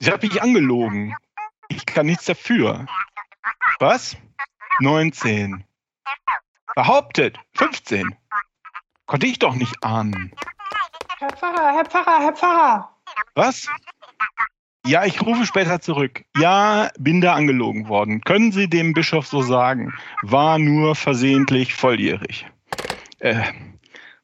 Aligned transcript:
Sie 0.00 0.10
hat 0.10 0.22
mich 0.22 0.40
angelogen. 0.42 1.14
Ich 1.68 1.84
kann 1.84 2.06
nichts 2.06 2.24
dafür. 2.24 2.86
Was? 3.78 4.16
19. 4.80 5.62
Behauptet. 6.74 7.38
15. 7.56 8.16
Konnte 9.06 9.26
ich 9.26 9.38
doch 9.38 9.54
nicht 9.54 9.84
ahnen. 9.84 10.32
Herr 11.18 11.36
Pfarrer, 11.36 11.74
Herr 11.74 11.84
Pfarrer, 11.84 12.20
Herr 12.20 12.32
Pfarrer. 12.32 12.96
Was? 13.34 13.68
Ja, 14.86 15.04
ich 15.04 15.20
rufe 15.20 15.44
später 15.44 15.82
zurück. 15.82 16.24
Ja, 16.38 16.90
bin 16.98 17.20
da 17.20 17.34
angelogen 17.34 17.88
worden. 17.88 18.22
Können 18.22 18.52
Sie 18.52 18.68
dem 18.68 18.94
Bischof 18.94 19.26
so 19.26 19.42
sagen? 19.42 19.92
War 20.22 20.58
nur 20.58 20.94
versehentlich 20.94 21.74
volljährig. 21.74 22.46
Äh, 23.18 23.42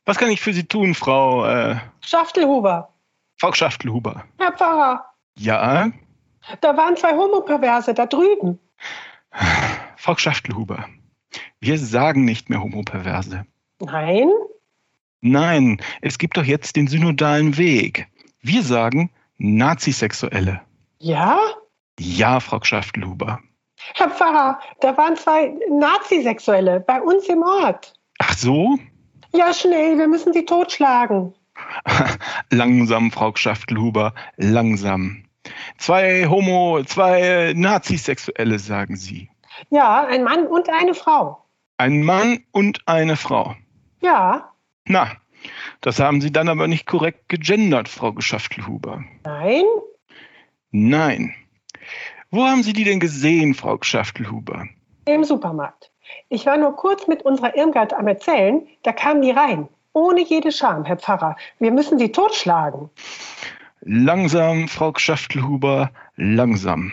was 0.06 0.16
kann 0.16 0.30
ich 0.30 0.40
für 0.40 0.54
Sie 0.54 0.64
tun, 0.64 0.94
Frau 0.94 1.44
äh, 1.44 1.76
Schaftelhuber. 2.00 2.94
Frau 3.38 3.52
Schaftelhuber? 3.52 4.24
Herr 4.38 4.52
Pfarrer, 4.52 5.04
Ja, 5.38 5.90
da 6.60 6.76
waren 6.76 6.96
zwei 6.96 7.16
Homoperverse 7.16 7.94
da 7.94 8.06
drüben. 8.06 8.58
Frau 9.96 10.16
Schaftelhuber. 10.16 10.86
Wir 11.60 11.78
sagen 11.78 12.24
nicht 12.24 12.48
mehr 12.48 12.62
Homoperverse. 12.62 13.44
Nein? 13.80 14.30
Nein, 15.20 15.80
es 16.02 16.18
gibt 16.18 16.36
doch 16.36 16.44
jetzt 16.44 16.76
den 16.76 16.86
synodalen 16.86 17.56
Weg. 17.58 18.06
Wir 18.40 18.62
sagen 18.62 19.10
Nazisexuelle. 19.38 20.62
Ja? 20.98 21.38
Ja, 21.98 22.40
Frau 22.40 22.62
Schaftelhuber. 22.62 23.40
Herr 23.94 24.10
Pfarrer, 24.10 24.60
da 24.80 24.96
waren 24.96 25.16
zwei 25.16 25.54
Nazisexuelle 25.70 26.80
bei 26.80 27.00
uns 27.00 27.26
im 27.26 27.42
Ort. 27.42 27.94
Ach 28.18 28.34
so? 28.34 28.78
Ja, 29.34 29.52
schnell, 29.52 29.98
wir 29.98 30.08
müssen 30.08 30.32
sie 30.32 30.44
totschlagen. 30.44 31.34
Langsam, 32.50 33.10
Frau 33.10 33.34
Schaftelhuber, 33.34 34.14
langsam. 34.36 35.25
Zwei 35.78 36.26
Homo, 36.26 36.82
zwei 36.84 37.52
Nazisexuelle, 37.54 38.58
sagen 38.58 38.96
Sie. 38.96 39.28
Ja, 39.70 40.04
ein 40.04 40.24
Mann 40.24 40.46
und 40.46 40.68
eine 40.68 40.94
Frau. 40.94 41.42
Ein 41.78 42.02
Mann 42.02 42.44
und 42.52 42.80
eine 42.86 43.16
Frau. 43.16 43.54
Ja? 44.00 44.52
Na, 44.86 45.12
das 45.80 46.00
haben 46.00 46.20
Sie 46.20 46.32
dann 46.32 46.48
aber 46.48 46.68
nicht 46.68 46.86
korrekt 46.86 47.28
gegendert, 47.28 47.88
Frau 47.88 48.14
Schaftelhuber. 48.18 49.04
Nein? 49.24 49.64
Nein. 50.70 51.34
Wo 52.30 52.44
haben 52.44 52.62
Sie 52.62 52.72
die 52.72 52.84
denn 52.84 53.00
gesehen, 53.00 53.54
Frau 53.54 53.78
Schaftelhuber? 53.80 54.66
Im 55.06 55.24
Supermarkt. 55.24 55.90
Ich 56.28 56.46
war 56.46 56.56
nur 56.56 56.74
kurz 56.76 57.06
mit 57.06 57.22
unserer 57.22 57.56
Irmgard 57.56 57.92
am 57.92 58.08
Erzählen, 58.08 58.66
da 58.82 58.92
kamen 58.92 59.22
die 59.22 59.30
rein. 59.30 59.68
Ohne 59.92 60.22
jede 60.22 60.52
Scham, 60.52 60.84
Herr 60.84 60.98
Pfarrer. 60.98 61.36
Wir 61.58 61.70
müssen 61.70 61.98
sie 61.98 62.12
totschlagen. 62.12 62.90
Langsam, 63.88 64.66
Frau 64.66 64.92
Schaftelhuber, 64.96 65.92
langsam. 66.16 66.90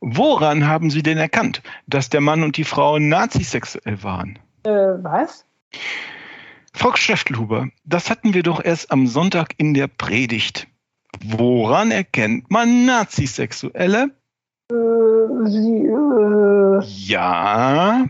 Woran 0.00 0.66
haben 0.66 0.88
Sie 0.88 1.02
denn 1.02 1.18
erkannt, 1.18 1.62
dass 1.86 2.08
der 2.08 2.22
Mann 2.22 2.42
und 2.42 2.56
die 2.56 2.64
Frau 2.64 2.98
nazisexuell 2.98 4.02
waren? 4.02 4.38
Äh, 4.64 4.70
was? 4.70 5.44
Frau 6.72 6.96
Schäftelhuber, 6.96 7.68
das 7.84 8.08
hatten 8.08 8.32
wir 8.32 8.42
doch 8.42 8.64
erst 8.64 8.90
am 8.90 9.06
Sonntag 9.06 9.52
in 9.58 9.74
der 9.74 9.88
Predigt. 9.88 10.68
Woran 11.22 11.90
erkennt 11.90 12.50
man 12.50 12.86
Nazisexuelle? 12.86 14.12
Äh, 14.70 14.74
sie, 15.44 15.86
äh, 15.86 16.80
Ja, 16.82 18.06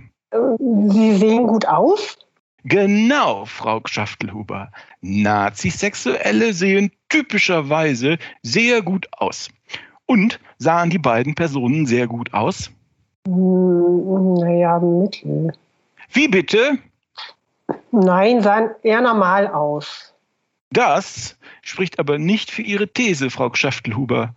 sie 0.59 1.17
sehen 1.17 1.49
gut 1.49 1.67
aus? 1.67 2.19
Genau, 2.65 3.45
Frau 3.45 3.81
Schaftelhuber. 3.85 4.71
Nazisexuelle 5.01 6.53
sehen 6.53 6.93
typischerweise 7.09 8.19
sehr 8.43 8.83
gut 8.83 9.09
aus. 9.13 9.49
Und 10.07 10.41
sahen 10.59 10.91
die 10.91 10.99
beiden 10.99 11.35
Personen 11.35 11.87
sehr 11.87 12.07
gut 12.07 12.35
aus? 12.35 12.71
Hm, 13.27 14.35
naja, 14.35 14.79
mittel. 14.79 15.53
Wie 16.13 16.29
bitte? 16.29 16.79
Nein, 17.91 18.43
sahen 18.43 18.71
eher 18.83 19.01
normal 19.01 19.47
aus. 19.47 20.15
Das 20.71 21.37
spricht 21.63 21.99
aber 21.99 22.19
nicht 22.19 22.51
für 22.51 22.63
Ihre 22.63 22.89
These, 22.89 23.31
Frau 23.31 23.53
Schaftelhuber. 23.55 24.35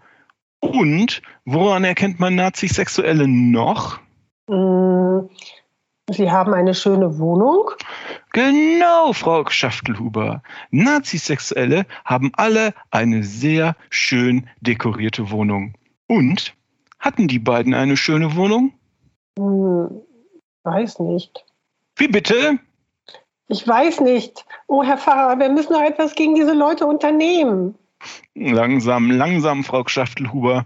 Und 0.60 1.22
woran 1.46 1.84
erkennt 1.84 2.20
man 2.20 2.36
Nazisexuelle 2.36 3.28
noch? 3.28 4.00
Sie 6.10 6.30
haben 6.30 6.54
eine 6.54 6.76
schöne 6.76 7.18
Wohnung? 7.18 7.72
Genau, 8.32 9.14
Frau 9.14 9.50
Schaftelhuber. 9.50 10.44
Nazisexuelle 10.70 11.86
haben 12.04 12.32
alle 12.36 12.74
eine 12.92 13.24
sehr 13.24 13.76
schön 13.90 14.48
dekorierte 14.62 15.32
Wohnung. 15.32 15.74
Und 16.08 16.54
hatten 17.00 17.28
die 17.28 17.40
beiden 17.40 17.74
eine 17.74 17.98
schöne 17.98 18.36
Wohnung? 18.36 18.74
Hm, 19.40 20.02
weiß 20.64 21.00
nicht. 21.00 21.44
Wie 21.96 22.08
bitte? 22.08 22.60
Ich 23.48 23.68
weiß 23.68 24.02
nicht. 24.02 24.46
Oh, 24.68 24.84
Herr 24.84 24.98
Pfarrer, 24.98 25.40
wir 25.40 25.50
müssen 25.50 25.74
doch 25.74 25.82
etwas 25.82 26.14
gegen 26.14 26.36
diese 26.36 26.54
Leute 26.54 26.86
unternehmen. 26.86 27.76
Langsam, 28.36 29.10
langsam, 29.10 29.64
Frau 29.64 29.88
Schaftelhuber. 29.88 30.66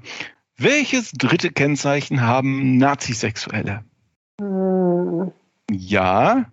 Welches 0.57 1.11
dritte 1.13 1.51
Kennzeichen 1.51 2.22
haben 2.22 2.78
Nazisexuelle? 2.78 3.85
Hm, 4.39 5.31
Ja, 5.69 6.45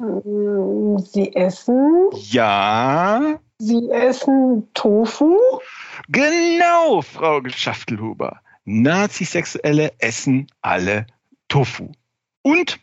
hm, 0.00 0.98
sie 0.98 1.34
essen, 1.36 2.08
ja, 2.12 3.38
sie 3.58 3.90
essen 3.90 4.68
Tofu. 4.74 5.36
genau, 6.08 7.02
Frau 7.02 7.40
Schaftelhuber. 7.46 8.40
Nazisexuelle 8.64 9.92
essen 9.98 10.46
alle 10.62 11.06
Tofu. 11.48 11.92
Und 12.42 12.78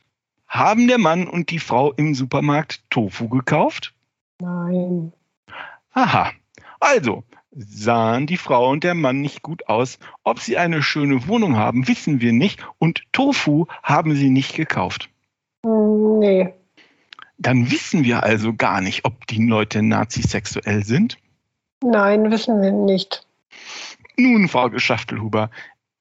haben 0.47 0.87
der 0.87 0.99
Mann 0.99 1.27
und 1.27 1.49
die 1.49 1.59
Frau 1.59 1.91
im 1.93 2.13
Supermarkt 2.13 2.83
Tofu 2.91 3.29
gekauft? 3.29 3.95
Nein. 4.39 5.11
Aha. 5.93 6.31
Also, 6.79 7.23
sahen 7.51 8.27
die 8.27 8.37
Frau 8.37 8.69
und 8.69 8.83
der 8.83 8.93
Mann 8.93 9.21
nicht 9.21 9.41
gut 9.41 9.67
aus. 9.67 9.99
Ob 10.23 10.39
sie 10.39 10.57
eine 10.57 10.81
schöne 10.81 11.27
Wohnung 11.27 11.57
haben, 11.57 11.87
wissen 11.87 12.21
wir 12.21 12.33
nicht. 12.33 12.65
Und 12.79 13.03
Tofu 13.11 13.67
haben 13.83 14.15
sie 14.15 14.29
nicht 14.29 14.55
gekauft. 14.55 15.09
Nee. 15.63 16.53
Dann 17.37 17.71
wissen 17.71 18.03
wir 18.03 18.23
also 18.23 18.53
gar 18.53 18.81
nicht, 18.81 19.05
ob 19.05 19.27
die 19.27 19.45
Leute 19.45 19.81
nazisexuell 19.81 20.85
sind. 20.85 21.17
Nein, 21.83 22.29
wissen 22.31 22.61
wir 22.61 22.71
nicht. 22.71 23.25
Nun, 24.17 24.47
Frau 24.47 24.69
Geschaftelhuber, 24.69 25.49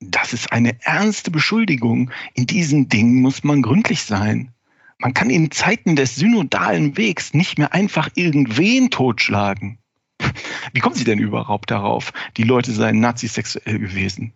das 0.01 0.33
ist 0.33 0.53
eine 0.53 0.77
ernste 0.83 1.31
Beschuldigung. 1.31 2.11
In 2.35 2.47
diesen 2.47 2.89
Dingen 2.89 3.23
muss 3.23 3.45
man 3.45 3.63
gründlich 3.63 4.03
sein. 4.03 4.53
Man 4.99 5.15
kann 5.15 5.31
in 5.31 5.51
Zeiten 5.51 5.97
des 5.97 6.17
synodalen 6.17 6.99
Wegs 6.99 7.33
nicht 7.33 7.59
mehr 7.59 7.73
einfach 7.73 8.11
irgendwen 8.15 8.91
totschlagen. 8.91 9.80
Wie 10.73 10.81
kommen 10.81 10.95
Sie 10.95 11.05
denn 11.05 11.19
überhaupt 11.19 11.71
darauf, 11.71 12.13
die 12.37 12.45
Leute 12.45 12.73
seien 12.73 13.01
nazisexuell 13.01 13.79
gewesen? 13.79 14.33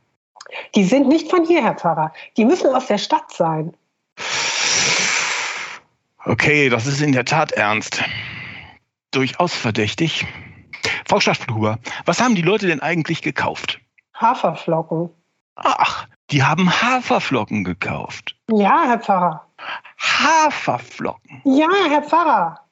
Die 0.75 0.85
sind 0.85 1.09
nicht 1.09 1.31
von 1.31 1.45
hier, 1.45 1.63
Herr 1.63 1.75
Pfarrer. 1.75 2.13
Die 2.37 2.45
müssen 2.45 2.75
aus 2.75 2.87
der 2.87 2.99
Stadt 2.99 3.33
sein. 3.33 3.75
Okay, 6.25 6.69
das 6.69 6.87
ist 6.87 7.01
in 7.01 7.13
der 7.13 7.25
Tat 7.25 7.53
ernst. 7.53 8.03
Durchaus 9.11 9.55
verdächtig. 9.55 10.27
Frau 11.07 11.21
Schaftelhuber, 11.21 11.79
was 12.07 12.21
haben 12.21 12.35
die 12.35 12.43
Leute 12.43 12.67
denn 12.67 12.81
eigentlich 12.81 13.23
gekauft? 13.23 13.81
Haferflocken. 14.15 15.11
Ach, 15.57 16.07
die 16.31 16.43
haben 16.43 16.71
Haferflocken 16.71 17.65
gekauft. 17.65 18.37
Ja, 18.51 18.85
Herr 18.87 18.99
Pfarrer. 18.99 19.47
Haferflocken. 19.99 21.43
Ja, 21.45 21.69
Herr 21.89 22.03
Pfarrer. 22.03 22.64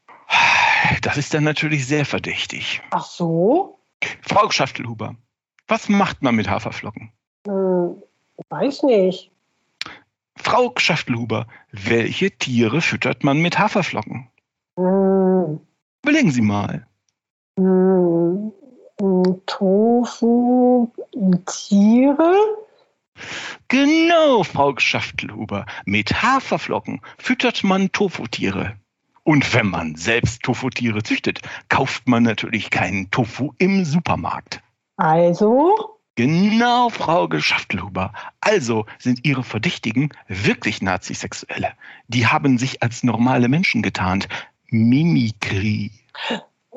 Das 1.02 1.16
ist 1.16 1.34
dann 1.34 1.44
natürlich 1.44 1.86
sehr 1.86 2.04
verdächtig. 2.04 2.82
Ach 2.90 3.04
so? 3.04 3.78
Frau 4.22 4.50
Schaftelhuber, 4.50 5.14
was 5.68 5.88
macht 5.88 6.22
man 6.22 6.34
mit 6.34 6.48
Haferflocken? 6.48 7.12
Hm, 7.46 8.02
weiß 8.48 8.82
nicht. 8.84 9.30
Frau 10.36 10.72
Schaftelhuber, 10.76 11.46
welche 11.70 12.30
Tiere 12.32 12.80
füttert 12.80 13.22
man 13.22 13.40
mit 13.40 13.58
Haferflocken? 13.58 14.28
Hm, 14.78 15.60
Überlegen 16.04 16.32
Sie 16.32 16.42
mal. 16.42 16.86
hm, 17.56 18.52
Tofu, 19.46 20.90
Tiere? 21.46 22.34
Genau, 23.68 24.42
Frau 24.42 24.76
Schaftelhuber. 24.78 25.66
Mit 25.84 26.22
Haferflocken 26.22 27.00
füttert 27.18 27.62
man 27.64 27.92
Tofutiere. 27.92 28.76
Und 29.24 29.54
wenn 29.54 29.68
man 29.68 29.94
selbst 29.94 30.42
Tofutiere 30.42 31.02
züchtet, 31.02 31.40
kauft 31.68 32.08
man 32.08 32.24
natürlich 32.24 32.70
keinen 32.70 33.10
Tofu 33.10 33.52
im 33.58 33.84
Supermarkt. 33.84 34.60
Also? 34.96 35.98
Genau, 36.14 36.90
Frau 36.90 37.28
Geschaftelhuber. 37.28 38.12
Also 38.40 38.84
sind 38.98 39.24
Ihre 39.24 39.44
Verdächtigen 39.44 40.10
wirklich 40.28 40.82
Nazisexuelle. 40.82 41.72
Die 42.08 42.26
haben 42.26 42.58
sich 42.58 42.82
als 42.82 43.02
normale 43.02 43.48
Menschen 43.48 43.82
getarnt. 43.82 44.28
Mimikrie. 44.66 45.90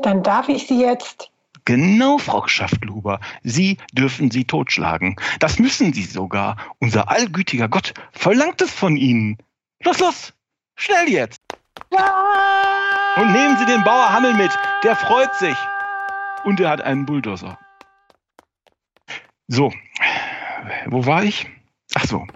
Dann 0.02 0.24
darf 0.24 0.48
ich 0.48 0.68
Sie 0.68 0.80
jetzt. 0.80 1.32
Genau, 1.66 2.20
Frau 2.20 2.48
Schaftluber. 2.48 3.20
Sie 3.44 3.78
dürfen 3.92 4.30
sie 4.30 4.46
totschlagen. 4.46 5.16
Das 5.40 5.58
müssen 5.58 5.94
Sie 5.94 6.04
sogar. 6.04 6.58
Unser 6.80 7.10
allgütiger 7.10 7.68
Gott 7.68 7.94
verlangt 8.12 8.62
es 8.62 8.72
von 8.72 8.96
Ihnen. 8.96 9.38
Los, 9.84 10.00
los! 10.00 10.34
Schnell 10.76 11.10
jetzt! 11.10 11.42
Und 13.18 13.32
nehmen 13.32 13.58
Sie 13.58 13.66
den 13.66 13.84
Bauer 13.84 14.12
Hammel 14.12 14.34
mit. 14.34 14.52
Der 14.84 14.96
freut 14.96 15.34
sich. 15.36 15.58
Und 16.44 16.60
er 16.60 16.70
hat 16.70 16.82
einen 16.82 17.06
Bulldozer. 17.06 17.58
So, 19.48 19.72
wo 20.88 21.06
war 21.06 21.24
ich? 21.24 21.50
Ach 21.96 22.06
so. 22.06 22.28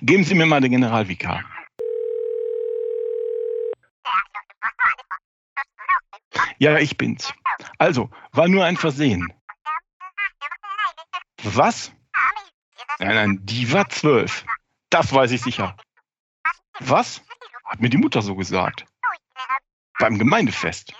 Geben 0.00 0.24
Sie 0.24 0.34
mir 0.34 0.46
mal 0.46 0.60
den 0.60 0.70
Generalvikar. 0.70 1.44
Ja, 6.58 6.78
ich 6.78 6.96
bin's. 6.96 7.32
Also, 7.78 8.10
war 8.32 8.48
nur 8.48 8.64
ein 8.64 8.76
Versehen. 8.76 9.32
Was? 11.42 11.92
Nein, 12.98 13.14
nein, 13.14 13.38
die 13.42 13.72
war 13.72 13.88
zwölf. 13.88 14.44
Das 14.90 15.12
weiß 15.12 15.30
ich 15.30 15.42
sicher. 15.42 15.76
Was? 16.80 17.22
Hat 17.64 17.80
mir 17.80 17.90
die 17.90 17.98
Mutter 17.98 18.22
so 18.22 18.34
gesagt. 18.34 18.86
Beim 19.98 20.18
Gemeindefest. 20.18 20.94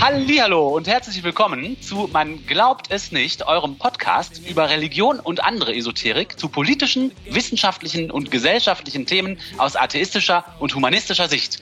Hallo 0.00 0.68
und 0.68 0.86
herzlich 0.86 1.24
willkommen 1.24 1.82
zu 1.82 2.08
Man 2.12 2.46
glaubt 2.46 2.86
es 2.90 3.10
nicht, 3.10 3.48
eurem 3.48 3.78
Podcast 3.78 4.40
über 4.48 4.70
Religion 4.70 5.18
und 5.18 5.42
andere 5.44 5.74
Esoterik 5.74 6.38
zu 6.38 6.48
politischen, 6.48 7.10
wissenschaftlichen 7.28 8.12
und 8.12 8.30
gesellschaftlichen 8.30 9.06
Themen 9.06 9.38
aus 9.58 9.74
atheistischer 9.74 10.44
und 10.60 10.76
humanistischer 10.76 11.28
Sicht. 11.28 11.60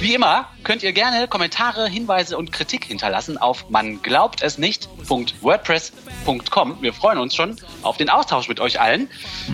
Wie 0.00 0.14
immer 0.14 0.50
könnt 0.64 0.82
ihr 0.82 0.92
gerne 0.92 1.28
Kommentare, 1.28 1.88
Hinweise 1.88 2.36
und 2.36 2.52
Kritik 2.52 2.84
hinterlassen 2.84 3.38
auf 3.38 3.70
man 3.70 4.02
glaubt 4.02 4.42
es 4.42 4.58
nicht.wordpress.com. 4.58 6.82
Wir 6.82 6.92
freuen 6.92 7.16
uns 7.18 7.34
schon 7.34 7.56
auf 7.82 7.96
den 7.96 8.10
Austausch 8.10 8.48
mit 8.48 8.60
euch 8.60 8.80
allen. 8.80 9.08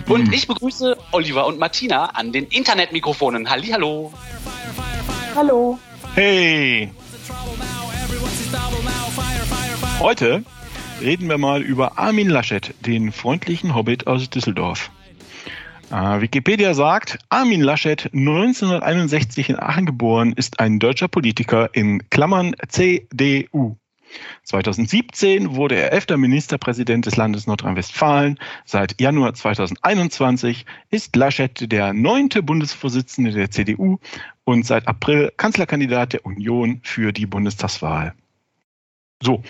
Und 0.09 0.33
ich 0.33 0.47
begrüße 0.47 0.97
Oliver 1.11 1.45
und 1.45 1.57
Martina 1.57 2.07
an 2.07 2.33
den 2.33 2.47
Internetmikrofonen. 2.47 3.49
Hallihallo. 3.49 4.11
Hallo. 5.35 5.79
Hey. 6.15 6.91
Heute 9.99 10.43
reden 11.01 11.29
wir 11.29 11.37
mal 11.37 11.61
über 11.61 11.97
Armin 11.97 12.29
Laschet, 12.29 12.73
den 12.85 13.11
freundlichen 13.11 13.73
Hobbit 13.73 14.07
aus 14.07 14.29
Düsseldorf. 14.29 14.91
Äh, 15.91 16.21
Wikipedia 16.21 16.73
sagt, 16.73 17.19
Armin 17.29 17.61
Laschet, 17.61 18.09
1961 18.13 19.49
in 19.49 19.59
Aachen 19.59 19.85
geboren, 19.85 20.33
ist 20.33 20.59
ein 20.59 20.79
deutscher 20.79 21.07
Politiker 21.07 21.69
in 21.73 22.09
Klammern 22.09 22.55
CDU. 22.67 23.77
2017 24.43 25.55
wurde 25.55 25.75
er 25.75 25.91
elfter 25.91 26.17
Ministerpräsident 26.17 27.05
des 27.05 27.15
Landes 27.15 27.47
Nordrhein-Westfalen. 27.47 28.39
Seit 28.65 28.99
Januar 28.99 29.33
2021 29.33 30.65
ist 30.89 31.15
Laschet 31.15 31.71
der 31.71 31.93
neunte 31.93 32.43
Bundesvorsitzende 32.43 33.31
der 33.31 33.51
CDU 33.51 33.99
und 34.43 34.65
seit 34.65 34.87
April 34.87 35.31
Kanzlerkandidat 35.37 36.13
der 36.13 36.25
Union 36.25 36.81
für 36.83 37.11
die 37.11 37.25
Bundestagswahl. 37.25 38.13
So, 39.21 39.43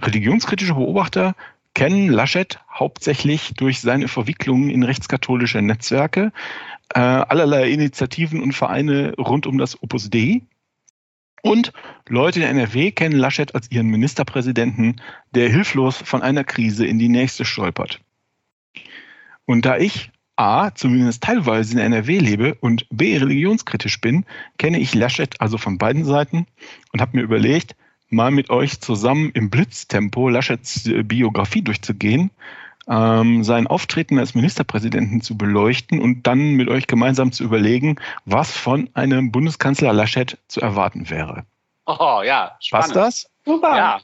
religionskritische 0.00 0.74
Beobachter 0.74 1.34
kennen 1.74 2.08
Laschet 2.08 2.58
hauptsächlich 2.72 3.52
durch 3.56 3.80
seine 3.80 4.08
Verwicklungen 4.08 4.70
in 4.70 4.82
rechtskatholische 4.82 5.62
Netzwerke, 5.62 6.32
äh, 6.94 7.00
allerlei 7.00 7.70
Initiativen 7.70 8.42
und 8.42 8.52
Vereine 8.52 9.14
rund 9.16 9.46
um 9.46 9.58
das 9.58 9.82
Opus 9.82 10.10
Dei. 10.10 10.42
Und 11.42 11.72
Leute 12.08 12.40
in 12.40 12.46
NRW 12.46 12.90
kennen 12.90 13.16
Laschet 13.16 13.54
als 13.54 13.70
ihren 13.70 13.88
Ministerpräsidenten, 13.88 15.00
der 15.34 15.48
hilflos 15.48 15.96
von 15.96 16.22
einer 16.22 16.44
Krise 16.44 16.86
in 16.86 16.98
die 16.98 17.08
nächste 17.08 17.44
stolpert. 17.44 18.00
Und 19.46 19.64
da 19.64 19.78
ich 19.78 20.10
A, 20.36 20.74
zumindest 20.74 21.22
teilweise 21.22 21.74
in 21.74 21.78
NRW 21.78 22.18
lebe 22.18 22.54
und 22.54 22.86
B, 22.90 23.16
religionskritisch 23.16 24.00
bin, 24.00 24.24
kenne 24.58 24.78
ich 24.78 24.94
Laschet 24.94 25.40
also 25.40 25.58
von 25.58 25.76
beiden 25.76 26.04
Seiten 26.04 26.46
und 26.92 27.00
habe 27.00 27.16
mir 27.16 27.22
überlegt, 27.22 27.76
mal 28.08 28.30
mit 28.30 28.50
euch 28.50 28.80
zusammen 28.80 29.30
im 29.34 29.50
Blitztempo 29.50 30.28
Laschets 30.28 30.86
äh, 30.86 31.02
Biografie 31.02 31.62
durchzugehen, 31.62 32.30
ähm, 32.88 33.44
sein 33.44 33.66
Auftreten 33.66 34.18
als 34.18 34.34
Ministerpräsidenten 34.34 35.20
zu 35.20 35.36
beleuchten 35.36 36.00
und 36.00 36.26
dann 36.26 36.54
mit 36.54 36.68
euch 36.68 36.86
gemeinsam 36.86 37.32
zu 37.32 37.44
überlegen, 37.44 37.96
was 38.24 38.56
von 38.56 38.88
einem 38.94 39.30
Bundeskanzler 39.32 39.92
Laschet 39.92 40.38
zu 40.48 40.60
erwarten 40.60 41.10
wäre. 41.10 41.44
Oh 41.86 42.22
ja, 42.24 42.56
spannend. 42.60 42.94
Passt 42.94 42.96
das? 42.96 43.30
Super. 43.44 43.76
Ja. 43.76 44.00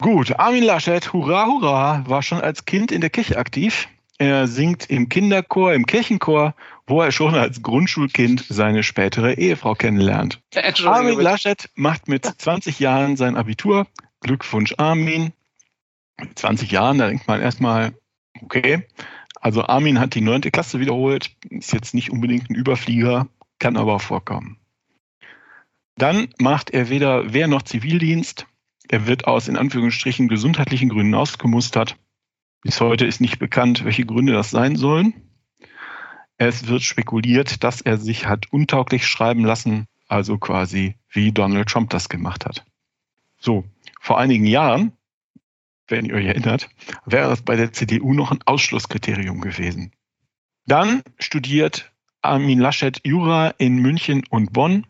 Gut, 0.00 0.38
Armin 0.38 0.62
Laschet, 0.62 1.12
hurra, 1.12 1.46
hurra, 1.46 2.04
war 2.06 2.22
schon 2.22 2.40
als 2.40 2.66
Kind 2.66 2.92
in 2.92 3.00
der 3.00 3.10
Kirche 3.10 3.38
aktiv. 3.38 3.88
Er 4.18 4.46
singt 4.46 4.88
im 4.90 5.08
Kinderchor, 5.08 5.74
im 5.74 5.86
Kirchenchor, 5.86 6.54
wo 6.86 7.02
er 7.02 7.12
schon 7.12 7.34
als 7.34 7.62
Grundschulkind 7.62 8.44
seine 8.48 8.82
spätere 8.82 9.34
Ehefrau 9.34 9.74
kennenlernt. 9.74 10.40
Armin 10.84 11.20
Laschet 11.20 11.68
macht 11.74 12.08
mit 12.08 12.24
20 12.24 12.78
Jahren 12.78 13.16
sein 13.16 13.36
Abitur. 13.36 13.86
Glückwunsch, 14.20 14.74
Armin. 14.78 15.32
Mit 16.20 16.38
20 16.38 16.70
Jahren, 16.70 16.98
da 16.98 17.08
denkt 17.08 17.26
man 17.28 17.40
erstmal, 17.40 17.94
okay. 18.40 18.86
Also 19.40 19.64
Armin 19.64 20.00
hat 20.00 20.14
die 20.14 20.22
neunte 20.22 20.50
Klasse 20.50 20.80
wiederholt, 20.80 21.36
ist 21.50 21.72
jetzt 21.72 21.94
nicht 21.94 22.10
unbedingt 22.10 22.50
ein 22.50 22.54
Überflieger, 22.54 23.28
kann 23.58 23.76
aber 23.76 24.00
vorkommen. 24.00 24.58
Dann 25.96 26.28
macht 26.38 26.70
er 26.70 26.88
weder 26.88 27.32
Wehr 27.32 27.48
noch 27.48 27.62
Zivildienst. 27.62 28.46
Er 28.88 29.06
wird 29.06 29.26
aus 29.26 29.48
in 29.48 29.56
Anführungsstrichen 29.56 30.28
gesundheitlichen 30.28 30.88
Gründen 30.88 31.14
ausgemustert. 31.14 31.96
Bis 32.62 32.80
heute 32.80 33.06
ist 33.06 33.20
nicht 33.20 33.38
bekannt, 33.38 33.84
welche 33.84 34.04
Gründe 34.04 34.32
das 34.32 34.50
sein 34.50 34.76
sollen. 34.76 35.14
Es 36.38 36.66
wird 36.68 36.82
spekuliert, 36.82 37.64
dass 37.64 37.80
er 37.80 37.96
sich 37.96 38.26
hat 38.26 38.52
untauglich 38.52 39.06
schreiben 39.06 39.44
lassen, 39.44 39.86
also 40.06 40.38
quasi 40.38 40.96
wie 41.08 41.32
Donald 41.32 41.68
Trump 41.68 41.90
das 41.90 42.08
gemacht 42.08 42.44
hat. 42.44 42.64
So, 43.38 43.64
vor 44.00 44.18
einigen 44.18 44.46
Jahren, 44.46 44.92
wenn 45.88 46.06
ihr 46.06 46.14
euch 46.14 46.26
erinnert, 46.26 46.68
wäre 47.04 47.32
es 47.32 47.42
bei 47.42 47.56
der 47.56 47.72
CDU 47.72 48.12
noch 48.12 48.30
ein 48.30 48.40
Ausschlusskriterium 48.44 49.40
gewesen. 49.40 49.92
Dann 50.66 51.02
studiert 51.18 51.92
Armin 52.22 52.58
Laschet 52.58 53.00
Jura 53.04 53.50
in 53.58 53.76
München 53.76 54.24
und 54.30 54.52
Bonn, 54.52 54.86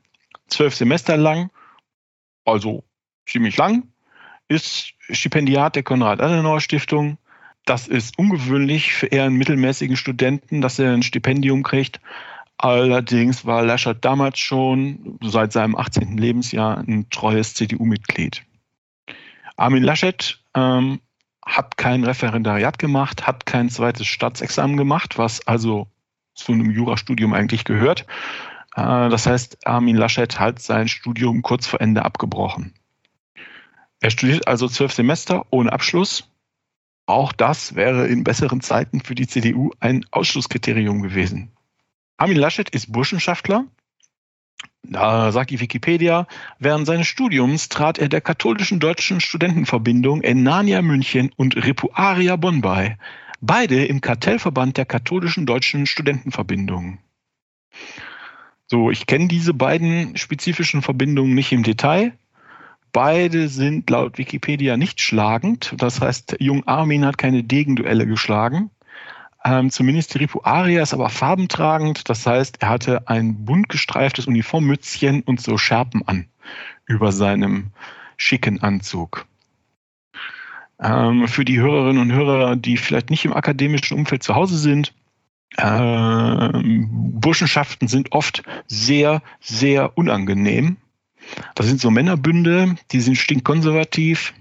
zwölf 0.48 0.74
Semester 0.74 1.16
lang, 1.16 1.50
also 2.44 2.84
ziemlich 3.26 3.56
lang, 3.56 3.92
ist 4.48 4.94
Stipendiat 5.10 5.76
der 5.76 5.82
Konrad-Adenauer-Stiftung, 5.82 7.18
das 7.66 7.88
ist 7.88 8.16
ungewöhnlich 8.16 8.94
für 8.94 9.06
eher 9.08 9.24
einen 9.24 9.36
mittelmäßigen 9.36 9.96
Studenten, 9.96 10.60
dass 10.60 10.78
er 10.78 10.92
ein 10.92 11.02
Stipendium 11.02 11.64
kriegt. 11.64 12.00
Allerdings 12.58 13.44
war 13.44 13.64
Laschet 13.64 14.02
damals 14.02 14.38
schon 14.38 15.18
seit 15.20 15.52
seinem 15.52 15.76
18. 15.76 16.16
Lebensjahr 16.16 16.78
ein 16.78 17.10
treues 17.10 17.54
CDU-Mitglied. 17.54 18.44
Armin 19.56 19.82
Laschet 19.82 20.38
ähm, 20.54 21.00
hat 21.44 21.76
kein 21.76 22.04
Referendariat 22.04 22.78
gemacht, 22.78 23.26
hat 23.26 23.46
kein 23.46 23.70
zweites 23.70 24.06
Staatsexamen 24.06 24.76
gemacht, 24.76 25.18
was 25.18 25.46
also 25.46 25.88
zu 26.34 26.52
einem 26.52 26.70
Jurastudium 26.70 27.32
eigentlich 27.32 27.64
gehört. 27.64 28.06
Äh, 28.74 29.08
das 29.08 29.26
heißt, 29.26 29.66
Armin 29.66 29.96
Laschet 29.96 30.38
hat 30.38 30.60
sein 30.60 30.88
Studium 30.88 31.42
kurz 31.42 31.66
vor 31.66 31.80
Ende 31.80 32.04
abgebrochen. 32.04 32.74
Er 34.00 34.10
studiert 34.10 34.46
also 34.46 34.68
zwölf 34.68 34.92
Semester 34.92 35.46
ohne 35.50 35.72
Abschluss 35.72 36.28
auch 37.06 37.32
das 37.32 37.76
wäre 37.76 38.08
in 38.08 38.24
besseren 38.24 38.60
Zeiten 38.60 39.00
für 39.00 39.14
die 39.14 39.28
CDU 39.28 39.70
ein 39.78 40.04
Ausschlusskriterium 40.10 41.02
gewesen. 41.02 41.52
Armin 42.16 42.36
Laschet 42.36 42.68
ist 42.68 42.90
Burschenschaftler. 42.90 43.64
Da 44.88 45.32
sagt 45.32 45.50
die 45.50 45.60
Wikipedia, 45.60 46.26
während 46.58 46.86
seines 46.86 47.06
Studiums 47.06 47.68
trat 47.68 47.98
er 47.98 48.08
der 48.08 48.20
katholischen 48.20 48.78
deutschen 48.78 49.20
Studentenverbindung 49.20 50.22
Enania 50.22 50.80
München 50.82 51.30
und 51.36 51.56
Repuaria 51.56 52.36
Bonn 52.36 52.60
bei. 52.60 52.96
Beide 53.40 53.84
im 53.84 54.00
Kartellverband 54.00 54.76
der 54.76 54.86
katholischen 54.86 55.44
deutschen 55.44 55.86
Studentenverbindungen. 55.86 56.98
So, 58.66 58.90
ich 58.90 59.06
kenne 59.06 59.28
diese 59.28 59.54
beiden 59.54 60.16
spezifischen 60.16 60.82
Verbindungen 60.82 61.34
nicht 61.34 61.52
im 61.52 61.62
Detail. 61.62 62.12
Beide 62.92 63.48
sind 63.48 63.90
laut 63.90 64.18
Wikipedia 64.18 64.76
nicht 64.76 65.00
schlagend. 65.00 65.74
Das 65.76 66.00
heißt, 66.00 66.36
Jung 66.40 66.66
Armin 66.66 67.04
hat 67.04 67.18
keine 67.18 67.44
Degenduelle 67.44 68.06
geschlagen. 68.06 68.70
Ähm, 69.46 69.70
zumindest 69.70 70.12
die 70.12 70.18
Ripu 70.18 70.40
Aria 70.42 70.82
ist 70.82 70.92
aber 70.92 71.08
farbentragend. 71.08 72.08
Das 72.08 72.26
heißt, 72.26 72.62
er 72.62 72.68
hatte 72.68 73.06
ein 73.06 73.44
bunt 73.44 73.68
gestreiftes 73.68 74.26
Uniformmützchen 74.26 75.22
und 75.22 75.40
so 75.40 75.56
Schärpen 75.56 76.02
an 76.06 76.26
über 76.84 77.12
seinem 77.12 77.70
schicken 78.16 78.60
Anzug. 78.60 79.26
Ähm, 80.80 81.28
für 81.28 81.44
die 81.44 81.60
Hörerinnen 81.60 82.02
und 82.02 82.12
Hörer, 82.12 82.56
die 82.56 82.76
vielleicht 82.76 83.10
nicht 83.10 83.24
im 83.24 83.32
akademischen 83.34 83.96
Umfeld 83.96 84.24
zu 84.24 84.34
Hause 84.34 84.58
sind, 84.58 84.92
ähm, 85.58 86.88
Burschenschaften 87.20 87.86
sind 87.86 88.10
oft 88.12 88.42
sehr, 88.66 89.22
sehr 89.40 89.96
unangenehm. 89.96 90.76
Das 91.54 91.66
sind 91.66 91.80
so 91.80 91.90
Männerbünde, 91.92 92.74
die 92.90 93.00
sind 93.00 93.16
stinkkonservativ. 93.16 94.34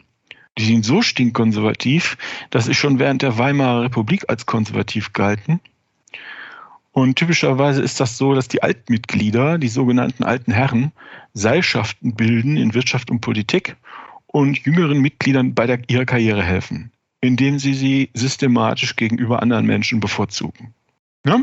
Die 0.57 0.65
sind 0.65 0.85
so 0.85 1.01
stinkkonservativ, 1.01 2.17
dass 2.49 2.65
sie 2.65 2.73
schon 2.73 2.99
während 2.99 3.21
der 3.21 3.37
Weimarer 3.37 3.83
Republik 3.83 4.25
als 4.29 4.45
konservativ 4.45 5.13
galten. 5.13 5.59
Und 6.93 7.17
typischerweise 7.17 7.81
ist 7.81 7.99
das 7.99 8.17
so, 8.17 8.33
dass 8.33 8.47
die 8.47 8.63
Altmitglieder, 8.63 9.57
die 9.57 9.67
sogenannten 9.67 10.23
alten 10.23 10.53
Herren, 10.53 10.93
Seilschaften 11.33 12.15
bilden 12.15 12.55
in 12.55 12.73
Wirtschaft 12.73 13.11
und 13.11 13.19
Politik 13.19 13.75
und 14.27 14.59
jüngeren 14.59 14.99
Mitgliedern 14.99 15.53
bei 15.53 15.67
der, 15.67 15.81
ihrer 15.89 16.05
Karriere 16.05 16.41
helfen, 16.41 16.93
indem 17.19 17.59
sie 17.59 17.73
sie 17.73 18.09
systematisch 18.13 18.95
gegenüber 18.95 19.41
anderen 19.41 19.65
Menschen 19.65 19.99
bevorzugen. 19.99 20.73
Ja, 21.25 21.41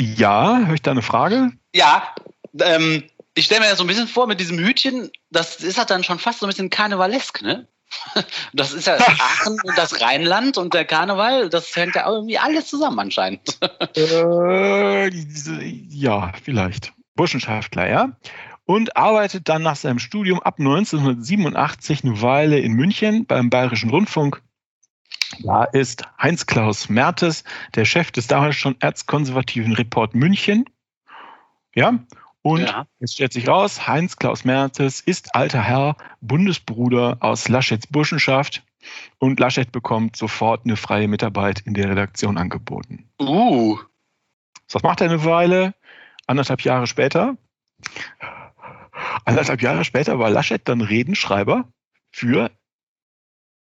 ja 0.00 0.66
höre 0.66 0.74
ich 0.74 0.82
da 0.82 0.90
eine 0.90 1.02
Frage? 1.02 1.52
Ja, 1.72 2.12
ähm, 2.60 3.04
ich 3.34 3.44
stelle 3.44 3.60
mir 3.60 3.68
das 3.68 3.78
so 3.78 3.84
ein 3.84 3.86
bisschen 3.86 4.08
vor 4.08 4.26
mit 4.26 4.40
diesem 4.40 4.58
Hütchen, 4.58 5.10
das 5.30 5.56
ist 5.56 5.78
halt 5.78 5.90
dann 5.90 6.02
schon 6.02 6.18
fast 6.18 6.40
so 6.40 6.46
ein 6.46 6.50
bisschen 6.50 6.68
karnevalesk, 6.68 7.42
ne? 7.42 7.68
Das 8.52 8.72
ist 8.72 8.86
ja 8.86 8.96
Aachen 8.98 9.58
und 9.62 9.76
das 9.76 10.00
Rheinland 10.00 10.58
und 10.58 10.74
der 10.74 10.84
Karneval, 10.84 11.48
das 11.48 11.74
hängt 11.74 11.94
ja 11.94 12.08
irgendwie 12.08 12.38
alles 12.38 12.66
zusammen 12.66 12.98
anscheinend. 12.98 13.58
Äh, 13.94 15.08
ja, 15.88 16.32
vielleicht. 16.42 16.92
Burschenschaftler, 17.14 17.88
ja. 17.88 18.16
Und 18.64 18.96
arbeitet 18.96 19.48
dann 19.48 19.62
nach 19.62 19.76
seinem 19.76 19.98
Studium 19.98 20.40
ab 20.40 20.56
1987 20.58 22.04
eine 22.04 22.22
Weile 22.22 22.58
in 22.58 22.72
München 22.72 23.26
beim 23.26 23.50
Bayerischen 23.50 23.90
Rundfunk. 23.90 24.42
Da 25.40 25.64
ist 25.64 26.04
Heinz-Klaus 26.20 26.88
Mertes, 26.88 27.44
der 27.74 27.84
Chef 27.84 28.12
des 28.12 28.28
damals 28.28 28.56
schon 28.56 28.76
erzkonservativen 28.80 29.72
Report 29.72 30.14
München. 30.14 30.64
Ja, 31.74 31.98
und 32.42 32.62
ja. 32.62 32.86
es 32.98 33.12
stellt 33.12 33.32
sich 33.32 33.48
raus, 33.48 33.86
Heinz-Klaus 33.86 34.44
Mertes 34.44 35.00
ist 35.00 35.34
alter 35.34 35.62
Herr, 35.62 35.96
Bundesbruder 36.20 37.18
aus 37.20 37.48
Laschets 37.48 37.86
Burschenschaft. 37.86 38.64
Und 39.18 39.38
Laschet 39.38 39.70
bekommt 39.70 40.16
sofort 40.16 40.64
eine 40.64 40.76
freie 40.76 41.06
Mitarbeit 41.06 41.60
in 41.60 41.74
der 41.74 41.88
Redaktion 41.88 42.36
angeboten. 42.36 43.08
Uh. 43.20 43.78
Das 44.68 44.82
macht 44.82 45.00
er 45.00 45.10
eine 45.10 45.24
Weile. 45.24 45.74
Anderthalb 46.26 46.62
Jahre 46.62 46.88
später. 46.88 47.36
Anderthalb 49.24 49.62
Jahre 49.62 49.84
später 49.84 50.18
war 50.18 50.30
Laschet 50.30 50.66
dann 50.68 50.80
Redenschreiber 50.80 51.68
für 52.10 52.50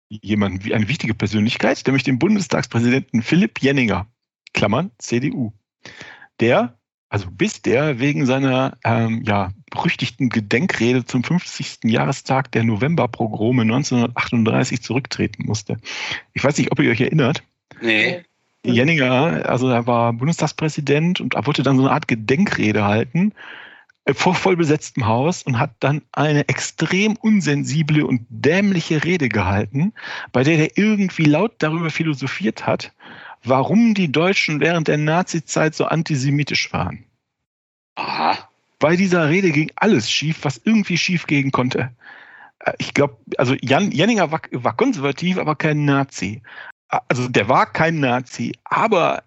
jemanden 0.09 0.63
wie 0.63 0.73
eine 0.73 0.87
wichtige 0.87 1.13
Persönlichkeit, 1.13 1.81
nämlich 1.85 2.03
den 2.03 2.17
Bundestagspräsidenten 2.17 3.21
Philipp 3.21 3.61
Jenninger, 3.61 4.07
Klammern 4.53 4.91
CDU, 4.97 5.51
der 6.39 6.78
also 7.09 7.27
bis 7.31 7.61
der 7.61 7.99
wegen 7.99 8.25
seiner 8.25 8.77
ähm, 8.83 9.23
ja, 9.23 9.51
berüchtigten 9.71 10.29
Gedenkrede 10.29 11.05
zum 11.05 11.23
50. 11.23 11.79
Jahrestag 11.85 12.51
der 12.51 12.63
Novemberpogrome 12.63 13.63
1938 13.63 14.81
zurücktreten 14.81 15.45
musste. 15.45 15.77
Ich 16.33 16.43
weiß 16.43 16.57
nicht, 16.57 16.71
ob 16.71 16.79
ihr 16.79 16.91
euch 16.91 17.01
erinnert. 17.01 17.43
Nee. 17.81 18.21
Jenninger, 18.63 19.49
also 19.49 19.69
er 19.69 19.87
war 19.87 20.13
Bundestagspräsident 20.13 21.21
und 21.21 21.33
er 21.33 21.45
wollte 21.45 21.63
dann 21.63 21.77
so 21.77 21.83
eine 21.83 21.91
Art 21.91 22.07
Gedenkrede 22.07 22.83
halten 22.83 23.33
äh, 24.05 24.13
vor 24.13 24.35
vollbesetztem 24.35 25.07
Haus 25.07 25.43
und 25.43 25.59
hat 25.59 25.71
dann 25.79 26.01
eine 26.11 26.47
extrem 26.47 27.15
unsensible 27.15 28.05
und 28.05 28.25
dämliche 28.29 29.03
Rede 29.03 29.29
gehalten, 29.29 29.93
bei 30.31 30.43
der 30.43 30.59
er 30.59 30.77
irgendwie 30.77 31.25
laut 31.25 31.53
darüber 31.59 31.89
philosophiert 31.89 32.67
hat, 32.67 32.91
warum 33.43 33.93
die 33.93 34.11
Deutschen 34.11 34.59
während 34.59 34.87
der 34.87 34.97
Nazizeit 34.97 35.75
so 35.75 35.85
antisemitisch 35.85 36.71
waren. 36.73 37.05
Aha. 37.95 38.37
Bei 38.79 38.95
dieser 38.95 39.29
Rede 39.29 39.51
ging 39.51 39.71
alles 39.75 40.09
schief, 40.09 40.39
was 40.43 40.61
irgendwie 40.63 40.97
schief 40.97 41.27
gehen 41.27 41.51
konnte. 41.51 41.91
Äh, 42.59 42.73
ich 42.77 42.93
glaube, 42.93 43.17
also 43.37 43.55
Jan, 43.61 43.91
Janninger 43.91 44.31
war, 44.31 44.41
war 44.51 44.75
konservativ, 44.75 45.37
aber 45.37 45.55
kein 45.55 45.85
Nazi. 45.85 46.41
Also 47.07 47.27
der 47.27 47.49
war 47.49 47.71
kein 47.71 47.99
Nazi, 47.99 48.53
aber 48.63 49.23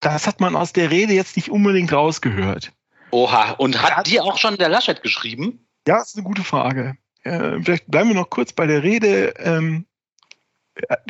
das 0.00 0.26
hat 0.26 0.40
man 0.40 0.56
aus 0.56 0.72
der 0.72 0.90
Rede 0.90 1.14
jetzt 1.14 1.36
nicht 1.36 1.48
unbedingt 1.48 1.92
rausgehört. 1.92 2.72
Oha, 3.12 3.52
und 3.52 3.80
hat 3.82 4.06
die 4.06 4.20
auch 4.20 4.38
schon 4.38 4.56
der 4.56 4.68
Laschet 4.68 5.02
geschrieben? 5.02 5.66
Ja, 5.86 5.98
das 5.98 6.08
ist 6.08 6.16
eine 6.16 6.24
gute 6.24 6.44
Frage. 6.44 6.96
Äh, 7.22 7.60
vielleicht 7.62 7.86
bleiben 7.90 8.08
wir 8.08 8.16
noch 8.16 8.30
kurz 8.30 8.52
bei 8.52 8.66
der 8.66 8.82
Rede. 8.82 9.34
Ähm, 9.38 9.86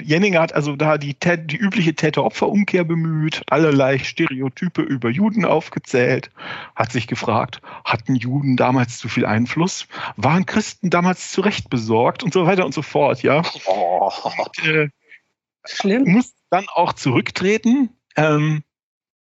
Jenninger 0.02 0.40
hat 0.40 0.52
also 0.52 0.76
da 0.76 0.98
die, 0.98 1.16
die 1.18 1.56
übliche 1.56 1.94
Täter-Opfer-Umkehr 1.94 2.84
bemüht, 2.84 3.42
allerlei 3.48 3.98
Stereotype 3.98 4.82
über 4.82 5.08
Juden 5.08 5.44
aufgezählt, 5.44 6.30
hat 6.76 6.92
sich 6.92 7.06
gefragt, 7.06 7.60
hatten 7.84 8.14
Juden 8.14 8.56
damals 8.56 8.98
zu 8.98 9.08
viel 9.08 9.26
Einfluss? 9.26 9.86
Waren 10.16 10.46
Christen 10.46 10.90
damals 10.90 11.32
zu 11.32 11.40
Recht 11.40 11.70
besorgt? 11.70 12.22
Und 12.22 12.32
so 12.32 12.46
weiter 12.46 12.64
und 12.64 12.74
so 12.74 12.82
fort, 12.82 13.22
ja. 13.22 13.42
Oh. 13.66 14.10
Und, 14.38 14.66
äh, 14.66 14.88
Schlimm. 15.64 16.04
Muss 16.04 16.34
dann 16.50 16.66
auch 16.68 16.92
zurücktreten. 16.92 17.90
Ähm, 18.16 18.62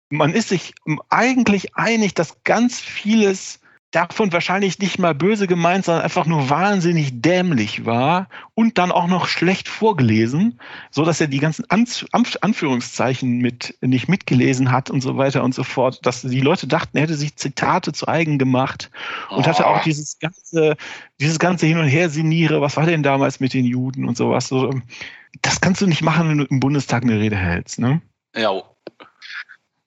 man 0.09 0.33
ist 0.33 0.49
sich 0.51 0.75
eigentlich 1.09 1.77
einig, 1.77 2.15
dass 2.15 2.43
ganz 2.45 2.81
vieles 2.81 3.61
davon 3.97 4.31
wahrscheinlich 4.31 4.79
nicht 4.79 4.99
mal 4.99 5.15
böse 5.15 5.47
gemeint, 5.47 5.87
sondern 5.87 6.05
einfach 6.05 6.27
nur 6.27 6.51
wahnsinnig 6.51 7.23
dämlich 7.23 7.87
war 7.87 8.29
und 8.53 8.77
dann 8.77 8.93
auch 8.93 9.07
noch 9.07 9.27
schlecht 9.27 9.69
vorgelesen, 9.69 10.61
so 10.91 11.07
dass 11.07 11.19
er 11.19 11.29
die 11.29 11.39
ganzen 11.39 11.65
Anführungszeichen 11.71 13.39
mit 13.39 13.79
nicht 13.81 14.09
mitgelesen 14.09 14.71
hat 14.71 14.91
und 14.91 15.01
so 15.01 15.17
weiter 15.17 15.43
und 15.43 15.55
so 15.55 15.65
fort, 15.65 16.05
dass 16.05 16.21
die 16.21 16.43
Leute 16.43 16.67
dachten, 16.67 16.99
er 16.99 17.05
hätte 17.05 17.15
sich 17.15 17.37
Zitate 17.37 17.93
zu 17.93 18.07
eigen 18.07 18.39
gemacht 18.39 18.91
und 19.31 19.45
oh. 19.45 19.47
hatte 19.47 19.67
auch 19.67 19.83
dieses 19.83 20.19
ganze 20.19 20.77
dieses 21.19 21.39
ganze 21.39 21.65
hin 21.65 21.79
und 21.79 21.89
her 21.89 22.11
siniere, 22.11 22.61
was 22.61 22.77
war 22.77 22.85
denn 22.85 23.03
damals 23.03 23.41
mit 23.41 23.55
den 23.55 23.65
Juden 23.65 24.07
und 24.07 24.19
sowas 24.19 24.49
so 24.49 24.75
das 25.41 25.63
kannst 25.63 25.81
du 25.81 25.87
nicht 25.87 26.03
machen, 26.03 26.29
wenn 26.29 26.39
du 26.39 26.45
im 26.45 26.61
Bundestag 26.61 27.03
eine 27.03 27.19
Rede 27.19 27.37
hältst, 27.37 27.79
ne? 27.79 28.03
Ja. 28.35 28.63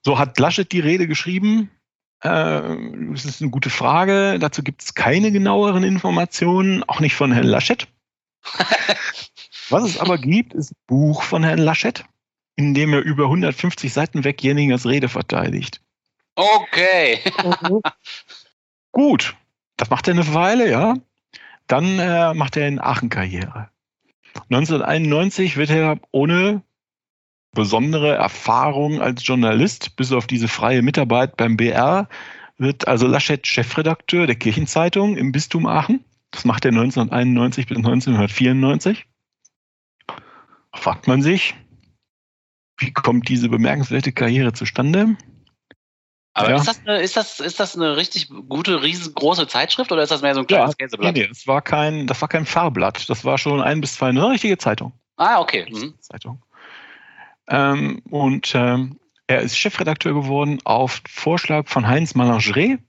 So 0.04 0.18
hat 0.18 0.40
Laschet 0.40 0.72
die 0.72 0.80
Rede 0.80 1.08
geschrieben, 1.08 1.70
das 2.22 3.26
ist 3.26 3.42
eine 3.42 3.52
gute 3.52 3.70
Frage. 3.70 4.40
Dazu 4.40 4.64
gibt 4.64 4.84
es 4.84 4.94
keine 4.94 5.32
genaueren 5.32 5.84
Informationen, 5.84 6.84
auch 6.84 7.00
nicht 7.00 7.16
von 7.16 7.32
Herrn 7.32 7.48
Laschet. 7.48 7.88
Was 9.70 9.84
es 9.84 10.00
aber 10.00 10.18
gibt, 10.18 10.54
ist 10.54 10.72
ein 10.72 10.78
Buch 10.88 11.24
von 11.24 11.44
Herrn 11.44 11.60
Laschet, 11.60 12.04
in 12.56 12.74
dem 12.74 12.94
er 12.94 13.02
über 13.02 13.26
150 13.26 13.94
Seiten 13.94 14.24
weg 14.24 14.44
Jenningers 14.44 14.86
Rede 14.86 15.10
verteidigt. 15.10 15.82
Okay. 16.36 17.20
Gut, 18.92 19.36
das 19.78 19.90
macht 19.90 20.08
er 20.08 20.16
eine 20.16 20.34
Weile, 20.34 20.70
ja. 20.70 20.96
Dann 21.68 22.00
äh, 22.00 22.34
macht 22.34 22.58
er 22.58 22.68
in 22.68 22.80
Aachen 22.80 23.10
Karriere. 23.10 23.70
1991 24.50 25.58
wird 25.58 25.70
er 25.70 26.00
ohne 26.12 26.64
besondere 27.52 28.14
Erfahrung 28.14 29.02
als 29.02 29.26
Journalist, 29.26 29.96
bis 29.96 30.12
auf 30.12 30.28
diese 30.28 30.48
freie 30.48 30.82
Mitarbeit 30.82 31.38
beim 31.38 31.58
BR, 31.58 32.08
wird 32.58 32.88
also 32.88 33.08
Laschet 33.08 33.46
Chefredakteur 33.46 34.28
der 34.28 34.36
Kirchenzeitung 34.36 35.18
im 35.18 35.32
Bistum 35.32 35.66
Aachen. 35.66 36.04
Das 36.32 36.46
macht 36.46 36.66
er 36.66 36.72
1991 36.72 37.68
bis 37.68 37.78
1994. 37.78 39.06
Fragt 40.74 41.08
man 41.08 41.22
sich, 41.22 41.56
wie 42.78 42.94
kommt 42.94 43.28
diese 43.28 43.50
bemerkenswerte 43.50 44.12
Karriere 44.12 44.54
zustande? 44.54 45.18
Aber 46.34 46.52
ja. 46.52 46.56
ist, 46.58 46.68
das 46.68 46.80
eine, 46.86 47.02
ist, 47.02 47.18
das, 47.18 47.40
ist 47.40 47.60
das 47.60 47.76
eine 47.76 47.98
richtig 47.98 48.30
gute, 48.48 48.82
riesengroße 48.82 49.48
Zeitschrift 49.48 49.92
oder 49.92 50.04
ist 50.04 50.12
das 50.12 50.22
mehr 50.22 50.36
so 50.36 50.42
ein 50.42 50.48
kleines 50.48 50.76
ja, 50.80 50.86
Käseblatt? 50.86 51.16
Nee, 51.16 51.22
nee, 51.24 51.28
das 51.28 51.48
war 51.48 51.62
kein, 51.62 52.08
das 52.08 52.22
war 52.22 52.30
kein 52.30 52.46
Fahrblatt. 52.46 53.10
Das 53.10 53.26
war 53.26 53.38
schon 53.38 53.62
ein 53.62 53.82
bis 53.82 53.96
zwei, 53.96 54.10
eine 54.10 54.30
richtige 54.30 54.58
Zeitung. 54.58 54.94
Ah, 55.18 55.42
okay. 55.42 55.68
Mhm. 55.70 55.96
Zeitung. 56.00 56.42
Ähm, 57.50 58.02
und 58.10 58.54
ähm, 58.56 59.00
er 59.28 59.42
ist 59.42 59.58
Chefredakteur 59.58 60.14
geworden 60.14 60.60
auf 60.64 61.02
Vorschlag 61.08 61.68
von 61.68 61.88
Heinz 61.88 62.16
Malangeret. 62.16 62.80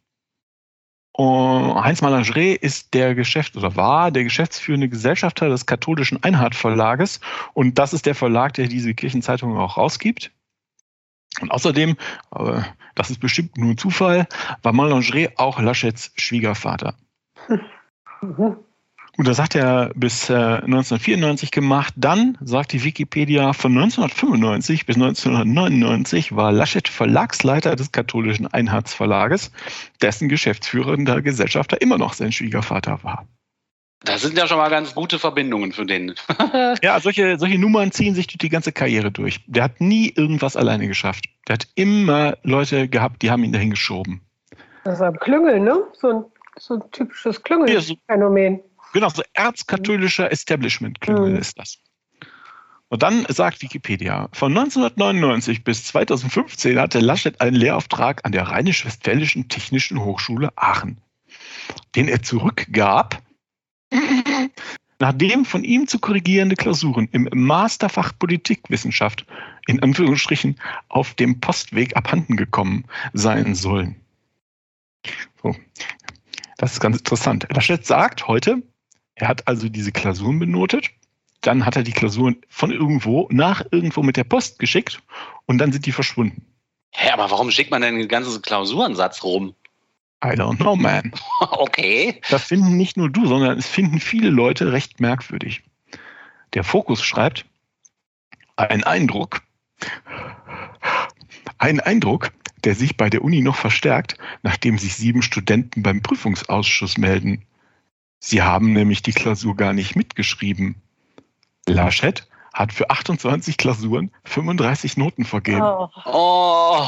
Heinz 1.19 2.01
Malangeret 2.01 2.63
ist 2.63 2.95
der 2.95 3.15
Geschäft 3.15 3.57
oder 3.57 3.77
war 3.77 4.11
der 4.11 4.25
geschäftsführende 4.25 4.89
Gesellschafter 4.89 5.51
des 5.51 5.67
katholischen 5.67 6.23
Einhard 6.23 6.55
Verlages 6.55 7.21
und 7.53 7.79
das 7.79 7.93
ist 7.93 8.07
der 8.07 8.15
Verlag, 8.15 8.55
der 8.55 8.69
diese 8.69 8.95
Kirchenzeitung 8.95 9.59
auch 9.59 9.77
rausgibt. 9.77 10.31
Und 11.41 11.51
außerdem, 11.51 11.97
äh, 12.35 12.63
das 12.95 13.11
ist 13.11 13.21
bestimmt 13.21 13.59
nur 13.59 13.77
Zufall, 13.77 14.27
war 14.63 14.73
Malangeret 14.73 15.39
auch 15.39 15.61
Laschets 15.61 16.13
Schwiegervater. 16.17 16.95
Mhm. 18.23 18.59
Und 19.21 19.29
das 19.29 19.39
hat 19.39 19.55
er 19.55 19.91
bis 19.95 20.31
äh, 20.31 20.33
1994 20.33 21.51
gemacht. 21.51 21.93
Dann 21.95 22.39
sagt 22.41 22.73
die 22.73 22.85
Wikipedia, 22.85 23.53
von 23.53 23.73
1995 23.73 24.87
bis 24.87 24.97
1999 24.97 26.35
war 26.35 26.53
Laschet 26.53 26.89
Verlagsleiter 26.89 27.77
des 27.77 27.93
katholischen 27.93 28.47
Einheitsverlages, 28.47 29.53
dessen 30.01 30.31
geschäftsführender 30.31 31.21
Gesellschafter 31.21 31.83
immer 31.83 31.99
noch 31.99 32.15
sein 32.15 32.33
Schwiegervater 32.33 33.05
war. 33.05 33.27
Das 34.03 34.23
sind 34.23 34.39
ja 34.39 34.47
schon 34.47 34.57
mal 34.57 34.71
ganz 34.71 34.95
gute 34.95 35.19
Verbindungen 35.19 35.73
für 35.73 35.85
den. 35.85 36.15
ja, 36.83 36.99
solche, 36.99 37.39
solche 37.39 37.59
Nummern 37.59 37.93
ziehen 37.93 38.15
sich 38.15 38.27
durch 38.27 38.39
die 38.39 38.49
ganze 38.49 38.73
Karriere 38.73 39.11
durch. 39.11 39.45
Der 39.47 39.65
hat 39.65 39.83
nie 39.83 40.09
irgendwas 40.17 40.57
alleine 40.57 40.89
geschafft. 40.89 41.27
Der 41.47 41.57
hat 41.57 41.69
immer 41.75 42.39
Leute 42.43 42.89
gehabt, 42.89 43.21
die 43.21 43.31
haben 43.31 43.45
ihn 43.45 43.53
dahin 43.53 43.69
geschoben. 43.69 44.23
Das 44.85 44.95
ist 44.95 45.03
ein 45.03 45.19
Klüngel, 45.19 45.61
ne? 45.61 45.83
So 45.93 46.09
ein, 46.09 46.25
so 46.59 46.77
ein 46.77 46.91
typisches 46.91 47.43
Klüngelphänomen. 47.43 48.53
Ja, 48.53 48.59
so, 48.59 48.70
genau, 48.93 49.09
so 49.09 49.23
erzkatholischer 49.33 50.31
Establishment-Klüngel 50.31 51.31
mhm. 51.31 51.37
ist 51.39 51.59
das. 51.59 51.79
Und 52.89 53.05
dann 53.05 53.25
sagt 53.29 53.63
Wikipedia, 53.63 54.29
von 54.33 54.51
1999 54.51 55.63
bis 55.63 55.85
2015 55.85 56.79
hatte 56.79 56.99
Laschet 56.99 57.41
einen 57.41 57.55
Lehrauftrag 57.55 58.25
an 58.25 58.33
der 58.33 58.49
Rheinisch-Westfälischen 58.49 59.49
Technischen 59.49 60.01
Hochschule 60.01 60.51
Aachen, 60.57 61.01
den 61.95 62.09
er 62.09 62.23
zurückgab, 62.23 63.23
nachdem 64.99 65.45
von 65.45 65.63
ihm 65.63 65.87
zu 65.87 66.01
korrigierende 66.01 66.57
Klausuren 66.57 67.09
im 67.13 67.29
Masterfach 67.33 68.13
Politikwissenschaft 68.19 69.25
in 69.69 69.81
Anführungsstrichen 69.81 70.57
auf 70.89 71.15
dem 71.15 71.39
Postweg 71.39 71.97
abhanden 71.97 72.37
gekommen 72.37 72.87
sein 73.13 73.55
sollen. 73.55 74.01
So. 75.43 75.55
Das 76.59 76.73
ist 76.73 76.81
ganz 76.81 76.99
interessant. 76.99 77.47
Laschet 77.51 77.87
sagt 77.87 78.27
heute, 78.27 78.63
er 79.21 79.29
hat 79.29 79.47
also 79.49 79.69
diese 79.69 79.93
Klausuren 79.93 80.39
benotet 80.39 80.91
dann 81.41 81.65
hat 81.65 81.77
er 81.77 81.83
die 81.83 81.93
Klausuren 81.93 82.37
von 82.49 82.71
irgendwo 82.71 83.29
nach 83.31 83.65
irgendwo 83.71 84.03
mit 84.03 84.17
der 84.17 84.25
Post 84.25 84.59
geschickt 84.59 85.03
und 85.47 85.59
dann 85.59 85.73
sind 85.73 85.87
die 85.87 85.93
verschwunden. 85.93 86.45
Hä, 86.93 87.11
aber 87.11 87.31
warum 87.31 87.51
schickt 87.51 87.71
man 87.71 87.83
denn 87.83 87.99
den 87.99 88.09
ganzen 88.09 88.43
Klausurensatz 88.43 89.23
rum? 89.23 89.55
I 90.23 90.29
don't 90.29 90.57
know, 90.57 90.77
man. 90.77 91.13
okay. 91.41 92.21
Das 92.29 92.45
finden 92.45 92.77
nicht 92.77 92.97
nur 92.97 93.09
du, 93.09 93.27
sondern 93.27 93.59
es 93.59 93.67
finden 93.67 94.01
viele 94.01 94.29
Leute 94.29 94.73
recht 94.73 95.01
merkwürdig. 95.01 95.63
Der 96.53 96.65
Fokus 96.65 97.03
schreibt, 97.03 97.47
ein 98.57 98.85
Eindruck, 98.85 99.41
ein 101.57 101.81
Eindruck, 101.81 102.33
der 102.65 102.75
sich 102.75 102.99
bei 102.99 103.09
der 103.09 103.23
Uni 103.23 103.41
noch 103.41 103.57
verstärkt, 103.57 104.19
nachdem 104.43 104.77
sich 104.77 104.95
sieben 104.95 105.23
Studenten 105.23 105.83
beim 105.83 106.03
Prüfungsausschuss 106.03 106.99
melden. 106.99 107.47
Sie 108.21 108.43
haben 108.43 108.75
nämlich 108.75 109.03
die 109.03 109.13
Klausur 109.13 109.57
gar 109.57 109.73
nicht 109.73 109.97
mitgeschrieben. 109.97 110.77
Laschet 111.67 112.29
hat 112.53 112.73
für 112.73 112.91
28 112.91 113.57
Klausuren 113.57 114.13
35 114.25 114.99
Noten 114.99 115.25
vergeben. 115.25 115.63
Oh. 115.63 115.89
oh. 116.05 116.87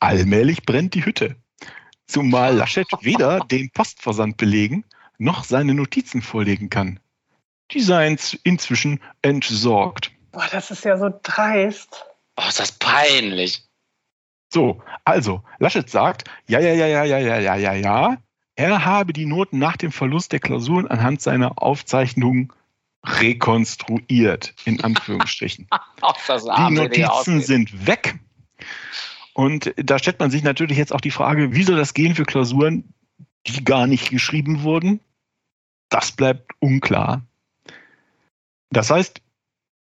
Allmählich 0.00 0.62
brennt 0.62 0.94
die 0.94 1.04
Hütte. 1.04 1.36
Zumal 2.06 2.56
Laschet 2.56 2.86
weder 3.02 3.40
den 3.40 3.70
Postversand 3.70 4.38
belegen 4.38 4.84
noch 5.18 5.44
seine 5.44 5.74
Notizen 5.74 6.22
vorlegen 6.22 6.70
kann. 6.70 6.98
Die 7.70 7.80
seien 7.80 8.18
inzwischen 8.42 9.00
entsorgt. 9.20 10.10
Boah, 10.32 10.48
das 10.50 10.70
ist 10.70 10.84
ja 10.84 10.96
so 10.96 11.10
dreist. 11.22 12.06
Oh, 12.36 12.48
ist 12.48 12.58
das 12.58 12.72
peinlich. 12.72 13.68
So, 14.52 14.82
also, 15.04 15.42
Laschet 15.58 15.88
sagt, 15.88 16.24
ja, 16.48 16.58
ja, 16.58 16.72
ja, 16.72 16.86
ja, 16.86 17.04
ja, 17.04 17.18
ja, 17.18 17.38
ja, 17.38 17.56
ja, 17.56 17.72
ja, 17.74 18.16
er 18.56 18.84
habe 18.84 19.12
die 19.12 19.26
Noten 19.26 19.58
nach 19.58 19.76
dem 19.76 19.92
Verlust 19.92 20.32
der 20.32 20.40
Klausuren 20.40 20.86
anhand 20.86 21.20
seiner 21.20 21.62
Aufzeichnungen 21.62 22.52
rekonstruiert, 23.04 24.54
in 24.64 24.80
Anführungsstrichen. 24.84 25.68
die 26.68 26.74
Notizen 26.74 27.40
sind 27.40 27.86
weg. 27.86 28.18
Und 29.34 29.72
da 29.76 29.98
stellt 29.98 30.20
man 30.20 30.30
sich 30.30 30.42
natürlich 30.42 30.76
jetzt 30.76 30.92
auch 30.92 31.00
die 31.00 31.10
Frage, 31.10 31.54
wie 31.54 31.62
soll 31.62 31.76
das 31.76 31.94
gehen 31.94 32.14
für 32.14 32.24
Klausuren, 32.24 32.92
die 33.46 33.64
gar 33.64 33.86
nicht 33.86 34.10
geschrieben 34.10 34.62
wurden? 34.62 35.00
Das 35.88 36.12
bleibt 36.12 36.52
unklar. 36.60 37.22
Das 38.70 38.90
heißt, 38.90 39.20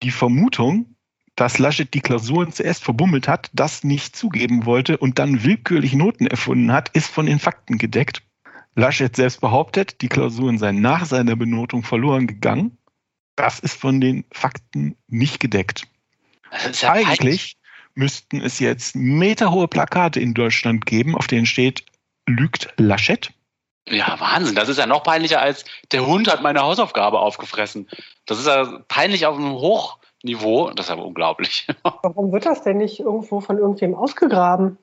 die 0.03 0.11
Vermutung, 0.11 0.97
dass 1.37 1.59
Laschet 1.59 1.93
die 1.93 2.01
Klausuren 2.01 2.53
zuerst 2.53 2.85
verbummelt 2.85 3.29
hat, 3.29 3.51
das 3.53 3.85
nicht 3.85 4.17
zugeben 4.17 4.67
wollte 4.67 4.99
und 4.99 5.19
dann 5.19 5.45
willkürlich 5.45 5.95
Noten 5.95 6.27
erfunden 6.27 6.73
hat, 6.73 6.91
ist 6.91 7.09
von 7.09 7.27
den 7.27 7.39
Fakten 7.39 7.79
gedeckt. 7.79 8.23
Laschet 8.75 9.15
selbst 9.15 9.41
behauptet, 9.41 10.01
die 10.01 10.09
Klausuren 10.09 10.59
seien 10.59 10.81
nach 10.81 11.07
seiner 11.07 11.37
Benotung 11.37 11.83
verloren 11.83 12.27
gegangen. 12.27 12.77
Das 13.37 13.59
ist 13.59 13.79
von 13.79 14.01
den 14.01 14.25
Fakten 14.33 14.97
nicht 15.09 15.41
gedeckt. 15.41 15.87
Ja 16.81 16.93
Eigentlich 16.93 17.57
müssten 17.95 18.41
es 18.41 18.59
jetzt 18.59 18.97
meterhohe 18.97 19.69
Plakate 19.69 20.21
in 20.21 20.35
Deutschland 20.35 20.87
geben, 20.87 21.17
auf 21.17 21.27
denen 21.27 21.47
steht, 21.47 21.85
lügt 22.27 22.73
Laschet. 22.77 23.33
Ja, 23.89 24.19
Wahnsinn. 24.19 24.55
Das 24.55 24.69
ist 24.69 24.79
ja 24.79 24.87
noch 24.87 25.03
peinlicher 25.03 25.41
als 25.41 25.65
der 25.93 26.07
Hund 26.07 26.31
hat 26.31 26.43
meine 26.43 26.61
Hausaufgabe 26.61 27.19
aufgefressen. 27.19 27.89
Das 28.27 28.39
ist 28.39 28.47
ja 28.47 28.81
peinlich 28.89 29.27
auf 29.27 29.37
einem 29.37 29.53
Hochniveau. 29.53 30.71
Das 30.71 30.87
ist 30.87 30.91
aber 30.91 31.05
unglaublich. 31.05 31.67
Warum 32.03 32.33
wird 32.33 32.47
das 32.47 32.63
denn 32.63 32.79
nicht 32.79 33.01
irgendwo 33.01 33.41
von 33.41 33.59
irgendwem 33.59 33.95
ausgegraben? 33.95 34.79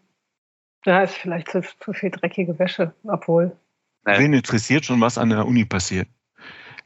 Da 0.84 1.04
ist 1.04 1.16
vielleicht 1.16 1.50
zu, 1.50 1.62
zu 1.62 1.94
viel 1.94 2.12
dreckige 2.12 2.58
Wäsche, 2.60 2.94
obwohl. 3.04 3.56
Wen 4.04 4.34
interessiert 4.34 4.86
schon, 4.86 5.00
was 5.02 5.18
an 5.18 5.30
der 5.30 5.46
Uni 5.46 5.66
passiert? 5.66 6.08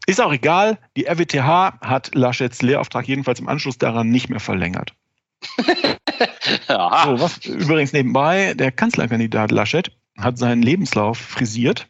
Ist 0.08 0.22
auch 0.22 0.34
egal, 0.34 0.78
die 0.96 1.06
RWTH 1.08 1.80
hat 1.82 2.14
Laschets 2.14 2.62
Lehrauftrag 2.62 3.08
jedenfalls 3.08 3.40
im 3.40 3.48
Anschluss 3.48 3.78
daran 3.78 4.10
nicht 4.10 4.30
mehr 4.30 4.40
verlängert. 4.40 4.94
so, 5.58 6.74
was 6.74 7.46
übrigens 7.46 7.94
nebenbei, 7.94 8.54
der 8.54 8.72
Kanzlerkandidat 8.72 9.52
Laschet 9.52 9.92
hat 10.18 10.38
seinen 10.38 10.62
Lebenslauf 10.62 11.18
frisiert 11.18 11.88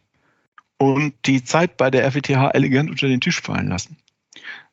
und 0.78 1.14
die 1.26 1.44
Zeit 1.44 1.78
bei 1.78 1.92
der 1.92 2.06
RWTH 2.06 2.52
elegant 2.54 2.90
unter 2.90 3.08
den 3.08 3.22
Tisch 3.22 3.42
fallen 3.42 3.68
lassen. 3.68 3.98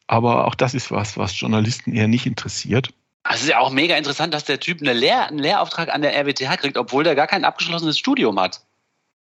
Aber 0.07 0.47
auch 0.47 0.55
das 0.55 0.75
ist 0.75 0.91
was, 0.91 1.17
was 1.17 1.38
Journalisten 1.38 1.93
eher 1.93 2.09
nicht 2.09 2.27
interessiert. 2.27 2.91
Es 3.29 3.43
ist 3.43 3.49
ja 3.49 3.59
auch 3.59 3.71
mega 3.71 3.97
interessant, 3.97 4.35
dass 4.35 4.45
der 4.45 4.61
Typ 4.61 4.81
eine 4.81 4.93
Lehr 4.93 5.29
einen 5.29 5.38
Lehrauftrag 5.38 5.95
an 5.95 6.03
der 6.03 6.15
RWTH 6.15 6.57
kriegt, 6.59 6.77
obwohl 6.77 7.05
der 7.05 7.15
gar 7.15 7.29
kein 7.29 7.45
abgeschlossenes 7.45 7.99
Studium 7.99 8.38
hat. 8.41 8.65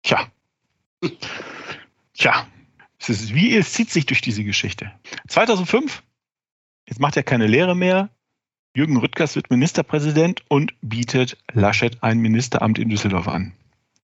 Tja. 0.03 0.27
Tja, 2.15 2.47
es 2.99 3.09
ist 3.09 3.35
wie, 3.35 3.57
es 3.57 3.73
zieht 3.73 3.91
sich 3.91 4.07
durch 4.07 4.21
diese 4.21 4.45
Geschichte. 4.45 4.93
2005, 5.29 6.03
jetzt 6.87 7.01
macht 7.01 7.17
er 7.17 7.23
keine 7.23 7.47
Lehre 7.47 7.77
mehr. 7.77 8.11
Jürgen 8.75 8.97
Rüttgers 8.99 9.35
wird 9.37 9.51
Ministerpräsident 9.51 10.43
und 10.49 10.75
bietet 10.81 11.39
Laschet 11.53 12.03
ein 12.03 12.19
Ministeramt 12.19 12.79
in 12.79 12.89
Düsseldorf 12.89 13.29
an. 13.29 13.53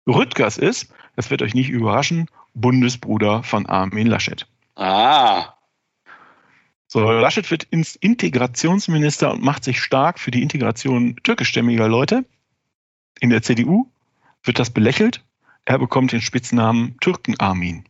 Rüttgers 0.08 0.58
ist, 0.58 0.93
das 1.15 1.30
wird 1.30 1.41
euch 1.41 1.54
nicht 1.54 1.69
überraschen, 1.69 2.28
Bundesbruder 2.54 3.43
von 3.43 3.65
Armin 3.65 4.08
Laschet. 4.08 4.48
Ah. 4.76 5.54
So, 6.88 7.02
Laschet 7.12 7.50
wird 7.52 7.63
ins 7.63 7.95
Integrationsminister 7.95 9.32
und 9.32 9.43
macht 9.43 9.63
sich 9.63 9.82
stark 9.82 10.19
für 10.19 10.32
die 10.32 10.41
Integration 10.41 11.17
türkischstämmiger 11.24 11.88
Leute. 11.88 12.26
In 13.19 13.30
der 13.30 13.41
CDU 13.41 13.91
wird 14.43 14.60
das 14.60 14.69
belächelt. 14.69 15.24
Er 15.65 15.80
bekommt 15.80 16.12
den 16.12 16.21
Spitznamen 16.21 16.97
Türken 16.99 17.39
Armin. 17.39 17.86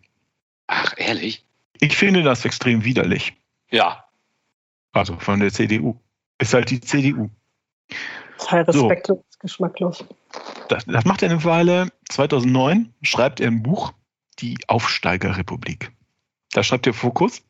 Ach, 0.67 0.93
ehrlich? 0.97 1.45
Ich 1.79 1.97
finde 1.97 2.23
das 2.23 2.45
extrem 2.45 2.85
widerlich. 2.85 3.33
Ja. 3.69 4.05
Also 4.93 5.17
von 5.19 5.41
der 5.41 5.51
CDU. 5.51 5.99
Ist 6.39 6.53
halt 6.53 6.69
die 6.69 6.79
CDU. 6.79 7.29
Sei 8.37 8.61
respektlos, 8.61 9.19
so. 9.29 9.39
geschmacklos. 9.39 10.05
Das, 10.69 10.85
das 10.85 11.05
macht 11.05 11.21
er 11.21 11.29
eine 11.29 11.43
Weile. 11.43 11.89
2009 12.09 12.93
schreibt 13.01 13.39
er 13.39 13.47
ein 13.47 13.61
Buch, 13.61 13.93
Die 14.39 14.57
Aufsteigerrepublik. 14.67 15.91
Da 16.51 16.63
schreibt 16.63 16.87
er 16.87 16.93
Fokus. 16.93 17.43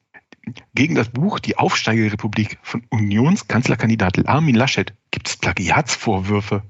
Gegen 0.76 0.96
das 0.96 1.10
Buch 1.10 1.40
Die 1.40 1.58
Aufsteigerrepublik 1.58 2.60
von 2.62 2.86
Unionskanzlerkandidat 2.90 4.28
Armin 4.28 4.56
Laschet 4.56 4.94
gibt 5.12 5.28
es 5.28 5.38
Plagiatsvorwürfe. 5.38 6.64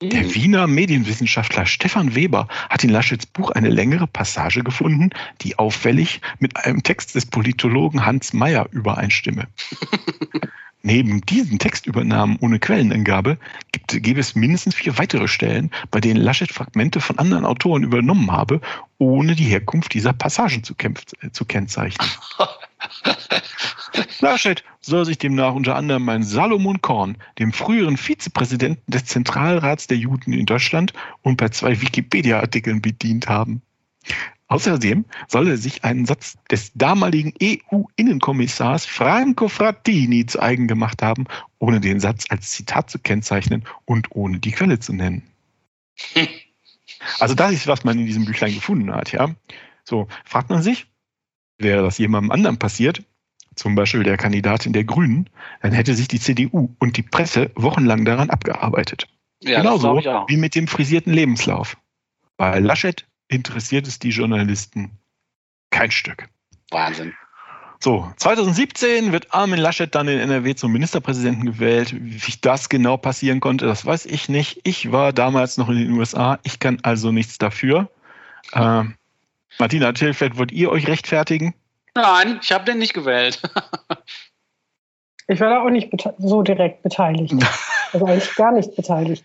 Der 0.00 0.22
mhm. 0.22 0.34
Wiener 0.34 0.66
Medienwissenschaftler 0.66 1.66
Stefan 1.66 2.14
Weber 2.14 2.46
hat 2.70 2.84
in 2.84 2.90
Laschets 2.90 3.26
Buch 3.26 3.50
eine 3.50 3.68
längere 3.68 4.06
Passage 4.06 4.62
gefunden, 4.62 5.10
die 5.40 5.58
auffällig 5.58 6.20
mit 6.38 6.56
einem 6.56 6.82
Text 6.82 7.14
des 7.14 7.26
Politologen 7.26 8.06
Hans 8.06 8.32
Mayer 8.32 8.68
übereinstimme. 8.70 9.48
Neben 10.82 11.20
diesen 11.22 11.58
Textübernahmen 11.58 12.38
ohne 12.40 12.60
Quellenangabe 12.60 13.38
gibt, 13.72 14.00
gäbe 14.00 14.20
es 14.20 14.36
mindestens 14.36 14.76
vier 14.76 14.96
weitere 14.96 15.26
Stellen, 15.26 15.72
bei 15.90 16.00
denen 16.00 16.20
Laschet 16.20 16.52
Fragmente 16.52 17.00
von 17.00 17.18
anderen 17.18 17.44
Autoren 17.44 17.82
übernommen 17.82 18.30
habe, 18.30 18.60
ohne 18.98 19.34
die 19.34 19.44
Herkunft 19.44 19.92
dieser 19.94 20.12
Passagen 20.12 20.62
zu, 20.62 20.74
äh, 20.74 21.30
zu 21.32 21.44
kennzeichnen. 21.44 22.08
Laschet 24.20 24.64
soll 24.80 25.04
sich 25.04 25.18
demnach 25.18 25.54
unter 25.54 25.76
anderem 25.76 26.04
mein 26.04 26.22
Salomon 26.22 26.80
Korn, 26.80 27.16
dem 27.38 27.52
früheren 27.52 27.96
Vizepräsidenten 27.96 28.90
des 28.90 29.04
Zentralrats 29.06 29.86
der 29.86 29.96
Juden 29.96 30.32
in 30.32 30.46
Deutschland, 30.46 30.92
und 31.22 31.36
bei 31.36 31.48
zwei 31.48 31.80
Wikipedia-Artikeln 31.80 32.82
bedient 32.82 33.28
haben. 33.28 33.62
Außerdem 34.48 35.04
soll 35.26 35.48
er 35.48 35.56
sich 35.58 35.84
einen 35.84 36.06
Satz 36.06 36.38
des 36.50 36.72
damaligen 36.74 37.34
EU-Innenkommissars 37.42 38.86
Franco 38.86 39.48
Frattini 39.48 40.24
zu 40.24 40.40
eigen 40.40 40.66
gemacht 40.66 41.02
haben, 41.02 41.26
ohne 41.58 41.80
den 41.80 42.00
Satz 42.00 42.24
als 42.30 42.50
Zitat 42.50 42.88
zu 42.88 42.98
kennzeichnen 42.98 43.64
und 43.84 44.08
ohne 44.10 44.38
die 44.38 44.52
Quelle 44.52 44.78
zu 44.78 44.92
nennen. 44.92 45.22
Also 47.20 47.36
das 47.36 47.52
ist, 47.52 47.68
was 47.68 47.84
man 47.84 47.96
in 47.96 48.06
diesem 48.06 48.24
Büchlein 48.24 48.52
gefunden 48.52 48.92
hat, 48.92 49.12
ja. 49.12 49.32
So, 49.84 50.08
fragt 50.24 50.50
man 50.50 50.62
sich, 50.62 50.88
wäre 51.58 51.82
das 51.82 51.98
jemandem 51.98 52.30
anderen 52.30 52.58
passiert, 52.58 53.02
zum 53.54 53.74
Beispiel 53.74 54.04
der 54.04 54.16
Kandidatin 54.16 54.72
der 54.72 54.84
Grünen, 54.84 55.28
dann 55.60 55.72
hätte 55.72 55.94
sich 55.94 56.08
die 56.08 56.20
CDU 56.20 56.74
und 56.78 56.96
die 56.96 57.02
Presse 57.02 57.50
wochenlang 57.54 58.04
daran 58.04 58.30
abgearbeitet. 58.30 59.08
Ja, 59.42 59.58
Genauso 59.58 59.96
wie 59.96 60.36
mit 60.36 60.54
dem 60.54 60.66
frisierten 60.66 61.12
Lebenslauf. 61.12 61.76
Bei 62.36 62.58
Laschet 62.58 63.06
interessiert 63.28 63.86
es 63.86 63.98
die 63.98 64.10
Journalisten 64.10 64.90
kein 65.70 65.90
Stück. 65.90 66.28
Wahnsinn. 66.70 67.14
So, 67.80 68.10
2017 68.16 69.12
wird 69.12 69.32
Armin 69.32 69.60
Laschet 69.60 69.94
dann 69.94 70.08
in 70.08 70.18
NRW 70.18 70.56
zum 70.56 70.72
Ministerpräsidenten 70.72 71.46
gewählt. 71.46 71.94
Wie 71.96 72.34
das 72.40 72.68
genau 72.68 72.96
passieren 72.96 73.38
konnte, 73.38 73.66
das 73.66 73.86
weiß 73.86 74.06
ich 74.06 74.28
nicht. 74.28 74.60
Ich 74.64 74.90
war 74.90 75.12
damals 75.12 75.58
noch 75.58 75.68
in 75.68 75.76
den 75.76 75.92
USA. 75.92 76.40
Ich 76.42 76.58
kann 76.58 76.80
also 76.82 77.12
nichts 77.12 77.38
dafür. 77.38 77.88
Äh, 78.52 78.84
Martina 79.58 79.92
Tilfeld, 79.92 80.36
wollt 80.38 80.52
ihr 80.52 80.70
euch 80.70 80.86
rechtfertigen? 80.86 81.54
Nein, 81.94 82.38
ich 82.42 82.52
habe 82.52 82.64
den 82.64 82.78
nicht 82.78 82.94
gewählt. 82.94 83.40
ich 85.28 85.40
war 85.40 85.50
da 85.50 85.62
auch 85.62 85.70
nicht 85.70 85.90
so 86.18 86.42
direkt 86.42 86.82
beteiligt. 86.82 87.34
Also 87.90 88.04
eigentlich 88.04 88.34
gar 88.34 88.52
nicht 88.52 88.76
beteiligt. 88.76 89.24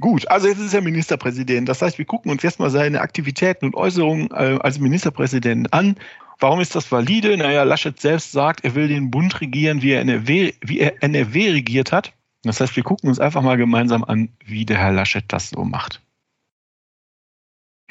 Gut, 0.00 0.28
also 0.28 0.48
jetzt 0.48 0.58
ist 0.58 0.74
er 0.74 0.82
Ministerpräsident. 0.82 1.66
Das 1.66 1.80
heißt, 1.80 1.96
wir 1.96 2.04
gucken 2.04 2.30
uns 2.30 2.42
jetzt 2.42 2.60
mal 2.60 2.68
seine 2.68 3.00
Aktivitäten 3.00 3.64
und 3.64 3.74
Äußerungen 3.74 4.30
äh, 4.32 4.58
als 4.60 4.78
Ministerpräsident 4.78 5.72
an. 5.72 5.96
Warum 6.40 6.60
ist 6.60 6.74
das 6.74 6.92
valide? 6.92 7.36
Naja, 7.38 7.62
Laschet 7.62 7.98
selbst 7.98 8.32
sagt, 8.32 8.64
er 8.64 8.74
will 8.74 8.88
den 8.88 9.10
Bund 9.10 9.40
regieren, 9.40 9.80
wie 9.80 9.92
er 9.92 10.02
NRW, 10.02 10.52
wie 10.60 10.80
er 10.80 11.02
NRW 11.02 11.52
regiert 11.52 11.90
hat. 11.90 12.12
Das 12.42 12.60
heißt, 12.60 12.74
wir 12.76 12.82
gucken 12.82 13.08
uns 13.08 13.20
einfach 13.20 13.40
mal 13.40 13.56
gemeinsam 13.56 14.04
an, 14.04 14.28
wie 14.44 14.66
der 14.66 14.78
Herr 14.78 14.92
Laschet 14.92 15.24
das 15.28 15.50
so 15.50 15.64
macht. 15.64 16.02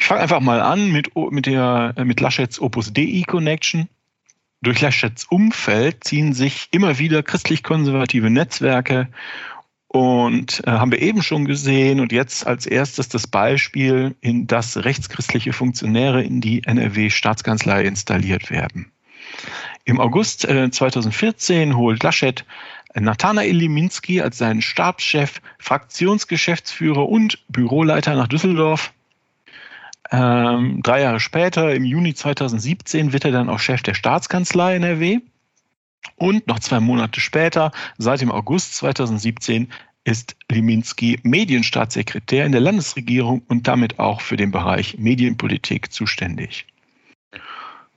Ich 0.01 0.07
fange 0.07 0.21
einfach 0.21 0.39
mal 0.39 0.61
an 0.61 0.91
mit, 0.91 1.15
mit, 1.15 1.45
der, 1.45 1.93
mit 2.03 2.19
Laschets 2.19 2.59
Opus 2.59 2.91
Dei 2.91 3.21
Connection. 3.27 3.87
Durch 4.63 4.81
Laschets 4.81 5.25
Umfeld 5.25 6.03
ziehen 6.03 6.33
sich 6.33 6.69
immer 6.71 6.97
wieder 6.97 7.21
christlich-konservative 7.21 8.31
Netzwerke 8.31 9.09
und 9.87 10.63
äh, 10.65 10.71
haben 10.71 10.91
wir 10.91 11.03
eben 11.03 11.21
schon 11.21 11.45
gesehen 11.45 11.99
und 11.99 12.11
jetzt 12.11 12.47
als 12.47 12.65
erstes 12.65 13.09
das 13.09 13.27
Beispiel, 13.27 14.15
in 14.21 14.47
das 14.47 14.83
rechtschristliche 14.83 15.53
Funktionäre 15.53 16.23
in 16.23 16.41
die 16.41 16.63
NRW-Staatskanzlei 16.63 17.83
installiert 17.83 18.49
werden. 18.49 18.91
Im 19.85 19.99
August 19.99 20.45
äh, 20.45 20.71
2014 20.71 21.77
holt 21.77 22.01
Laschet 22.01 22.43
Nathanael 22.95 23.55
Liminski 23.55 24.19
als 24.19 24.39
seinen 24.39 24.63
Stabschef, 24.63 25.41
Fraktionsgeschäftsführer 25.59 27.07
und 27.07 27.37
Büroleiter 27.49 28.15
nach 28.15 28.27
Düsseldorf. 28.27 28.91
Ähm, 30.11 30.81
drei 30.83 31.01
Jahre 31.01 31.19
später, 31.19 31.73
im 31.73 31.85
Juni 31.85 32.13
2017, 32.13 33.13
wird 33.13 33.25
er 33.25 33.31
dann 33.31 33.49
auch 33.49 33.59
Chef 33.59 33.81
der 33.81 33.93
Staatskanzlei 33.93 34.75
NRW. 34.75 35.19
Und 36.15 36.47
noch 36.47 36.59
zwei 36.59 36.79
Monate 36.79 37.21
später, 37.21 37.71
seit 37.97 38.21
dem 38.21 38.31
August 38.31 38.75
2017, 38.75 39.71
ist 40.03 40.35
Liminski 40.49 41.19
Medienstaatssekretär 41.23 42.45
in 42.45 42.51
der 42.51 42.61
Landesregierung 42.61 43.43
und 43.47 43.67
damit 43.67 43.99
auch 43.99 44.21
für 44.21 44.35
den 44.35 44.51
Bereich 44.51 44.97
Medienpolitik 44.97 45.93
zuständig. 45.93 46.65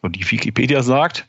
Und 0.00 0.16
die 0.16 0.31
Wikipedia 0.31 0.83
sagt, 0.83 1.27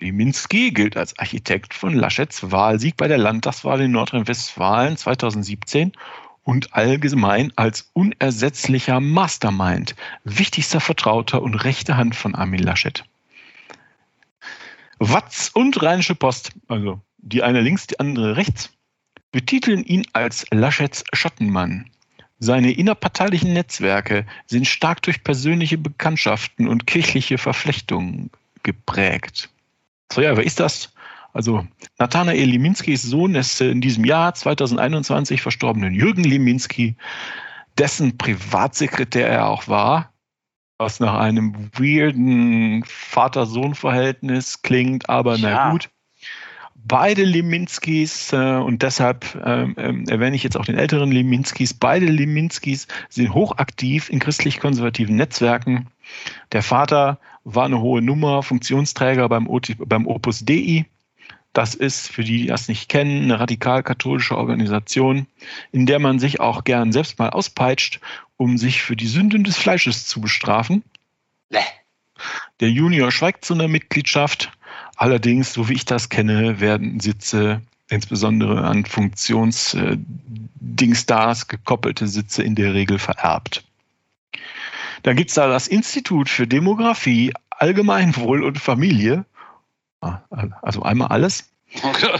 Liminski 0.00 0.72
gilt 0.72 0.96
als 0.96 1.18
Architekt 1.18 1.72
von 1.72 1.94
Laschets 1.94 2.50
Wahlsieg 2.50 2.96
bei 2.96 3.08
der 3.08 3.18
Landtagswahl 3.18 3.80
in 3.80 3.92
Nordrhein-Westfalen 3.92 4.96
2017 4.96 5.92
und 6.46 6.74
allgemein 6.74 7.52
als 7.56 7.90
unersetzlicher 7.92 9.00
Mastermind, 9.00 9.96
wichtigster 10.22 10.80
Vertrauter 10.80 11.42
und 11.42 11.56
rechte 11.56 11.96
Hand 11.96 12.14
von 12.14 12.36
Armin 12.36 12.62
Laschet. 12.62 13.04
Watz 15.00 15.50
und 15.52 15.82
Rheinische 15.82 16.14
Post, 16.14 16.52
also 16.68 17.00
die 17.18 17.42
eine 17.42 17.60
links, 17.60 17.88
die 17.88 17.98
andere 17.98 18.36
rechts, 18.36 18.70
betiteln 19.32 19.84
ihn 19.84 20.06
als 20.12 20.46
Laschets 20.52 21.02
Schattenmann. 21.12 21.90
Seine 22.38 22.70
innerparteilichen 22.70 23.52
Netzwerke 23.52 24.24
sind 24.46 24.68
stark 24.68 25.02
durch 25.02 25.24
persönliche 25.24 25.78
Bekanntschaften 25.78 26.68
und 26.68 26.86
kirchliche 26.86 27.38
Verflechtungen 27.38 28.30
geprägt. 28.62 29.50
So 30.12 30.20
ja, 30.20 30.36
wer 30.36 30.44
ist 30.44 30.60
das? 30.60 30.92
Also 31.36 31.66
Nathanael 31.98 32.48
Liminskis 32.48 33.02
Sohn 33.02 33.34
ist 33.34 33.60
in 33.60 33.82
diesem 33.82 34.06
Jahr 34.06 34.32
2021 34.32 35.42
verstorbenen 35.42 35.92
Jürgen 35.92 36.24
Liminski, 36.24 36.96
dessen 37.76 38.16
Privatsekretär 38.16 39.28
er 39.28 39.46
auch 39.46 39.68
war, 39.68 40.14
was 40.78 40.98
nach 40.98 41.12
einem 41.12 41.54
weirden 41.74 42.84
Vater-Sohn-Verhältnis 42.86 44.62
klingt, 44.62 45.10
aber 45.10 45.36
ja. 45.36 45.50
na 45.50 45.70
gut. 45.72 45.90
Beide 46.74 47.24
Liminskis, 47.24 48.32
äh, 48.32 48.56
und 48.56 48.80
deshalb 48.80 49.38
ähm, 49.44 49.74
ähm, 49.76 50.08
erwähne 50.08 50.36
ich 50.36 50.42
jetzt 50.42 50.56
auch 50.56 50.64
den 50.64 50.78
älteren 50.78 51.12
Liminskis, 51.12 51.74
beide 51.74 52.06
Liminskis 52.06 52.86
sind 53.10 53.34
hochaktiv 53.34 54.08
in 54.08 54.20
christlich-konservativen 54.20 55.16
Netzwerken. 55.16 55.88
Der 56.52 56.62
Vater 56.62 57.18
war 57.44 57.66
eine 57.66 57.80
hohe 57.80 58.00
Nummer, 58.00 58.42
Funktionsträger 58.42 59.28
beim, 59.28 59.50
beim 59.86 60.06
Opus 60.06 60.42
Dei. 60.46 60.86
Das 61.56 61.74
ist, 61.74 62.08
für 62.10 62.22
die, 62.22 62.42
die 62.42 62.46
das 62.48 62.68
nicht 62.68 62.90
kennen, 62.90 63.22
eine 63.22 63.40
radikal-katholische 63.40 64.36
Organisation, 64.36 65.26
in 65.72 65.86
der 65.86 66.00
man 66.00 66.18
sich 66.18 66.38
auch 66.38 66.64
gern 66.64 66.92
selbst 66.92 67.18
mal 67.18 67.30
auspeitscht, 67.30 68.02
um 68.36 68.58
sich 68.58 68.82
für 68.82 68.94
die 68.94 69.06
Sünden 69.06 69.42
des 69.42 69.56
Fleisches 69.56 70.06
zu 70.06 70.20
bestrafen. 70.20 70.82
Nee. 71.48 71.60
Der 72.60 72.68
Junior 72.68 73.10
schweigt 73.10 73.46
zu 73.46 73.54
einer 73.54 73.68
Mitgliedschaft. 73.68 74.52
Allerdings, 74.96 75.54
so 75.54 75.70
wie 75.70 75.72
ich 75.72 75.86
das 75.86 76.10
kenne, 76.10 76.60
werden 76.60 77.00
Sitze, 77.00 77.62
insbesondere 77.88 78.64
an 78.64 78.84
Funktionsdingstars 78.84 81.48
gekoppelte 81.48 82.06
Sitze 82.06 82.42
in 82.42 82.54
der 82.54 82.74
Regel 82.74 82.98
vererbt. 82.98 83.64
Dann 85.04 85.16
gibt 85.16 85.30
es 85.30 85.36
da 85.36 85.48
das 85.48 85.68
Institut 85.68 86.28
für 86.28 86.46
Demografie, 86.46 87.32
Allgemeinwohl 87.48 88.44
und 88.44 88.58
Familie 88.58 89.24
also 90.00 90.82
einmal 90.82 91.08
alles. 91.08 91.52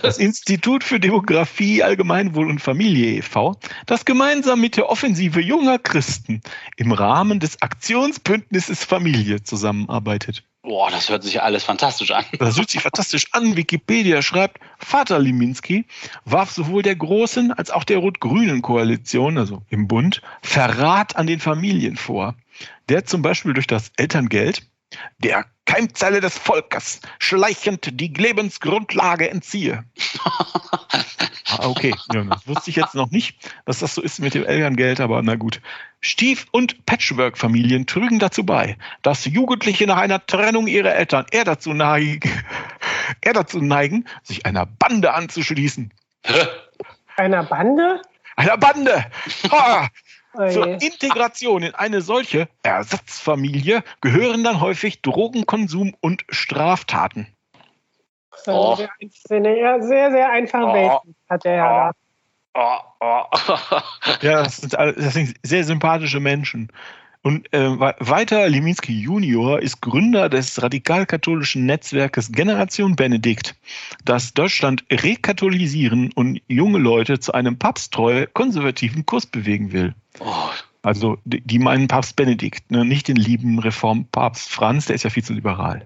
Das 0.03 0.19
Institut 0.19 0.83
für 0.83 0.99
Demografie, 0.99 1.83
Allgemeinwohl 1.83 2.51
und 2.51 2.61
Familie 2.61 3.19
e.V., 3.19 3.57
das 3.87 4.05
gemeinsam 4.05 4.61
mit 4.61 4.77
der 4.77 4.89
Offensive 4.89 5.41
junger 5.41 5.79
Christen 5.79 6.43
im 6.77 6.93
Rahmen 6.93 7.39
des 7.39 7.63
Aktionsbündnisses 7.63 8.85
Familie 8.85 9.43
zusammenarbeitet. 9.43 10.43
Boah, 10.63 10.91
das 10.91 11.09
hört 11.09 11.23
sich 11.23 11.41
alles 11.41 11.63
fantastisch 11.63 12.11
an. 12.11 12.25
Das 12.41 12.59
hört 12.59 12.71
sich 12.71 12.83
fantastisch 12.83 13.29
an. 13.31 13.57
Wikipedia 13.57 14.21
schreibt, 14.21 14.59
Vater 14.79 15.21
Liminski 15.21 15.87
warf 16.25 16.51
sowohl 16.51 16.83
der 16.83 16.97
großen 16.97 17.53
als 17.53 17.71
auch 17.71 17.85
der 17.85 17.99
rot-grünen 17.99 18.63
Koalition, 18.63 19.39
also 19.39 19.63
im 19.69 19.87
Bund, 19.87 20.23
Verrat 20.43 21.15
an 21.15 21.29
den 21.29 21.39
Familien 21.39 21.97
vor, 21.97 22.35
der 22.89 23.05
zum 23.05 23.23
Beispiel 23.23 23.55
durch 23.55 23.69
das 23.69 23.93
Elterngeld 23.97 24.67
der 25.19 25.47
Keimzelle 25.67 26.21
des 26.21 26.39
Volkes 26.39 27.01
schleichend 27.19 28.01
die 28.01 28.09
Lebensgrundlage 28.09 29.29
entziehe. 29.31 29.85
ah, 30.25 31.67
okay, 31.67 31.95
ja, 32.13 32.25
das 32.25 32.47
wusste 32.47 32.71
ich 32.71 32.77
jetzt 32.77 32.95
noch 32.95 33.11
nicht, 33.11 33.37
dass 33.67 33.81
das 33.81 33.95
so 33.95 34.01
ist 34.01 34.21
mit 34.21 34.35
dem 34.35 34.45
Elterngeld, 34.45 35.01
aber 35.01 35.23
na 35.23 35.35
gut. 35.35 35.61
Stief- 36.01 36.47
und 36.53 36.87
Patchwork-Familien 36.87 37.87
trügen 37.87 38.19
dazu 38.19 38.45
bei, 38.45 38.79
dass 39.03 39.25
Jugendliche 39.25 39.87
nach 39.87 39.99
einer 39.99 40.25
Trennung 40.25 40.67
ihrer 40.69 40.95
Eltern 40.95 41.27
eher 41.31 41.45
dazu 41.45 41.75
neigen, 41.75 42.31
eher 43.21 43.33
dazu 43.33 43.61
neigen 43.61 44.07
sich 44.23 44.47
einer 44.47 44.67
Bande 44.67 45.13
anzuschließen. 45.15 45.93
Einer 47.17 47.43
Bande? 47.45 48.03
Einer 48.37 48.57
Bande! 48.57 49.07
Ha! 49.51 49.89
Oh 50.39 50.49
Zur 50.51 50.67
Integration 50.67 51.63
in 51.63 51.75
eine 51.75 52.01
solche 52.03 52.49
Ersatzfamilie 52.63 53.83
gehören 54.01 54.45
dann 54.45 54.61
häufig 54.61 55.01
Drogenkonsum 55.03 55.95
und 56.01 56.25
Straftaten. 56.29 57.29
Oh. 58.47 58.77
Eine 59.31 59.83
sehr, 59.83 60.11
sehr 60.11 60.31
einfache 60.31 60.65
oh. 60.65 60.75
Welt 60.75 61.17
hat 61.29 61.45
der 61.45 61.57
Herr 61.57 61.93
oh. 62.55 62.79
oh. 63.01 63.25
ja, 64.23 64.43
das 64.43 64.59
sind, 64.59 64.75
das 64.75 65.15
sind 65.15 65.37
sehr 65.43 65.65
sympathische 65.65 66.21
Menschen. 66.21 66.71
Und 67.27 67.53
äh, 67.53 67.81
weiter, 67.81 68.49
Liminski 68.49 69.01
Junior 69.01 69.61
ist 69.61 69.81
Gründer 69.81 70.29
des 70.29 70.63
radikal-katholischen 70.63 71.67
Netzwerkes 71.67 72.31
Generation 72.31 72.95
Benedikt, 72.95 73.57
das 74.05 74.33
Deutschland 74.33 74.85
rekatholisieren 74.93 76.13
und 76.13 76.41
junge 76.47 76.79
Leute 76.79 77.19
zu 77.19 77.35
einem 77.35 77.59
papsttreu 77.59 78.29
konservativen 78.33 79.07
Kurs 79.07 79.27
bewegen 79.27 79.73
will. 79.73 79.93
Oh. 80.21 80.51
Also 80.83 81.19
die, 81.25 81.41
die 81.41 81.59
meinen 81.59 81.89
Papst 81.89 82.15
Benedikt, 82.15 82.71
ne? 82.71 82.85
nicht 82.85 83.09
den 83.09 83.17
lieben 83.17 83.59
Reformpapst 83.59 84.49
Franz, 84.49 84.87
der 84.87 84.95
ist 84.95 85.03
ja 85.03 85.11
viel 85.11 85.25
zu 85.25 85.33
liberal. 85.33 85.85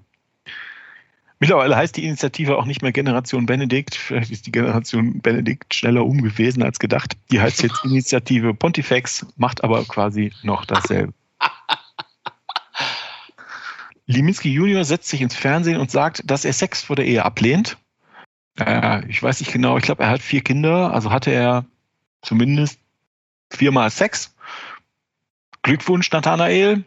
Mittlerweile 1.38 1.74
heißt 1.74 1.96
die 1.96 2.04
Initiative 2.04 2.58
auch 2.58 2.66
nicht 2.66 2.82
mehr 2.82 2.92
Generation 2.92 3.46
Benedikt. 3.46 3.94
Vielleicht 3.94 4.30
ist 4.30 4.46
die 4.46 4.52
Generation 4.52 5.22
Benedikt 5.22 5.74
schneller 5.74 6.04
umgewesen 6.04 6.62
als 6.62 6.78
gedacht. 6.78 7.16
Die 7.32 7.40
heißt 7.40 7.62
jetzt 7.62 7.80
Initiative 7.84 8.52
Pontifex, 8.52 9.24
macht 9.38 9.64
aber 9.64 9.82
quasi 9.84 10.34
noch 10.42 10.66
dasselbe. 10.66 11.14
Liminski 14.10 14.52
Junior 14.52 14.84
setzt 14.84 15.08
sich 15.08 15.20
ins 15.20 15.36
Fernsehen 15.36 15.78
und 15.78 15.90
sagt, 15.90 16.22
dass 16.28 16.44
er 16.44 16.52
Sex 16.52 16.82
vor 16.82 16.96
der 16.96 17.06
Ehe 17.06 17.24
ablehnt. 17.24 17.78
Äh, 18.58 19.06
ich 19.08 19.22
weiß 19.22 19.38
nicht 19.40 19.52
genau, 19.52 19.78
ich 19.78 19.84
glaube, 19.84 20.02
er 20.02 20.10
hat 20.10 20.20
vier 20.20 20.42
Kinder, 20.42 20.92
also 20.92 21.12
hatte 21.12 21.30
er 21.30 21.64
zumindest 22.20 22.80
viermal 23.50 23.90
Sex. 23.90 24.34
Glückwunsch, 25.62 26.10
Nathanael. 26.10 26.84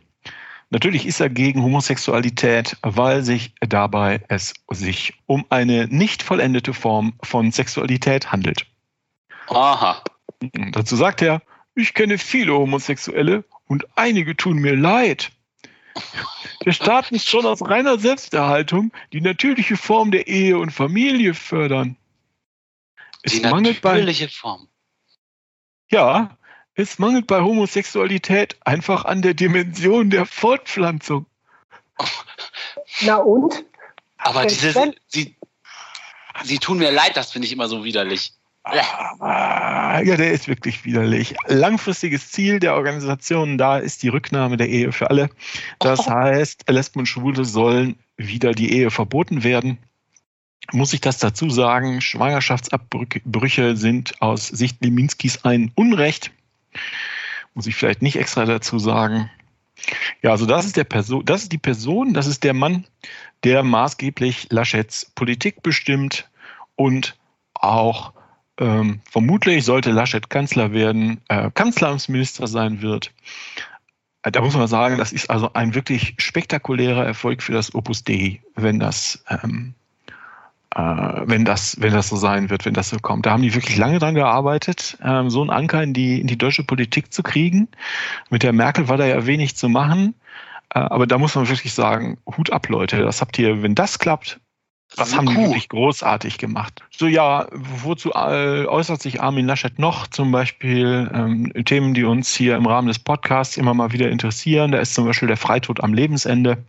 Natürlich 0.69 1.05
ist 1.05 1.21
er 1.21 1.29
gegen 1.29 1.61
Homosexualität, 1.61 2.77
weil 2.81 3.23
sich 3.23 3.53
dabei 3.61 4.21
es 4.27 4.53
sich 4.71 5.13
um 5.25 5.45
eine 5.49 5.87
nicht 5.87 6.23
vollendete 6.23 6.73
Form 6.73 7.13
von 7.21 7.51
Sexualität 7.51 8.31
handelt. 8.31 8.65
Aha. 9.47 10.03
Dazu 10.71 10.95
sagt 10.97 11.21
er, 11.21 11.41
ich 11.75 11.93
kenne 11.93 12.17
viele 12.17 12.53
Homosexuelle 12.53 13.45
und 13.67 13.85
einige 13.95 14.35
tun 14.35 14.57
mir 14.57 14.75
leid. 14.75 15.31
Der 16.65 16.71
Staat 16.71 17.11
muss 17.11 17.25
schon 17.25 17.45
aus 17.45 17.61
reiner 17.61 17.99
Selbsterhaltung 17.99 18.91
die 19.11 19.21
natürliche 19.21 19.77
Form 19.77 20.11
der 20.11 20.27
Ehe 20.27 20.57
und 20.57 20.71
Familie 20.71 21.33
fördern. 21.33 21.97
Es 23.21 23.33
die 23.33 23.41
natürliche 23.41 24.29
Form. 24.29 24.67
Ja, 25.89 26.37
es 26.75 26.99
mangelt 26.99 27.27
bei 27.27 27.41
Homosexualität 27.41 28.57
einfach 28.65 29.05
an 29.05 29.21
der 29.21 29.33
Dimension 29.33 30.09
der 30.09 30.25
Fortpflanzung. 30.25 31.25
Na 33.01 33.17
und? 33.17 33.63
Aber 34.17 34.45
diese, 34.45 34.95
sie, 35.07 35.35
sie 36.43 36.59
tun 36.59 36.79
mir 36.79 36.91
leid, 36.91 37.15
das 37.15 37.31
finde 37.31 37.45
ich 37.45 37.51
immer 37.51 37.67
so 37.67 37.83
widerlich. 37.83 38.33
Ja. 38.71 39.99
ja, 40.01 40.15
der 40.15 40.31
ist 40.31 40.47
wirklich 40.47 40.85
widerlich. 40.85 41.35
Langfristiges 41.47 42.31
Ziel 42.31 42.59
der 42.59 42.75
Organisation 42.75 43.57
da 43.57 43.77
ist 43.77 44.03
die 44.03 44.07
Rücknahme 44.07 44.55
der 44.55 44.69
Ehe 44.69 44.93
für 44.93 45.09
alle. 45.09 45.29
Das 45.79 46.07
heißt, 46.07 46.69
Lesben 46.69 46.99
und 46.99 47.07
Schwule 47.07 47.43
sollen 47.43 47.97
wieder 48.15 48.53
die 48.53 48.71
Ehe 48.71 48.89
verboten 48.89 49.43
werden. 49.43 49.79
Muss 50.71 50.93
ich 50.93 51.01
das 51.01 51.17
dazu 51.17 51.49
sagen? 51.49 51.99
Schwangerschaftsabbrüche 51.99 53.75
sind 53.75 54.21
aus 54.21 54.47
Sicht 54.47 54.83
Leminskis 54.83 55.43
ein 55.43 55.71
Unrecht. 55.75 56.31
Muss 57.53 57.67
ich 57.67 57.75
vielleicht 57.75 58.01
nicht 58.01 58.15
extra 58.15 58.45
dazu 58.45 58.79
sagen. 58.79 59.29
Ja, 60.21 60.31
also 60.31 60.45
das 60.45 60.65
ist 60.65 60.77
der 60.77 60.85
Person, 60.85 61.25
das 61.25 61.43
ist 61.43 61.51
die 61.51 61.57
Person, 61.57 62.13
das 62.13 62.27
ist 62.27 62.45
der 62.45 62.53
Mann, 62.53 62.85
der 63.43 63.63
maßgeblich 63.63 64.47
Laschets 64.51 65.11
Politik 65.15 65.61
bestimmt 65.61 66.29
und 66.75 67.17
auch 67.55 68.13
ähm, 68.59 69.01
vermutlich 69.09 69.65
sollte 69.65 69.91
Laschet 69.91 70.29
Kanzler 70.29 70.71
werden, 70.71 71.21
äh, 71.27 71.49
Kanzleramtsminister 71.53 72.47
sein 72.47 72.81
wird. 72.81 73.11
Äh, 74.23 74.31
da 74.31 74.41
muss 74.41 74.55
man 74.55 74.67
sagen, 74.67 74.97
das 74.97 75.11
ist 75.11 75.29
also 75.29 75.51
ein 75.53 75.75
wirklich 75.75 76.15
spektakulärer 76.17 77.05
Erfolg 77.05 77.41
für 77.41 77.53
das 77.53 77.73
Opus 77.73 78.03
Dei, 78.03 78.41
wenn 78.55 78.79
das, 78.79 79.23
ähm, 79.29 79.73
äh, 80.75 80.81
wenn 80.81 81.45
das, 81.45 81.77
wenn 81.79 81.93
das 81.93 82.09
so 82.09 82.15
sein 82.15 82.49
wird, 82.49 82.65
wenn 82.65 82.73
das 82.73 82.89
so 82.89 82.97
kommt. 82.99 83.25
Da 83.25 83.31
haben 83.31 83.43
die 83.43 83.55
wirklich 83.55 83.77
lange 83.77 83.99
dran 83.99 84.15
gearbeitet, 84.15 84.97
ähm, 85.03 85.29
so 85.29 85.41
einen 85.41 85.49
Anker 85.49 85.81
in 85.81 85.93
die, 85.93 86.21
in 86.21 86.27
die 86.27 86.37
deutsche 86.37 86.63
Politik 86.63 87.13
zu 87.13 87.23
kriegen. 87.23 87.67
Mit 88.29 88.43
der 88.43 88.53
Merkel 88.53 88.87
war 88.87 88.97
da 88.97 89.05
ja 89.05 89.25
wenig 89.25 89.55
zu 89.55 89.69
machen. 89.69 90.15
Äh, 90.73 90.79
aber 90.79 91.07
da 91.07 91.17
muss 91.17 91.35
man 91.35 91.49
wirklich 91.49 91.73
sagen, 91.73 92.17
Hut 92.25 92.51
ab, 92.51 92.69
Leute. 92.69 93.01
Das 93.01 93.21
habt 93.21 93.37
ihr, 93.39 93.61
wenn 93.63 93.75
das 93.75 93.99
klappt, 93.99 94.39
das 94.95 95.15
haben 95.15 95.27
die 95.27 95.35
wirklich 95.35 95.69
großartig 95.69 96.37
gemacht. 96.37 96.83
So 96.91 97.07
ja, 97.07 97.47
wozu 97.51 98.11
äh, 98.11 98.65
äußert 98.65 99.01
sich 99.01 99.21
Armin 99.21 99.47
Laschet 99.47 99.79
noch? 99.79 100.07
Zum 100.07 100.31
Beispiel 100.31 101.09
ähm, 101.13 101.51
Themen, 101.65 101.93
die 101.93 102.03
uns 102.03 102.33
hier 102.35 102.55
im 102.55 102.65
Rahmen 102.65 102.87
des 102.87 102.99
Podcasts 102.99 103.57
immer 103.57 103.73
mal 103.73 103.91
wieder 103.91 104.09
interessieren. 104.09 104.71
Da 104.71 104.79
ist 104.79 104.93
zum 104.93 105.05
Beispiel 105.05 105.27
der 105.27 105.37
Freitod 105.37 105.83
am 105.83 105.93
Lebensende. 105.93 106.63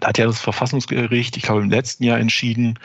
Da 0.00 0.08
hat 0.08 0.18
ja 0.18 0.26
das 0.26 0.40
Verfassungsgericht, 0.40 1.36
ich 1.36 1.42
glaube 1.42 1.62
im 1.62 1.70
letzten 1.70 2.04
Jahr 2.04 2.18
entschieden, 2.18 2.78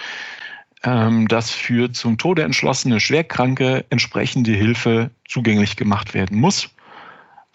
ähm, 0.84 1.28
dass 1.28 1.52
für 1.52 1.92
zum 1.92 2.18
Tode 2.18 2.44
entschlossene 2.44 3.00
Schwerkranke 3.00 3.86
entsprechende 3.90 4.52
Hilfe 4.52 5.12
zugänglich 5.28 5.76
gemacht 5.76 6.14
werden 6.14 6.40
muss. 6.40 6.70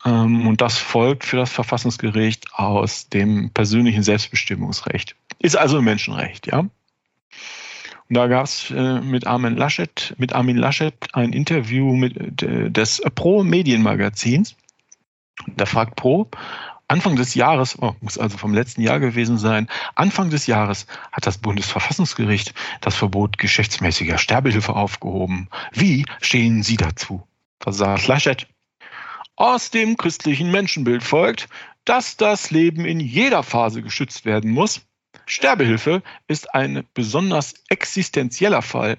Ähm, 0.05 0.47
und 0.47 0.61
das 0.61 0.79
folgt 0.79 1.25
für 1.25 1.37
das 1.37 1.53
Verfassungsgericht 1.53 2.55
aus 2.55 3.09
dem 3.09 3.51
persönlichen 3.51 4.03
Selbstbestimmungsrecht. 4.03 5.17
Ist 5.39 5.57
also 5.57 5.79
ein 5.79 5.85
Menschenrecht, 5.85 6.47
ja. 6.47 6.65
Und 8.09 8.17
da 8.17 8.27
gab 8.27 8.45
es 8.45 8.71
äh, 8.71 9.01
mit 9.01 9.27
Armin 9.27 9.57
Laschet, 9.57 10.15
mit 10.19 10.35
Armin 10.35 10.57
Laschet 10.57 10.95
ein 11.13 11.33
Interview 11.33 11.95
mit, 11.95 12.43
des 12.43 13.03
Pro 13.15 13.43
Medienmagazins. 13.43 14.57
Da 15.57 15.67
fragt 15.67 15.97
Pro, 15.97 16.29
Anfang 16.87 17.17
des 17.17 17.35
Jahres, 17.35 17.79
oh, 17.81 17.95
muss 18.01 18.19
also 18.19 18.37
vom 18.37 18.53
letzten 18.53 18.83
Jahr 18.83 19.01
gewesen 19.01 19.39
sein, 19.39 19.69
Anfang 19.95 20.29
des 20.29 20.47
Jahres 20.47 20.87
hat 21.13 21.27
das 21.27 21.39
Bundesverfassungsgericht 21.39 22.53
das 22.83 22.95
Verbot 22.95 23.39
geschäftsmäßiger 23.39 24.19
Sterbehilfe 24.19 24.75
aufgehoben. 24.75 25.49
Wie 25.73 26.05
stehen 26.21 26.63
Sie 26.63 26.77
dazu? 26.77 27.27
Da 27.59 27.73
sagt 27.73 28.07
Laschet, 28.07 28.47
aus 29.37 29.71
dem 29.71 29.97
christlichen 29.97 30.51
Menschenbild 30.51 31.03
folgt, 31.03 31.49
dass 31.87 32.17
das 32.17 32.51
Leben 32.51 32.85
in 32.85 33.01
jeder 33.01 33.43
Phase 33.43 33.83
geschützt 33.83 34.25
werden 34.25 34.51
muss 34.51 34.83
Sterbehilfe 35.27 36.03
ist 36.29 36.55
ein 36.55 36.85
besonders 36.95 37.55
existenzieller 37.69 38.63
Fall. 38.63 38.99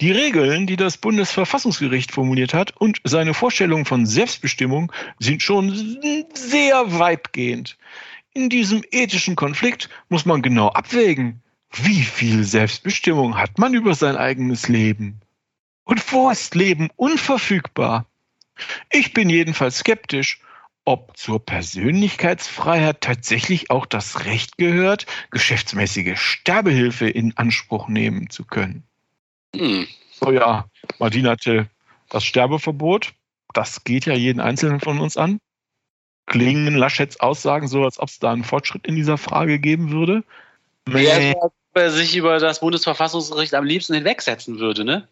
Die 0.00 0.10
Regeln, 0.10 0.66
die 0.66 0.76
das 0.76 0.96
Bundesverfassungsgericht 0.96 2.10
formuliert 2.10 2.54
hat 2.54 2.76
und 2.76 3.00
seine 3.04 3.34
Vorstellungen 3.34 3.84
von 3.84 4.06
Selbstbestimmung 4.06 4.90
sind 5.18 5.42
schon 5.42 6.00
sehr 6.34 6.98
weitgehend. 6.98 7.76
In 8.34 8.48
diesem 8.48 8.82
ethischen 8.90 9.36
Konflikt 9.36 9.90
muss 10.08 10.24
man 10.24 10.42
genau 10.42 10.68
abwägen, 10.70 11.42
wie 11.72 12.02
viel 12.02 12.44
Selbstbestimmung 12.44 13.36
hat 13.36 13.58
man 13.58 13.74
über 13.74 13.94
sein 13.94 14.16
eigenes 14.16 14.68
Leben? 14.68 15.20
Und 15.84 16.12
wo 16.12 16.30
ist 16.30 16.54
Leben 16.54 16.88
unverfügbar? 16.96 18.06
Ich 18.90 19.12
bin 19.12 19.30
jedenfalls 19.30 19.78
skeptisch 19.78 20.40
ob 20.84 21.16
zur 21.16 21.44
Persönlichkeitsfreiheit 21.44 23.00
tatsächlich 23.00 23.70
auch 23.70 23.86
das 23.86 24.24
Recht 24.24 24.58
gehört, 24.58 25.06
geschäftsmäßige 25.30 26.18
Sterbehilfe 26.18 27.08
in 27.08 27.36
Anspruch 27.36 27.88
nehmen 27.88 28.30
zu 28.30 28.44
können. 28.44 28.84
Hm. 29.54 29.86
So 30.12 30.32
ja, 30.32 30.66
Martin 30.98 31.28
hatte 31.28 31.68
das 32.08 32.24
Sterbeverbot. 32.24 33.12
Das 33.52 33.84
geht 33.84 34.06
ja 34.06 34.14
jeden 34.14 34.40
Einzelnen 34.40 34.80
von 34.80 35.00
uns 35.00 35.16
an. 35.16 35.38
Klingen 36.26 36.74
Laschets 36.74 37.20
Aussagen 37.20 37.68
so, 37.68 37.84
als 37.84 37.98
ob 37.98 38.08
es 38.08 38.18
da 38.18 38.32
einen 38.32 38.44
Fortschritt 38.44 38.86
in 38.86 38.96
dieser 38.96 39.18
Frage 39.18 39.58
geben 39.58 39.90
würde? 39.90 40.24
Nee. 40.88 41.34
Er 41.74 41.90
sich 41.90 42.16
über 42.16 42.38
das 42.38 42.60
Bundesverfassungsgericht 42.60 43.54
am 43.54 43.64
liebsten 43.64 43.94
hinwegsetzen 43.94 44.58
würde, 44.58 44.84
ne? 44.84 45.08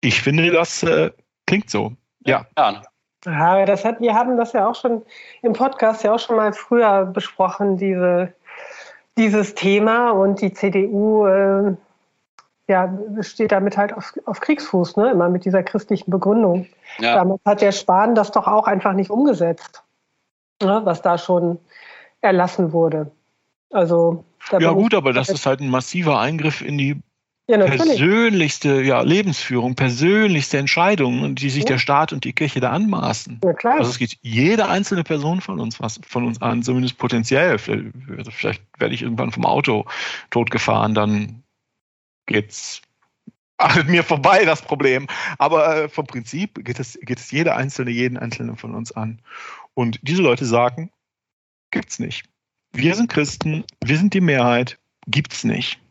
Ich 0.00 0.20
finde, 0.20 0.50
das 0.52 0.82
äh, 0.84 1.10
klingt 1.46 1.68
so. 1.68 1.96
Ja. 2.24 2.46
ja. 2.56 2.82
Ja, 3.24 3.64
das 3.64 3.84
hat, 3.84 4.00
wir 4.00 4.14
haben 4.14 4.36
das 4.36 4.52
ja 4.52 4.68
auch 4.68 4.74
schon 4.74 5.02
im 5.42 5.52
Podcast 5.52 6.02
ja 6.02 6.14
auch 6.14 6.18
schon 6.18 6.36
mal 6.36 6.52
früher 6.52 7.06
besprochen, 7.06 7.76
diese, 7.76 8.32
dieses 9.16 9.54
Thema 9.54 10.10
und 10.10 10.40
die 10.40 10.52
CDU 10.52 11.26
äh, 11.26 11.76
ja, 12.68 12.92
steht 13.20 13.52
damit 13.52 13.76
halt 13.76 13.92
auf, 13.92 14.12
auf 14.24 14.40
Kriegsfuß, 14.40 14.96
ne? 14.96 15.10
immer 15.10 15.28
mit 15.28 15.44
dieser 15.44 15.62
christlichen 15.62 16.10
Begründung. 16.10 16.66
Ja. 16.98 17.16
Damit 17.16 17.40
hat 17.44 17.60
der 17.60 17.72
Spahn 17.72 18.14
das 18.14 18.32
doch 18.32 18.46
auch 18.46 18.66
einfach 18.66 18.92
nicht 18.92 19.10
umgesetzt, 19.10 19.82
ne? 20.62 20.80
was 20.84 21.02
da 21.02 21.18
schon 21.18 21.58
erlassen 22.20 22.72
wurde. 22.72 23.10
Also, 23.70 24.24
ja 24.58 24.72
gut, 24.72 24.94
aber 24.94 25.12
das 25.12 25.28
ist 25.28 25.46
halt 25.46 25.60
ein 25.60 25.70
massiver 25.70 26.18
Eingriff 26.18 26.60
in 26.60 26.76
die 26.76 27.00
ja, 27.48 27.58
persönlichste 27.58 28.82
ja, 28.82 29.02
Lebensführung, 29.02 29.74
persönlichste 29.74 30.58
Entscheidungen, 30.58 31.34
die 31.34 31.50
sich 31.50 31.64
ja. 31.64 31.70
der 31.70 31.78
Staat 31.78 32.12
und 32.12 32.24
die 32.24 32.32
Kirche 32.32 32.60
da 32.60 32.70
anmaßen. 32.70 33.40
Ja, 33.42 33.52
klar. 33.52 33.78
Also 33.78 33.90
es 33.90 33.98
geht 33.98 34.18
jede 34.22 34.68
einzelne 34.68 35.02
Person 35.02 35.40
von 35.40 35.58
uns 35.58 35.80
was 35.80 36.00
von 36.06 36.24
uns 36.24 36.40
an, 36.40 36.62
zumindest 36.62 36.98
potenziell. 36.98 37.52
Also 37.52 38.30
vielleicht 38.30 38.62
werde 38.78 38.94
ich 38.94 39.02
irgendwann 39.02 39.32
vom 39.32 39.44
Auto 39.44 39.86
totgefahren, 40.30 40.94
dann 40.94 41.42
geht's 42.26 42.80
an 43.58 43.86
mir 43.86 44.04
vorbei, 44.04 44.44
das 44.44 44.62
Problem. 44.62 45.06
Aber 45.38 45.84
äh, 45.84 45.88
vom 45.88 46.06
Prinzip 46.06 46.64
geht 46.64 46.80
es, 46.80 46.98
geht 47.02 47.18
es 47.18 47.30
jede 47.30 47.54
einzelne, 47.54 47.90
jeden 47.90 48.16
einzelnen 48.16 48.56
von 48.56 48.74
uns 48.74 48.92
an. 48.92 49.20
Und 49.74 49.98
diese 50.02 50.22
Leute 50.22 50.44
sagen, 50.44 50.90
gibt's 51.70 51.98
nicht. 51.98 52.24
Wir 52.72 52.94
sind 52.94 53.10
Christen, 53.10 53.64
wir 53.84 53.98
sind 53.98 54.14
die 54.14 54.20
Mehrheit, 54.20 54.78
gibt's 55.06 55.44
nicht. 55.44 55.81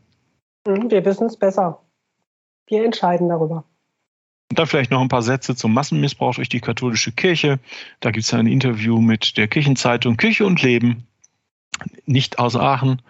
Mhm, 0.65 0.91
wir 0.91 1.03
wissen 1.05 1.27
es 1.27 1.37
besser. 1.37 1.81
Wir 2.67 2.85
entscheiden 2.85 3.29
darüber. 3.29 3.65
Und 4.49 4.59
dann 4.59 4.67
vielleicht 4.67 4.91
noch 4.91 5.01
ein 5.01 5.07
paar 5.07 5.21
Sätze 5.21 5.55
zum 5.55 5.73
Massenmissbrauch 5.73 6.35
durch 6.35 6.49
die 6.49 6.59
katholische 6.59 7.11
Kirche. 7.11 7.59
Da 8.01 8.11
gibt 8.11 8.25
es 8.25 8.33
ein 8.33 8.47
Interview 8.47 8.99
mit 8.99 9.37
der 9.37 9.47
Kirchenzeitung 9.47 10.17
Kirche 10.17 10.45
und 10.45 10.61
Leben, 10.61 11.07
nicht 12.05 12.37
aus 12.37 12.55
Aachen. 12.55 13.01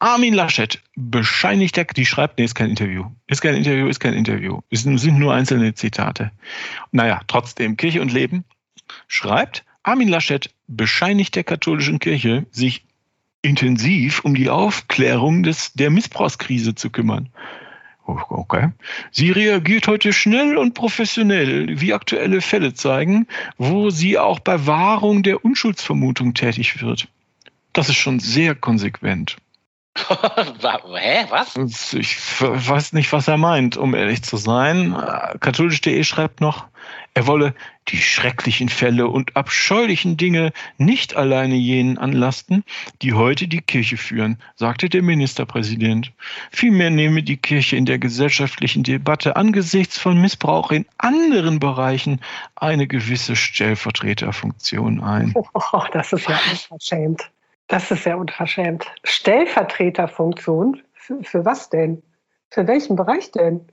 Armin 0.00 0.34
Laschet 0.34 0.82
bescheinigt, 0.96 1.76
der, 1.76 1.86
die 1.86 2.04
schreibt, 2.04 2.38
nee, 2.38 2.44
ist 2.44 2.54
kein 2.54 2.68
Interview. 2.68 3.06
Ist 3.26 3.40
kein 3.40 3.54
Interview, 3.54 3.88
ist 3.88 4.00
kein 4.00 4.12
Interview. 4.12 4.60
Es 4.68 4.82
sind 4.82 5.18
nur 5.18 5.32
einzelne 5.32 5.74
Zitate. 5.74 6.30
Naja, 6.92 7.22
trotzdem, 7.26 7.78
Kirche 7.78 8.02
und 8.02 8.12
Leben 8.12 8.44
schreibt, 9.08 9.64
Armin 9.82 10.08
Laschet 10.08 10.50
bescheinigt 10.66 11.36
der 11.36 11.44
katholischen 11.44 12.00
Kirche, 12.00 12.44
sich 12.50 12.84
intensiv 13.44 14.20
um 14.20 14.34
die 14.34 14.50
Aufklärung 14.50 15.42
des, 15.42 15.72
der 15.74 15.90
Missbrauchskrise 15.90 16.74
zu 16.74 16.90
kümmern. 16.90 17.28
Oh, 18.06 18.18
okay. 18.28 18.70
Sie 19.10 19.30
reagiert 19.30 19.88
heute 19.88 20.12
schnell 20.12 20.58
und 20.58 20.74
professionell, 20.74 21.80
wie 21.80 21.94
aktuelle 21.94 22.42
Fälle 22.42 22.74
zeigen, 22.74 23.26
wo 23.56 23.90
sie 23.90 24.18
auch 24.18 24.40
bei 24.40 24.66
Wahrung 24.66 25.22
der 25.22 25.44
Unschuldsvermutung 25.44 26.34
tätig 26.34 26.82
wird. 26.82 27.08
Das 27.72 27.88
ist 27.88 27.96
schon 27.96 28.20
sehr 28.20 28.54
konsequent. 28.54 29.36
Hä, 29.96 31.26
was? 31.30 31.94
Ich 31.94 32.16
weiß 32.40 32.92
nicht, 32.92 33.12
was 33.12 33.28
er 33.28 33.36
meint, 33.36 33.76
um 33.76 33.94
ehrlich 33.94 34.22
zu 34.22 34.36
sein. 34.36 34.94
Katholisch.de 35.40 36.02
schreibt 36.04 36.40
noch, 36.40 36.66
er 37.16 37.28
wolle 37.28 37.54
die 37.88 37.98
schrecklichen 37.98 38.68
Fälle 38.68 39.06
und 39.06 39.36
abscheulichen 39.36 40.16
Dinge 40.16 40.52
nicht 40.78 41.14
alleine 41.14 41.54
jenen 41.54 41.96
anlasten, 41.96 42.64
die 43.02 43.12
heute 43.12 43.46
die 43.46 43.60
Kirche 43.60 43.96
führen, 43.96 44.38
sagte 44.56 44.88
der 44.88 45.02
Ministerpräsident. 45.02 46.12
Vielmehr 46.50 46.90
nehme 46.90 47.22
die 47.22 47.36
Kirche 47.36 47.76
in 47.76 47.86
der 47.86 48.00
gesellschaftlichen 48.00 48.82
Debatte 48.82 49.36
angesichts 49.36 49.96
von 49.96 50.20
Missbrauch 50.20 50.72
in 50.72 50.86
anderen 50.98 51.60
Bereichen 51.60 52.20
eine 52.56 52.88
gewisse 52.88 53.36
Stellvertreterfunktion 53.36 55.00
ein. 55.02 55.34
Oh, 55.72 55.84
das 55.92 56.12
ist 56.12 56.28
ja 56.28 56.38
unverschämt. 56.50 57.30
Das 57.68 57.90
ist 57.90 58.04
ja 58.04 58.16
unverschämt. 58.16 58.86
Stellvertreterfunktion? 59.04 60.82
Für, 60.92 61.22
für 61.22 61.44
was 61.44 61.70
denn? 61.70 62.02
Für 62.50 62.66
welchen 62.66 62.96
Bereich 62.96 63.30
denn? 63.30 63.68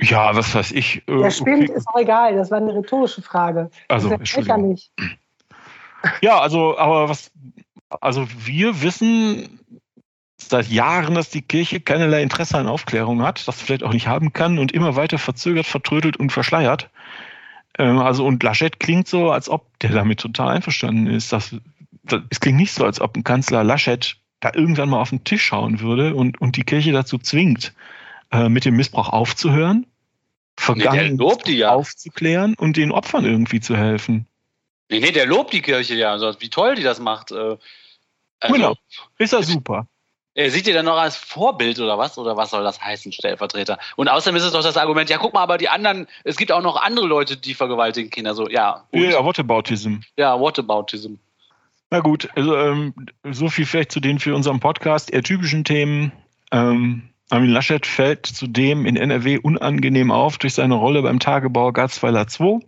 Ja, 0.00 0.34
was 0.34 0.54
weiß 0.54 0.72
ich. 0.72 1.06
Äh, 1.08 1.18
Der 1.18 1.30
Spind 1.30 1.70
okay. 1.70 1.78
ist 1.78 1.88
auch 1.88 2.00
egal, 2.00 2.34
das 2.36 2.50
war 2.50 2.58
eine 2.58 2.74
rhetorische 2.74 3.22
Frage. 3.22 3.70
Also, 3.88 4.10
Entschuldigung. 4.10 4.78
Ja, 6.20 6.38
also, 6.40 6.76
aber 6.78 7.08
was, 7.08 7.30
also 8.00 8.26
wir 8.44 8.82
wissen 8.82 9.60
seit 10.36 10.68
Jahren, 10.68 11.14
dass 11.14 11.30
die 11.30 11.42
Kirche 11.42 11.80
keinerlei 11.80 12.22
Interesse 12.22 12.58
an 12.58 12.66
Aufklärung 12.66 13.22
hat, 13.22 13.46
das 13.48 13.62
vielleicht 13.62 13.82
auch 13.82 13.92
nicht 13.92 14.08
haben 14.08 14.32
kann 14.32 14.58
und 14.58 14.72
immer 14.72 14.96
weiter 14.96 15.18
verzögert, 15.18 15.66
vertrödelt 15.66 16.16
und 16.16 16.32
verschleiert. 16.32 16.90
Ähm, 17.78 17.98
also, 17.98 18.26
und 18.26 18.42
Laschet 18.42 18.78
klingt 18.78 19.08
so, 19.08 19.30
als 19.30 19.48
ob 19.48 19.78
der 19.78 19.90
damit 19.90 20.20
total 20.20 20.48
einverstanden 20.48 21.06
ist. 21.06 21.32
Das, 21.32 21.56
das, 22.02 22.22
es 22.30 22.40
klingt 22.40 22.58
nicht 22.58 22.72
so, 22.72 22.84
als 22.84 23.00
ob 23.00 23.16
ein 23.16 23.24
Kanzler 23.24 23.64
Laschet 23.64 24.16
da 24.40 24.50
irgendwann 24.54 24.90
mal 24.90 25.00
auf 25.00 25.10
den 25.10 25.24
Tisch 25.24 25.44
schauen 25.44 25.80
würde 25.80 26.14
und, 26.14 26.40
und 26.40 26.56
die 26.56 26.64
Kirche 26.64 26.92
dazu 26.92 27.18
zwingt, 27.18 27.72
äh, 28.34 28.48
mit 28.48 28.64
dem 28.64 28.74
Missbrauch 28.74 29.08
aufzuhören, 29.08 29.86
vergangen 30.56 31.16
nee, 31.16 31.52
ja. 31.52 31.70
aufzuklären 31.70 32.54
und 32.54 32.76
den 32.76 32.90
Opfern 32.90 33.24
irgendwie 33.24 33.60
zu 33.60 33.76
helfen. 33.76 34.26
Nee, 34.90 35.00
nee, 35.00 35.12
der 35.12 35.26
lobt 35.26 35.52
die 35.52 35.62
Kirche 35.62 35.94
ja, 35.94 36.10
also, 36.12 36.32
wie 36.40 36.50
toll 36.50 36.74
die 36.74 36.82
das 36.82 36.98
macht. 36.98 37.30
Äh, 37.30 37.56
also, 38.40 38.54
genau, 38.54 38.74
ist 39.18 39.32
ja 39.32 39.42
super. 39.42 39.86
Er 40.36 40.50
sieht 40.50 40.66
ihr 40.66 40.74
dann 40.74 40.86
noch 40.86 40.98
als 40.98 41.16
Vorbild 41.16 41.78
oder 41.78 41.96
was? 41.96 42.18
Oder 42.18 42.36
was 42.36 42.50
soll 42.50 42.64
das 42.64 42.82
heißen, 42.82 43.12
Stellvertreter? 43.12 43.78
Und 43.94 44.08
außerdem 44.08 44.36
ist 44.36 44.42
es 44.42 44.52
doch 44.52 44.64
das 44.64 44.76
Argument, 44.76 45.08
ja, 45.08 45.18
guck 45.18 45.32
mal, 45.32 45.42
aber 45.42 45.58
die 45.58 45.68
anderen, 45.68 46.08
es 46.24 46.36
gibt 46.36 46.50
auch 46.50 46.60
noch 46.60 46.74
andere 46.82 47.06
Leute, 47.06 47.36
die 47.36 47.54
vergewaltigen 47.54 48.10
Kinder. 48.10 48.34
So, 48.34 48.48
ja. 48.48 48.84
Ja, 48.90 49.24
Whataboutism. 49.24 49.98
Ja, 50.16 50.38
Whataboutism. 50.40 51.14
Na 51.90 52.00
gut, 52.00 52.28
also 52.34 52.56
ähm, 52.56 52.94
so 53.22 53.48
viel 53.48 53.64
vielleicht 53.64 53.92
zu 53.92 54.00
den 54.00 54.18
für 54.18 54.34
unseren 54.34 54.58
Podcast 54.58 55.12
eher 55.12 55.22
typischen 55.22 55.62
Themen. 55.62 56.10
Ähm, 56.50 57.13
Armin 57.30 57.50
Laschet 57.50 57.84
fällt 57.86 58.26
zudem 58.26 58.86
in 58.86 58.96
NRW 58.96 59.38
unangenehm 59.38 60.10
auf 60.10 60.38
durch 60.38 60.54
seine 60.54 60.74
Rolle 60.74 61.02
beim 61.02 61.18
Tagebau 61.18 61.72
Garzweiler 61.72 62.26
2. 62.26 62.60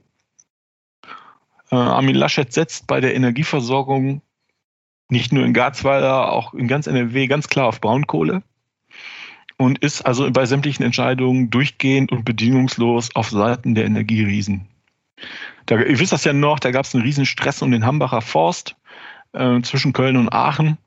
Äh, 1.70 1.76
Armin 1.76 2.16
Laschet 2.16 2.52
setzt 2.52 2.86
bei 2.86 3.00
der 3.00 3.14
Energieversorgung 3.14 4.22
nicht 5.08 5.32
nur 5.32 5.44
in 5.44 5.52
Garzweiler, 5.52 6.32
auch 6.32 6.54
in 6.54 6.68
ganz 6.68 6.86
NRW 6.86 7.26
ganz 7.26 7.48
klar 7.48 7.66
auf 7.66 7.80
Braunkohle 7.80 8.42
und 9.56 9.78
ist 9.78 10.02
also 10.02 10.30
bei 10.30 10.46
sämtlichen 10.46 10.84
Entscheidungen 10.84 11.50
durchgehend 11.50 12.12
und 12.12 12.24
bedingungslos 12.24 13.14
auf 13.14 13.30
Seiten 13.30 13.74
der 13.74 13.84
Energieriesen. 13.84 14.66
Da, 15.66 15.78
ihr 15.78 15.98
wisst 15.98 16.12
das 16.12 16.24
ja 16.24 16.32
noch, 16.32 16.58
da 16.58 16.70
gab 16.70 16.84
es 16.84 16.94
einen 16.94 17.04
riesen 17.04 17.26
Stress 17.26 17.62
um 17.62 17.70
den 17.70 17.86
Hambacher 17.86 18.20
Forst 18.20 18.76
äh, 19.32 19.60
zwischen 19.62 19.92
Köln 19.92 20.16
und 20.16 20.28
Aachen. 20.28 20.78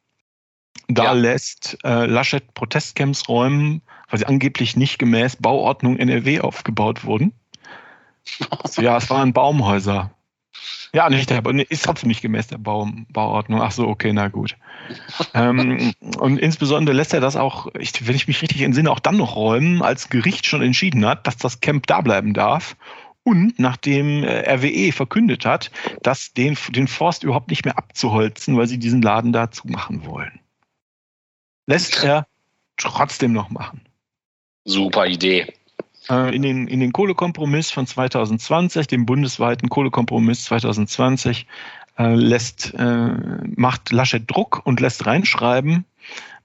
Da 0.91 1.03
ja. 1.03 1.11
lässt 1.11 1.77
äh, 1.83 2.07
Laschet 2.07 2.55
Protestcamps 2.55 3.29
räumen, 3.29 3.83
weil 4.09 4.19
sie 4.19 4.25
angeblich 4.25 4.75
nicht 4.75 4.97
gemäß 4.97 5.35
Bauordnung 5.35 5.97
NRW 5.97 6.41
aufgebaut 6.41 7.05
wurden. 7.05 7.31
Also, 8.49 8.81
ja, 8.81 8.97
es 8.97 9.07
waren 9.11 9.31
Baumhäuser. 9.31 10.11
Ja, 10.91 11.07
nicht 11.11 11.29
der, 11.29 11.45
ist 11.69 11.85
trotzdem 11.85 12.07
nicht 12.07 12.23
gemäß 12.23 12.47
der 12.47 12.57
Bau, 12.57 12.89
Bauordnung. 13.09 13.61
Ach 13.61 13.71
so, 13.71 13.87
okay, 13.87 14.11
na 14.13 14.29
gut. 14.29 14.57
ähm, 15.35 15.93
und 16.17 16.39
insbesondere 16.39 16.95
lässt 16.95 17.13
er 17.13 17.21
das 17.21 17.35
auch, 17.35 17.67
ich, 17.77 18.07
wenn 18.07 18.15
ich 18.15 18.27
mich 18.27 18.41
richtig 18.41 18.61
entsinne, 18.61 18.89
auch 18.89 18.99
dann 18.99 19.17
noch 19.17 19.35
räumen, 19.35 19.83
als 19.83 20.09
Gericht 20.09 20.47
schon 20.47 20.63
entschieden 20.63 21.05
hat, 21.05 21.27
dass 21.27 21.37
das 21.37 21.61
Camp 21.61 21.85
da 21.85 22.01
bleiben 22.01 22.33
darf. 22.33 22.75
Und 23.21 23.59
nachdem 23.59 24.23
äh, 24.23 24.51
RWE 24.55 24.91
verkündet 24.91 25.45
hat, 25.45 25.69
dass 26.01 26.33
den, 26.33 26.57
den 26.69 26.87
Forst 26.87 27.23
überhaupt 27.23 27.51
nicht 27.51 27.63
mehr 27.63 27.77
abzuholzen, 27.77 28.57
weil 28.57 28.65
sie 28.65 28.79
diesen 28.79 29.03
Laden 29.03 29.33
da 29.33 29.51
zumachen 29.51 30.03
wollen 30.07 30.39
lässt 31.69 32.03
er 32.03 32.25
trotzdem 32.77 33.31
noch 33.31 33.51
machen. 33.51 33.81
Super 34.65 35.05
Idee. 35.05 35.53
Äh, 36.09 36.35
in 36.35 36.41
den, 36.41 36.67
in 36.67 36.79
den 36.79 36.91
Kohlekompromiss 36.91 37.69
von 37.69 37.85
2020, 37.85 38.87
dem 38.87 39.05
bundesweiten 39.05 39.69
Kohlekompromiss 39.69 40.45
2020, 40.45 41.45
äh, 41.99 42.15
lässt, 42.15 42.73
äh, 42.73 43.11
macht 43.55 43.91
Laschet 43.91 44.23
Druck 44.29 44.61
und 44.65 44.79
lässt 44.79 45.05
reinschreiben, 45.05 45.85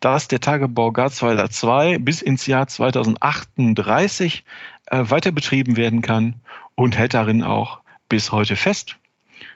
dass 0.00 0.28
der 0.28 0.40
Tagebau 0.40 0.92
Garzweiler 0.92 1.48
2 1.48 1.98
bis 1.98 2.20
ins 2.20 2.46
Jahr 2.46 2.66
2038 2.66 4.44
äh, 4.86 5.04
weiter 5.08 5.32
betrieben 5.32 5.78
werden 5.78 6.02
kann 6.02 6.34
und 6.74 6.98
hält 6.98 7.14
darin 7.14 7.42
auch 7.42 7.80
bis 8.10 8.30
heute 8.30 8.56
fest. 8.56 8.96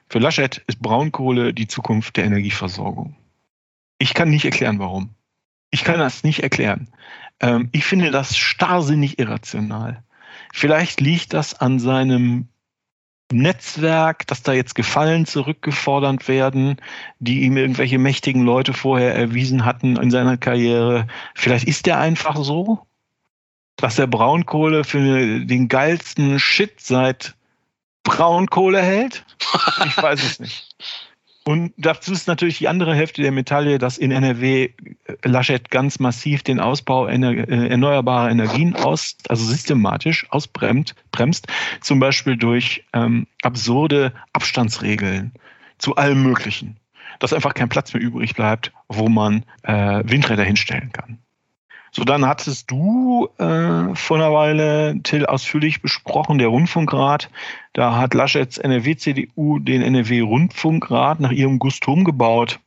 Für 0.09 0.19
Laschet 0.19 0.63
ist 0.67 0.81
Braunkohle 0.81 1.53
die 1.53 1.67
Zukunft 1.67 2.17
der 2.17 2.25
Energieversorgung. 2.25 3.15
Ich 3.99 4.15
kann 4.15 4.31
nicht 4.31 4.47
erklären, 4.47 4.79
warum. 4.79 5.11
Ich 5.71 5.85
kann 5.85 5.99
das 5.99 6.25
nicht 6.25 6.43
erklären. 6.43 6.89
Ähm, 7.41 7.69
ich 7.73 7.85
finde 7.85 8.11
das 8.11 8.37
starrsinnig 8.37 9.19
irrational. 9.19 10.03
Vielleicht 10.53 11.01
liegt 11.01 11.35
das 11.35 11.55
an 11.55 11.79
seinem 11.79 12.49
Netzwerk, 13.31 14.27
dass 14.27 14.43
da 14.43 14.53
jetzt 14.53 14.75
Gefallen 14.75 15.27
zurückgefordert 15.27 16.29
werden, 16.29 16.77
die 17.19 17.43
ihm 17.43 17.57
irgendwelche 17.57 17.99
mächtigen 17.99 18.43
Leute 18.43 18.73
vorher 18.73 19.15
erwiesen 19.15 19.65
hatten 19.65 19.97
in 19.97 20.11
seiner 20.11 20.39
Karriere. 20.39 21.07
Vielleicht 21.35 21.69
ist 21.69 21.87
er 21.87 21.99
einfach 21.99 22.37
so, 22.37 22.87
dass 23.77 23.99
er 23.99 24.07
Braunkohle 24.07 24.85
für 24.85 25.45
den 25.45 25.69
geilsten 25.69 26.39
Shit 26.39 26.81
seit 26.81 27.35
Braunkohle 28.03 28.81
hält. 28.81 29.25
Ich 29.87 29.97
weiß 29.97 30.23
es 30.23 30.41
nicht. 30.41 30.75
Und 31.49 31.73
dazu 31.79 32.13
ist 32.13 32.29
natürlich 32.29 32.59
die 32.59 32.69
andere 32.69 32.95
Hälfte 32.95 33.23
der 33.23 33.33
Medaille, 33.33 33.79
dass 33.79 33.97
in 33.97 34.11
NRW 34.11 34.65
äh, 34.65 34.73
Laschet 35.25 35.71
ganz 35.71 35.99
massiv 35.99 36.43
den 36.43 36.61
Ausbau 36.61 37.07
äh, 37.07 37.69
erneuerbarer 37.71 38.31
Energien 38.31 38.77
aus, 38.77 39.17
also 39.31 39.47
systematisch 39.47 40.27
ausbremst, 40.29 40.95
bremst, 41.11 41.47
zum 41.81 42.01
Beispiel 42.01 42.37
durch 42.37 42.85
ähm, 42.93 43.27
absurde 43.41 44.13
Abstandsregeln 44.35 45.33
zu 45.79 45.97
allem 45.97 46.23
Möglichen. 46.23 46.77
Dass 47.19 47.33
einfach 47.33 47.55
kein 47.55 47.71
Platz 47.71 47.95
mehr 47.95 48.03
übrig 48.03 48.35
bleibt, 48.35 48.71
wo 48.89 49.09
man 49.09 49.43
äh, 49.63 50.03
Windräder 50.05 50.45
hinstellen 50.45 50.93
kann. 50.93 51.19
So, 51.93 52.05
dann 52.05 52.27
hattest 52.27 52.71
du 52.71 53.29
äh, 53.39 53.95
vor 53.95 54.17
einer 54.17 54.33
Weile, 54.33 55.01
Till, 55.03 55.27
ausführlich 55.27 55.83
besprochen, 55.83 56.39
der 56.39 56.49
Rundfunkrat. 56.49 57.31
Da 57.73 57.97
hat 57.97 58.15
Laschets 58.15 58.59
NRW-CDU 58.59 59.59
den 59.59 59.83
NRW-Rundfunkrat 59.83 61.21
nach 61.21 61.33
ihrem 61.33 61.59
Gusto 61.59 61.93
umgebaut, 61.93 62.61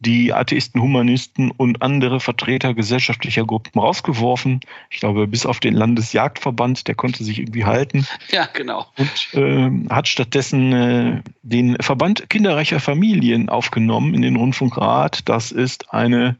die 0.00 0.32
Atheisten, 0.32 0.80
Humanisten 0.80 1.50
und 1.50 1.82
andere 1.82 2.20
Vertreter 2.20 2.72
gesellschaftlicher 2.72 3.44
Gruppen 3.44 3.78
rausgeworfen. 3.78 4.60
Ich 4.88 5.00
glaube, 5.00 5.26
bis 5.26 5.44
auf 5.44 5.60
den 5.60 5.74
Landesjagdverband, 5.74 6.88
der 6.88 6.94
konnte 6.94 7.22
sich 7.22 7.38
irgendwie 7.38 7.64
halten. 7.64 8.06
Ja, 8.30 8.48
genau. 8.52 8.86
Und 8.96 9.34
äh, 9.34 9.70
hat 9.90 10.08
stattdessen 10.08 10.72
äh, 10.72 11.22
den 11.42 11.76
Verband 11.80 12.30
kinderreicher 12.30 12.80
Familien 12.80 13.48
aufgenommen 13.48 14.14
in 14.14 14.22
den 14.22 14.36
Rundfunkrat. 14.36 15.28
Das 15.28 15.52
ist 15.52 15.92
eine 15.92 16.36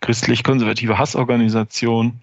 christlich-konservative 0.00 0.98
Hassorganisation. 0.98 2.22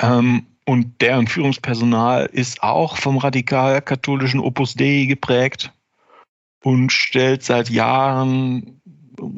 Ähm, 0.00 0.46
und 0.64 1.00
deren 1.00 1.26
Führungspersonal 1.26 2.26
ist 2.26 2.62
auch 2.62 2.98
vom 2.98 3.18
radikal-katholischen 3.18 4.40
Opus 4.40 4.74
Dei 4.74 5.06
geprägt 5.06 5.72
und 6.62 6.92
stellt 6.92 7.42
seit 7.42 7.70
Jahren 7.70 8.80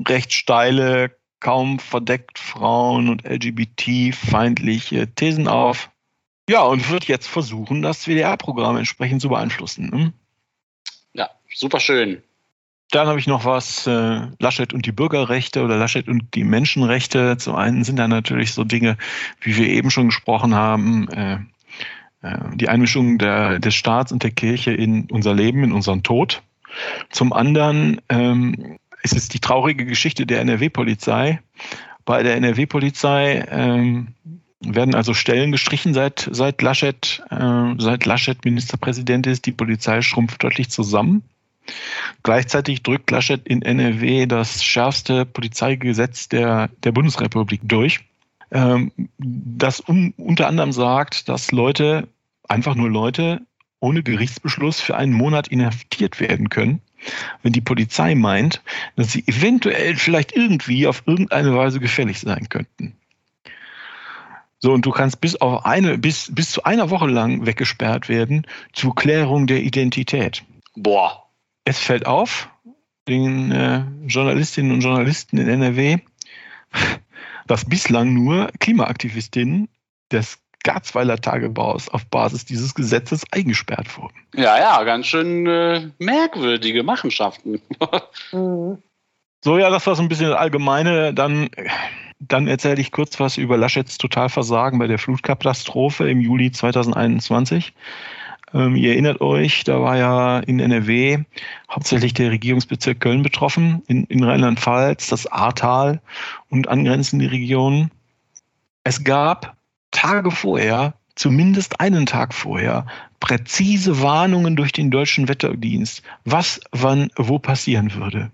recht 0.08 0.32
steile, 0.32 1.16
kaum 1.38 1.78
verdeckt 1.78 2.38
Frauen- 2.38 3.08
und 3.08 3.24
LGBT-feindliche 3.24 5.14
Thesen 5.14 5.48
auf. 5.48 5.90
Ja, 6.48 6.62
und 6.62 6.90
wird 6.90 7.04
jetzt 7.04 7.28
versuchen, 7.28 7.80
das 7.80 8.06
WDR-Programm 8.06 8.76
entsprechend 8.76 9.22
zu 9.22 9.28
beeinflussen. 9.28 9.88
Ne? 9.90 10.12
Ja, 11.14 11.30
super 11.54 11.78
schön. 11.80 12.22
Dann 12.90 13.06
habe 13.06 13.18
ich 13.18 13.26
noch 13.26 13.44
was, 13.44 13.86
äh, 13.86 14.20
Laschet 14.38 14.72
und 14.72 14.84
die 14.84 14.92
Bürgerrechte 14.92 15.62
oder 15.62 15.76
Laschet 15.76 16.08
und 16.08 16.34
die 16.34 16.44
Menschenrechte. 16.44 17.36
Zum 17.36 17.54
einen 17.54 17.84
sind 17.84 17.96
da 17.96 18.08
natürlich 18.08 18.52
so 18.52 18.64
Dinge, 18.64 18.96
wie 19.40 19.56
wir 19.56 19.68
eben 19.68 19.90
schon 19.90 20.06
gesprochen 20.06 20.54
haben, 20.54 21.08
äh, 21.08 21.38
äh, 22.22 22.38
die 22.54 22.68
Einmischung 22.68 23.18
der, 23.18 23.58
des 23.60 23.74
Staats 23.74 24.12
und 24.12 24.22
der 24.22 24.32
Kirche 24.32 24.72
in 24.72 25.08
unser 25.10 25.34
Leben, 25.34 25.62
in 25.62 25.72
unseren 25.72 26.02
Tod. 26.02 26.42
Zum 27.10 27.32
anderen 27.32 28.00
ähm, 28.08 28.78
ist 29.02 29.16
es 29.16 29.28
die 29.28 29.40
traurige 29.40 29.84
Geschichte 29.84 30.26
der 30.26 30.40
NRW-Polizei. 30.40 31.40
Bei 32.04 32.22
der 32.22 32.36
NRW-Polizei 32.36 33.44
ähm, 33.50 34.08
werden 34.60 34.94
also 34.94 35.14
Stellen 35.14 35.52
gestrichen 35.52 35.94
seit, 35.94 36.28
seit 36.30 36.60
Laschet, 36.60 37.22
äh, 37.30 37.74
seit 37.78 38.04
Laschet 38.04 38.44
Ministerpräsident 38.44 39.26
ist. 39.26 39.46
Die 39.46 39.52
Polizei 39.52 40.02
schrumpft 40.02 40.42
deutlich 40.42 40.70
zusammen. 40.70 41.22
Gleichzeitig 42.22 42.82
drückt 42.82 43.10
Laschet 43.10 43.46
in 43.46 43.62
NRW 43.62 44.26
das 44.26 44.62
schärfste 44.62 45.24
Polizeigesetz 45.24 46.28
der, 46.28 46.68
der 46.82 46.92
Bundesrepublik 46.92 47.60
durch, 47.64 48.00
ähm, 48.50 48.92
das 49.18 49.80
un, 49.86 50.12
unter 50.16 50.48
anderem 50.48 50.72
sagt, 50.72 51.28
dass 51.28 51.52
Leute, 51.52 52.08
einfach 52.48 52.74
nur 52.74 52.90
Leute, 52.90 53.42
ohne 53.80 54.02
Gerichtsbeschluss 54.02 54.80
für 54.80 54.96
einen 54.96 55.12
Monat 55.12 55.48
inhaftiert 55.48 56.20
werden 56.20 56.50
können, 56.50 56.82
wenn 57.42 57.52
die 57.52 57.62
Polizei 57.62 58.14
meint, 58.14 58.62
dass 58.96 59.12
sie 59.12 59.24
eventuell 59.26 59.96
vielleicht 59.96 60.36
irgendwie 60.36 60.86
auf 60.86 61.04
irgendeine 61.06 61.56
Weise 61.56 61.80
gefährlich 61.80 62.20
sein 62.20 62.48
könnten. 62.48 62.94
So, 64.58 64.72
und 64.72 64.84
du 64.84 64.90
kannst 64.90 65.22
bis 65.22 65.36
auf 65.36 65.64
eine, 65.64 65.96
bis, 65.96 66.34
bis 66.34 66.50
zu 66.50 66.64
einer 66.64 66.90
Woche 66.90 67.06
lang 67.06 67.46
weggesperrt 67.46 68.10
werden 68.10 68.46
zur 68.74 68.94
Klärung 68.94 69.46
der 69.46 69.62
Identität. 69.62 70.42
Boah. 70.76 71.29
Es 71.64 71.78
fällt 71.78 72.06
auf, 72.06 72.48
den 73.08 73.50
äh, 73.50 73.82
Journalistinnen 74.06 74.72
und 74.72 74.80
Journalisten 74.80 75.38
in 75.38 75.48
NRW, 75.48 75.98
dass 77.46 77.68
bislang 77.68 78.14
nur 78.14 78.50
Klimaaktivistinnen 78.60 79.68
des 80.12 80.38
Garzweiler 80.62 81.20
Tagebaus 81.20 81.88
auf 81.88 82.06
Basis 82.06 82.44
dieses 82.44 82.74
Gesetzes 82.74 83.24
eingesperrt 83.30 83.96
wurden. 83.96 84.14
Ja, 84.34 84.58
ja, 84.58 84.82
ganz 84.84 85.06
schön 85.06 85.46
äh, 85.46 85.90
merkwürdige 85.98 86.82
Machenschaften. 86.82 87.60
Mhm. 88.32 88.78
so, 89.42 89.58
ja, 89.58 89.70
das 89.70 89.84
war 89.88 89.96
so 89.96 90.02
ein 90.02 90.08
bisschen 90.08 90.28
das 90.28 90.38
Allgemeine. 90.38 91.12
Dann, 91.12 91.50
dann 92.20 92.46
erzähle 92.46 92.80
ich 92.80 92.92
kurz 92.92 93.18
was 93.18 93.38
über 93.38 93.56
Laschets 93.56 93.98
Totalversagen 93.98 94.78
bei 94.78 94.86
der 94.86 95.00
Flutkatastrophe 95.00 96.08
im 96.08 96.20
Juli 96.20 96.52
2021. 96.52 97.72
Ähm, 98.52 98.76
ihr 98.76 98.92
erinnert 98.92 99.20
euch, 99.20 99.64
da 99.64 99.80
war 99.80 99.96
ja 99.96 100.40
in 100.40 100.60
NRW 100.60 101.24
hauptsächlich 101.70 102.14
der 102.14 102.30
Regierungsbezirk 102.30 103.00
Köln 103.00 103.22
betroffen, 103.22 103.82
in, 103.86 104.04
in 104.04 104.24
Rheinland-Pfalz, 104.24 105.08
das 105.08 105.26
Ahrtal 105.26 106.00
und 106.48 106.68
angrenzende 106.68 107.30
Regionen. 107.30 107.90
Es 108.82 109.04
gab 109.04 109.56
Tage 109.90 110.30
vorher, 110.30 110.94
zumindest 111.14 111.80
einen 111.80 112.06
Tag 112.06 112.34
vorher, 112.34 112.86
präzise 113.20 114.02
Warnungen 114.02 114.56
durch 114.56 114.72
den 114.72 114.90
deutschen 114.90 115.28
Wetterdienst, 115.28 116.02
was 116.24 116.60
wann 116.72 117.10
wo 117.16 117.38
passieren 117.38 117.94
würde. 117.94 118.30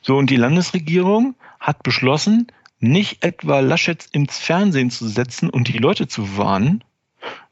So, 0.00 0.16
und 0.16 0.30
die 0.30 0.36
Landesregierung 0.36 1.36
hat 1.60 1.82
beschlossen, 1.82 2.48
nicht 2.80 3.24
etwa 3.24 3.60
Laschet 3.60 4.06
ins 4.12 4.38
Fernsehen 4.38 4.90
zu 4.90 5.08
setzen 5.08 5.48
und 5.48 5.68
die 5.68 5.78
Leute 5.78 6.08
zu 6.08 6.36
warnen, 6.36 6.82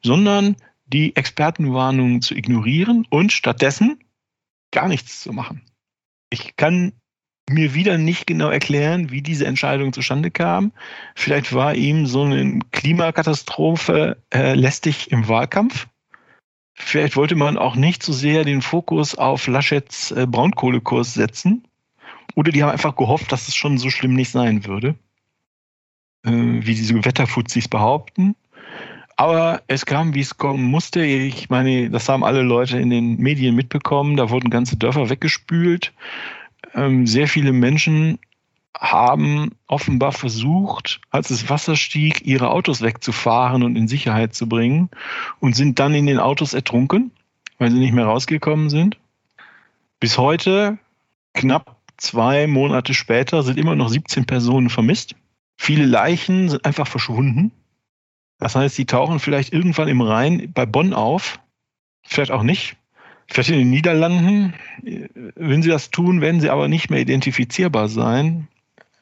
sondern 0.03 0.57
die 0.93 1.17
Expertenwarnungen 1.17 2.23
zu 2.23 2.35
ignorieren 2.35 3.07
und 3.11 3.33
stattdessen 3.33 3.99
gar 4.71 4.89
nichts 4.89 5.21
zu 5.21 5.33
machen. 5.33 5.63
Ich 6.31 6.57
kann 6.57 6.93
mir 7.51 7.75
wieder 7.75 7.99
nicht 7.99 8.27
genau 8.27 8.49
erklären, 8.49 9.11
wie 9.11 9.23
diese 9.23 9.47
Entscheidung 9.47 9.93
zustande 9.93 10.31
kam. 10.31 10.73
Vielleicht 11.15 11.53
war 11.53 11.75
ihm 11.75 12.07
so 12.07 12.23
eine 12.23 12.61
Klimakatastrophe 12.71 14.17
äh, 14.33 14.55
lästig 14.55 15.11
im 15.11 15.29
Wahlkampf. 15.29 15.89
Vielleicht 16.75 17.17
wollte 17.17 17.35
man 17.35 17.59
auch 17.59 17.77
nicht 17.77 18.03
so 18.03 18.13
sehr 18.13 18.45
den 18.45 18.63
Fokus 18.63 19.15
auf 19.15 19.47
Laschets 19.47 20.11
äh, 20.13 20.27
Braunkohlekurs 20.27 21.15
setzen. 21.15 21.67
Oder 22.35 22.51
die 22.51 22.63
haben 22.63 22.71
einfach 22.71 22.97
gehofft, 22.97 23.31
dass 23.31 23.49
es 23.49 23.55
schon 23.55 23.77
so 23.77 23.91
schlimm 23.91 24.15
nicht 24.15 24.31
sein 24.31 24.65
würde, 24.65 24.95
äh, 26.25 26.31
wie 26.31 26.75
diese 26.75 27.05
Wetterfuzis 27.05 27.69
behaupten. 27.69 28.37
Aber 29.23 29.63
es 29.69 29.87
kam, 29.87 30.17
wie 30.17 30.21
es 30.21 30.37
kommen 30.37 30.65
musste. 30.65 31.05
Ich 31.05 31.49
meine, 31.49 31.91
das 31.91 32.09
haben 32.09 32.25
alle 32.25 32.43
Leute 32.43 32.81
in 32.81 32.91
den 32.91 33.19
Medien 33.19 33.55
mitbekommen. 33.55 34.17
Da 34.17 34.31
wurden 34.31 34.51
ganze 34.51 34.77
Dörfer 34.77 35.11
weggespült. 35.11 35.93
Ähm, 36.75 37.07
sehr 37.07 37.29
viele 37.29 37.53
Menschen 37.53 38.19
haben 38.77 39.53
offenbar 39.69 40.11
versucht, 40.11 41.01
als 41.11 41.29
das 41.29 41.49
Wasser 41.49 41.77
stieg, 41.77 42.27
ihre 42.27 42.51
Autos 42.51 42.83
wegzufahren 42.83 43.63
und 43.63 43.77
in 43.77 43.87
Sicherheit 43.87 44.35
zu 44.35 44.49
bringen 44.49 44.91
und 45.39 45.55
sind 45.55 45.79
dann 45.79 45.95
in 45.95 46.07
den 46.07 46.19
Autos 46.19 46.53
ertrunken, 46.53 47.13
weil 47.59 47.71
sie 47.71 47.79
nicht 47.79 47.95
mehr 47.95 48.07
rausgekommen 48.07 48.71
sind. 48.71 48.99
Bis 50.01 50.19
heute, 50.19 50.79
knapp 51.33 51.77
zwei 51.97 52.49
Monate 52.49 52.93
später, 52.93 53.45
sind 53.45 53.57
immer 53.57 53.77
noch 53.77 53.89
17 53.89 54.25
Personen 54.25 54.69
vermisst. 54.69 55.15
Viele 55.57 55.87
Leichen 55.87 56.49
sind 56.49 56.65
einfach 56.65 56.89
verschwunden. 56.89 57.53
Das 58.43 58.57
heißt, 58.57 58.75
sie 58.75 58.87
tauchen 58.87 59.21
vielleicht 59.21 59.53
irgendwann 59.53 59.87
im 59.87 60.01
Rhein 60.01 60.51
bei 60.53 60.67
Bonn 60.67 60.95
auf, 60.95 61.39
vielleicht 62.03 62.33
auch 62.33 62.43
nicht. 62.43 62.77
Vielleicht 63.29 63.51
in 63.51 63.59
den 63.59 63.71
Niederlanden. 63.71 64.55
Wenn 65.37 65.63
sie 65.63 65.69
das 65.69 65.91
tun, 65.91 66.21
werden 66.21 66.41
sie 66.41 66.51
aber 66.51 66.67
nicht 66.67 66.91
mehr 66.91 66.99
identifizierbar 66.99 67.89
sein, 67.89 68.49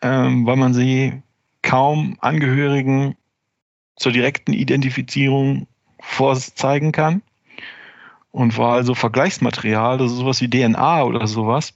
ähm, 0.02 0.44
weil 0.44 0.56
man 0.56 0.74
sie 0.74 1.22
kaum 1.62 2.18
Angehörigen 2.20 3.16
zur 3.96 4.12
direkten 4.12 4.52
Identifizierung 4.52 5.66
vorzeigen 6.00 6.92
kann. 6.92 7.22
Und 8.32 8.58
war 8.58 8.74
also 8.74 8.94
Vergleichsmaterial, 8.94 10.02
also 10.02 10.16
sowas 10.16 10.42
wie 10.42 10.50
DNA 10.50 11.02
oder 11.04 11.26
sowas, 11.26 11.72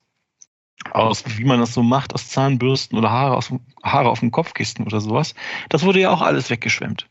aus, 0.91 1.25
wie 1.39 1.45
man 1.45 1.61
das 1.61 1.73
so 1.73 1.83
macht, 1.83 2.13
aus 2.13 2.29
Zahnbürsten 2.29 2.99
oder 2.99 3.11
Haare, 3.11 3.39
aus, 3.39 3.51
Haare 3.83 4.11
auf 4.11 4.21
dem 4.21 4.33
Kopfkissen 4.33 4.85
oder 4.85 5.01
sowas, 5.01 5.35
das 5.71 5.83
wurde 5.83 6.01
ja 6.01 6.11
auch 6.11 6.21
alles 6.21 6.51
weggeschwemmt. 6.51 7.09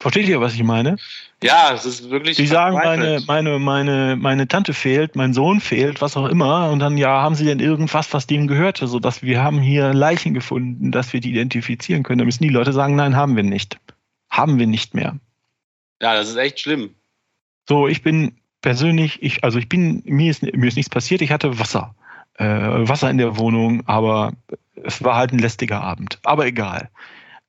Versteht 0.00 0.28
ihr, 0.28 0.40
was 0.40 0.54
ich 0.54 0.62
meine? 0.62 0.96
Ja, 1.42 1.72
es 1.74 1.84
ist 1.84 2.08
wirklich. 2.08 2.36
Die 2.36 2.46
sagen, 2.46 2.76
meine, 2.76 3.20
meine, 3.26 3.58
meine, 3.58 4.16
meine 4.16 4.46
Tante 4.46 4.72
fehlt, 4.72 5.16
mein 5.16 5.34
Sohn 5.34 5.60
fehlt, 5.60 6.00
was 6.00 6.16
auch 6.16 6.26
immer. 6.26 6.70
Und 6.70 6.78
dann, 6.78 6.96
ja, 6.96 7.20
haben 7.20 7.34
sie 7.34 7.44
denn 7.44 7.58
irgendwas, 7.58 8.12
was 8.12 8.28
denen 8.28 8.46
gehörte, 8.46 8.86
so 8.86 9.00
dass 9.00 9.22
wir 9.22 9.42
haben 9.42 9.60
hier 9.60 9.92
Leichen 9.92 10.34
gefunden, 10.34 10.92
dass 10.92 11.12
wir 11.12 11.20
die 11.20 11.30
identifizieren 11.30 12.04
können. 12.04 12.18
Da 12.18 12.24
müssen 12.24 12.44
die 12.44 12.48
Leute 12.48 12.72
sagen, 12.72 12.94
nein, 12.94 13.16
haben 13.16 13.34
wir 13.34 13.42
nicht. 13.42 13.78
Haben 14.30 14.58
wir 14.58 14.68
nicht 14.68 14.94
mehr. 14.94 15.18
Ja, 16.00 16.14
das 16.14 16.28
ist 16.28 16.36
echt 16.36 16.60
schlimm. 16.60 16.94
So, 17.68 17.88
ich 17.88 18.02
bin 18.02 18.36
persönlich, 18.62 19.20
ich, 19.22 19.42
also 19.42 19.58
ich 19.58 19.68
bin, 19.68 20.02
mir 20.04 20.30
ist, 20.30 20.42
mir 20.42 20.68
ist 20.68 20.76
nichts 20.76 20.90
passiert. 20.90 21.22
Ich 21.22 21.32
hatte 21.32 21.58
Wasser. 21.58 21.94
Äh, 22.34 22.46
Wasser 22.46 23.10
in 23.10 23.18
der 23.18 23.36
Wohnung, 23.36 23.82
aber 23.86 24.32
es 24.76 25.02
war 25.02 25.16
halt 25.16 25.32
ein 25.32 25.40
lästiger 25.40 25.80
Abend. 25.80 26.20
Aber 26.22 26.46
egal. 26.46 26.88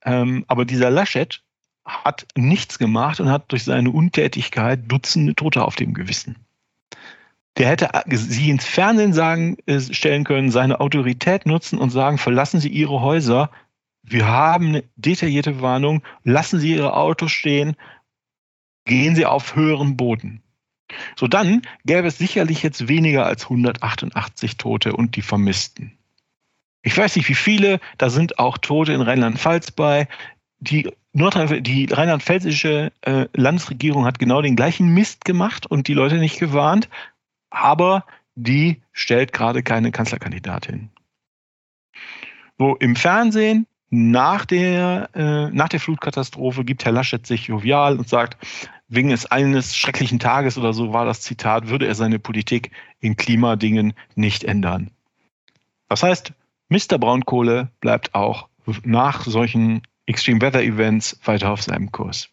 Ähm, 0.04 0.46
aber 0.48 0.66
dieser 0.66 0.90
Laschet, 0.90 1.44
hat 1.86 2.28
nichts 2.36 2.78
gemacht 2.78 3.20
und 3.20 3.30
hat 3.30 3.52
durch 3.52 3.64
seine 3.64 3.92
Untätigkeit 3.92 4.82
Dutzende 4.88 5.36
Tote 5.36 5.64
auf 5.64 5.76
dem 5.76 5.94
Gewissen. 5.94 6.36
Der 7.58 7.68
hätte 7.68 7.90
sie 8.08 8.50
ins 8.50 8.66
Fernsehen 8.66 9.14
sagen, 9.14 9.58
äh, 9.66 9.80
stellen 9.80 10.24
können, 10.24 10.52
seine 10.52 10.80
Autorität 10.80 11.46
nutzen 11.46 11.78
und 11.78 11.90
sagen, 11.90 12.18
verlassen 12.18 12.60
Sie 12.60 12.70
Ihre 12.70 13.02
Häuser. 13.02 13.52
Wir 14.02 14.28
haben 14.28 14.70
eine 14.70 14.84
detaillierte 14.96 15.62
Warnung. 15.62 16.02
Lassen 16.24 16.60
Sie 16.60 16.74
Ihre 16.74 16.94
Autos 16.94 17.32
stehen. 17.32 17.76
Gehen 18.86 19.16
Sie 19.16 19.26
auf 19.26 19.56
höheren 19.56 19.98
Boden. 19.98 20.42
So 21.16 21.28
dann 21.28 21.62
gäbe 21.86 22.08
es 22.08 22.18
sicherlich 22.18 22.64
jetzt 22.64 22.88
weniger 22.88 23.26
als 23.26 23.44
188 23.44 24.58
Tote 24.58 24.94
und 24.94 25.16
die 25.16 25.22
Vermissten. 25.22 25.98
Ich 26.82 26.98
weiß 26.98 27.18
nicht, 27.18 27.28
wie 27.28 27.36
viele, 27.36 27.80
da 27.98 28.10
sind 28.10 28.40
auch 28.40 28.58
Tote 28.58 28.94
in 28.94 29.02
Rheinland-Pfalz 29.02 29.72
bei. 29.72 30.08
Die 30.60 30.90
die 31.62 31.86
rheinland-pfälzische 31.86 32.92
äh, 33.02 33.26
Landesregierung 33.34 34.06
hat 34.06 34.20
genau 34.20 34.42
den 34.42 34.56
gleichen 34.56 34.94
Mist 34.94 35.26
gemacht 35.26 35.66
und 35.66 35.88
die 35.88 35.94
Leute 35.94 36.18
nicht 36.18 36.40
gewarnt, 36.40 36.90
aber 37.50 38.06
die 38.36 38.82
stellt 38.92 39.34
gerade 39.34 39.64
keine 39.64 39.92
Kanzlerkandidatin. 39.92 40.90
So 42.58 42.76
im 42.76 42.96
Fernsehen 42.96 43.66
nach 43.90 44.46
der, 44.46 45.10
äh, 45.16 45.50
nach 45.50 45.70
der 45.70 45.80
Flutkatastrophe 45.80 46.64
gibt 46.64 46.86
Herr 46.86 46.92
Laschet 46.92 47.26
sich 47.26 47.48
jovial 47.48 47.98
und 47.98 48.08
sagt, 48.08 48.38
wegen 48.88 49.12
es 49.12 49.26
eines 49.26 49.76
schrecklichen 49.76 50.20
Tages 50.20 50.58
oder 50.58 50.74
so 50.74 50.94
war 50.94 51.06
das 51.06 51.22
Zitat, 51.22 51.70
würde 51.70 51.88
er 51.88 51.96
seine 51.96 52.20
Politik 52.20 52.72
in 53.00 53.18
Klimadingen 53.18 53.94
nicht 54.16 54.44
ändern. 54.44 54.92
Das 55.88 56.04
heißt, 56.04 56.34
Mr. 56.70 57.00
Braunkohle 57.00 57.70
bleibt 57.80 58.14
auch 58.14 58.48
nach 58.84 59.26
solchen 59.26 59.82
Extreme 60.10 60.42
Weather 60.42 60.64
Events 60.64 61.20
weiter 61.24 61.52
auf 61.52 61.62
seinem 61.62 61.92
Kurs. 61.92 62.30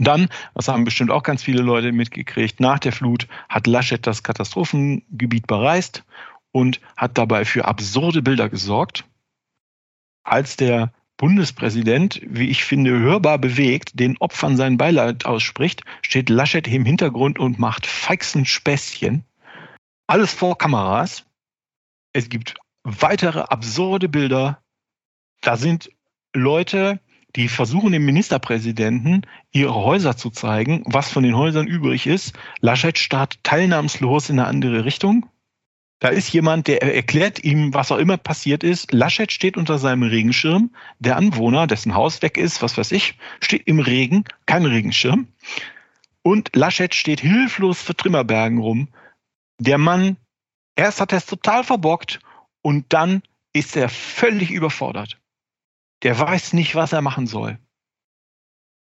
Dann, 0.00 0.28
das 0.54 0.66
haben 0.66 0.84
bestimmt 0.84 1.12
auch 1.12 1.22
ganz 1.22 1.44
viele 1.44 1.62
Leute 1.62 1.92
mitgekriegt, 1.92 2.58
nach 2.58 2.80
der 2.80 2.90
Flut 2.90 3.28
hat 3.48 3.68
Laschet 3.68 4.04
das 4.04 4.24
Katastrophengebiet 4.24 5.46
bereist 5.46 6.02
und 6.50 6.80
hat 6.96 7.16
dabei 7.18 7.44
für 7.44 7.66
absurde 7.66 8.20
Bilder 8.20 8.48
gesorgt. 8.48 9.04
Als 10.24 10.56
der 10.56 10.92
Bundespräsident, 11.18 12.20
wie 12.24 12.48
ich 12.48 12.64
finde, 12.64 12.98
hörbar 12.98 13.38
bewegt, 13.38 14.00
den 14.00 14.18
Opfern 14.18 14.56
sein 14.56 14.76
Beileid 14.76 15.26
ausspricht, 15.26 15.84
steht 16.02 16.30
Laschet 16.30 16.66
im 16.66 16.84
Hintergrund 16.84 17.38
und 17.38 17.60
macht 17.60 17.86
feixen 17.86 18.44
Späßchen. 18.44 19.22
Alles 20.08 20.34
vor 20.34 20.58
Kameras. 20.58 21.26
Es 22.12 22.28
gibt 22.28 22.56
weitere 22.82 23.40
absurde 23.40 24.08
Bilder. 24.08 24.60
Da 25.40 25.56
sind 25.56 25.90
Leute, 26.34 27.00
die 27.36 27.48
versuchen 27.48 27.92
dem 27.92 28.04
Ministerpräsidenten 28.04 29.22
ihre 29.52 29.74
Häuser 29.74 30.16
zu 30.16 30.30
zeigen, 30.30 30.82
was 30.84 31.10
von 31.10 31.22
den 31.22 31.36
Häusern 31.36 31.66
übrig 31.66 32.06
ist. 32.06 32.34
Laschet 32.60 32.98
starrt 32.98 33.42
teilnahmslos 33.44 34.30
in 34.30 34.38
eine 34.38 34.48
andere 34.48 34.84
Richtung. 34.84 35.26
Da 36.00 36.08
ist 36.08 36.32
jemand, 36.32 36.66
der 36.66 36.82
erklärt 36.82 37.42
ihm, 37.44 37.72
was 37.72 37.90
auch 37.90 37.98
immer 37.98 38.16
passiert 38.16 38.62
ist. 38.64 38.92
Laschet 38.92 39.32
steht 39.32 39.56
unter 39.56 39.78
seinem 39.78 40.02
Regenschirm. 40.02 40.70
Der 40.98 41.16
Anwohner, 41.16 41.66
dessen 41.66 41.94
Haus 41.94 42.20
weg 42.20 42.36
ist, 42.36 42.62
was 42.62 42.76
weiß 42.76 42.92
ich, 42.92 43.16
steht 43.40 43.66
im 43.66 43.78
Regen, 43.78 44.24
kein 44.46 44.66
Regenschirm. 44.66 45.28
Und 46.22 46.54
Laschet 46.54 46.94
steht 46.94 47.20
hilflos 47.20 47.80
für 47.80 47.96
Trimmerbergen 47.96 48.58
rum. 48.58 48.88
Der 49.58 49.78
Mann, 49.78 50.16
erst 50.74 51.00
hat 51.00 51.12
er 51.12 51.18
es 51.18 51.26
total 51.26 51.62
verbockt 51.62 52.18
und 52.60 52.92
dann 52.92 53.22
ist 53.52 53.76
er 53.76 53.88
völlig 53.88 54.50
überfordert 54.50 55.18
der 56.04 56.18
weiß 56.18 56.52
nicht, 56.52 56.74
was 56.74 56.92
er 56.92 57.02
machen 57.02 57.26
soll. 57.26 57.58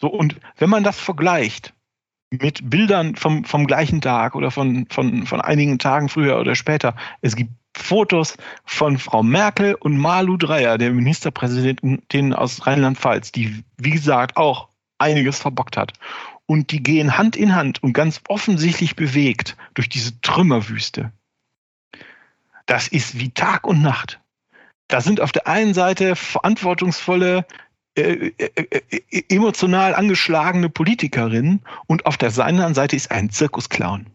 So, 0.01 0.09
und 0.09 0.41
wenn 0.57 0.71
man 0.71 0.85
das 0.85 0.99
vergleicht 0.99 1.75
mit 2.31 2.71
Bildern 2.71 3.17
vom, 3.17 3.45
vom 3.45 3.67
gleichen 3.67 4.01
Tag 4.01 4.35
oder 4.35 4.51
von, 4.51 4.87
von, 4.89 5.27
von 5.27 5.41
einigen 5.41 5.79
Tagen 5.79 6.09
früher 6.09 6.39
oder 6.39 6.55
später, 6.55 6.95
es 7.21 7.37
gibt 7.37 7.53
Fotos 7.77 8.37
von 8.65 8.99
Frau 8.99 9.23
Merkel 9.23 9.75
und 9.75 9.99
Malu 9.99 10.37
Dreyer, 10.37 10.79
der 10.79 10.93
Ministerpräsidentin 10.93 12.33
aus 12.33 12.67
Rheinland-Pfalz, 12.67 13.33
die, 13.33 13.65
wie 13.77 13.91
gesagt, 13.91 14.37
auch 14.37 14.69
einiges 14.99 15.39
verbockt 15.41 15.77
hat. 15.77 15.93
Und 16.47 16.73
die 16.73 16.83
gehen 16.83 17.17
Hand 17.17 17.37
in 17.37 17.55
Hand 17.55 17.83
und 17.83 17.93
ganz 17.93 18.21
offensichtlich 18.29 18.97
bewegt 18.97 19.57
durch 19.75 19.89
diese 19.89 20.21
Trümmerwüste. 20.21 21.13
Das 22.67 22.89
ist 22.89 23.19
wie 23.19 23.31
Tag 23.31 23.67
und 23.67 23.83
Nacht. 23.83 24.21
Da 24.91 25.01
sind 25.01 25.20
auf 25.20 25.30
der 25.32 25.47
einen 25.47 25.72
Seite 25.72 26.16
verantwortungsvolle, 26.16 27.47
äh, 27.97 28.32
äh, 28.38 28.51
äh, 28.91 29.22
emotional 29.28 29.95
angeschlagene 29.95 30.68
Politikerinnen 30.68 31.62
und 31.86 32.07
auf 32.07 32.16
der 32.16 32.36
anderen 32.45 32.74
Seite 32.74 32.97
ist 32.97 33.11
ein 33.11 33.30
Zirkusclown. 33.30 34.07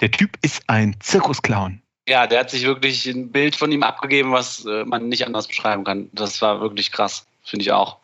Der 0.00 0.10
Typ 0.10 0.38
ist 0.42 0.62
ein 0.66 0.96
Zirkusclown. 1.00 1.82
Ja, 2.08 2.26
der 2.26 2.40
hat 2.40 2.50
sich 2.50 2.64
wirklich 2.64 3.06
ein 3.06 3.30
Bild 3.30 3.54
von 3.54 3.70
ihm 3.70 3.82
abgegeben, 3.82 4.32
was 4.32 4.64
äh, 4.64 4.84
man 4.84 5.08
nicht 5.08 5.26
anders 5.26 5.46
beschreiben 5.46 5.84
kann. 5.84 6.08
Das 6.12 6.40
war 6.40 6.62
wirklich 6.62 6.90
krass, 6.90 7.26
finde 7.44 7.64
ich 7.64 7.72
auch. 7.72 7.98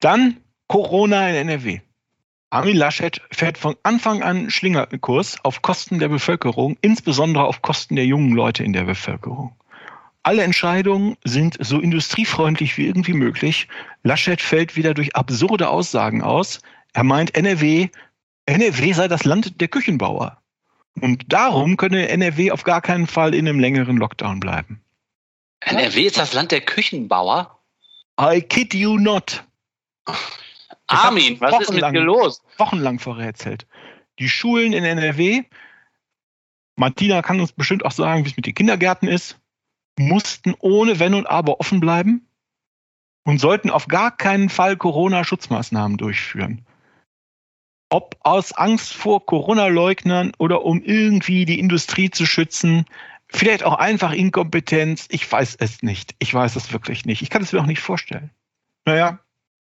Dann 0.00 0.36
Corona 0.66 1.30
in 1.30 1.48
NRW. 1.48 1.80
Armin 2.50 2.76
Laschet 2.76 3.22
fährt 3.30 3.56
von 3.56 3.74
Anfang 3.82 4.22
an 4.22 4.50
Schlingerkurs 4.50 5.38
auf 5.44 5.62
Kosten 5.62 5.98
der 5.98 6.08
Bevölkerung, 6.08 6.76
insbesondere 6.82 7.44
auf 7.44 7.62
Kosten 7.62 7.96
der 7.96 8.04
jungen 8.04 8.32
Leute 8.32 8.64
in 8.64 8.74
der 8.74 8.84
Bevölkerung. 8.84 9.56
Alle 10.26 10.42
Entscheidungen 10.42 11.16
sind 11.22 11.56
so 11.60 11.78
industriefreundlich 11.78 12.76
wie 12.76 12.86
irgendwie 12.88 13.12
möglich. 13.12 13.68
Laschet 14.02 14.42
fällt 14.42 14.74
wieder 14.74 14.92
durch 14.92 15.14
absurde 15.14 15.68
Aussagen 15.68 16.20
aus. 16.20 16.62
Er 16.94 17.04
meint, 17.04 17.36
NRW, 17.36 17.90
NRW 18.46 18.92
sei 18.92 19.06
das 19.06 19.22
Land 19.22 19.60
der 19.60 19.68
Küchenbauer. 19.68 20.42
Und 21.00 21.32
darum 21.32 21.76
könne 21.76 22.08
NRW 22.08 22.50
auf 22.50 22.64
gar 22.64 22.80
keinen 22.80 23.06
Fall 23.06 23.36
in 23.36 23.46
einem 23.46 23.60
längeren 23.60 23.98
Lockdown 23.98 24.40
bleiben. 24.40 24.82
NRW 25.60 26.06
ist 26.06 26.18
das 26.18 26.32
Land 26.32 26.50
der 26.50 26.62
Küchenbauer? 26.62 27.60
I 28.20 28.40
kid 28.40 28.74
you 28.74 28.98
not. 28.98 29.44
Armin, 30.88 31.40
was 31.40 31.60
ist 31.60 31.72
mit 31.72 31.84
dir 31.84 32.00
los? 32.00 32.42
Wochenlang 32.58 32.98
verrätselt. 32.98 33.64
Die 34.18 34.28
Schulen 34.28 34.72
in 34.72 34.82
NRW, 34.82 35.44
Martina 36.74 37.22
kann 37.22 37.38
uns 37.38 37.52
bestimmt 37.52 37.84
auch 37.84 37.92
sagen, 37.92 38.24
wie 38.24 38.30
es 38.30 38.36
mit 38.36 38.46
den 38.46 38.56
Kindergärten 38.56 39.06
ist 39.06 39.38
mussten 39.98 40.54
ohne 40.58 40.98
Wenn 40.98 41.14
und 41.14 41.26
Aber 41.26 41.60
offen 41.60 41.80
bleiben 41.80 42.28
und 43.24 43.38
sollten 43.38 43.70
auf 43.70 43.88
gar 43.88 44.16
keinen 44.16 44.48
Fall 44.48 44.76
Corona-Schutzmaßnahmen 44.76 45.96
durchführen. 45.96 46.64
Ob 47.88 48.16
aus 48.20 48.52
Angst 48.52 48.94
vor 48.94 49.24
Corona-Leugnern 49.26 50.32
oder 50.38 50.64
um 50.64 50.82
irgendwie 50.82 51.44
die 51.44 51.58
Industrie 51.58 52.10
zu 52.10 52.26
schützen, 52.26 52.84
vielleicht 53.28 53.64
auch 53.64 53.74
einfach 53.74 54.12
Inkompetenz, 54.12 55.06
ich 55.10 55.30
weiß 55.30 55.56
es 55.60 55.82
nicht. 55.82 56.14
Ich 56.18 56.32
weiß 56.32 56.56
es 56.56 56.72
wirklich 56.72 57.04
nicht. 57.04 57.22
Ich 57.22 57.30
kann 57.30 57.42
es 57.42 57.52
mir 57.52 57.60
auch 57.60 57.66
nicht 57.66 57.80
vorstellen. 57.80 58.30
Naja, 58.84 59.20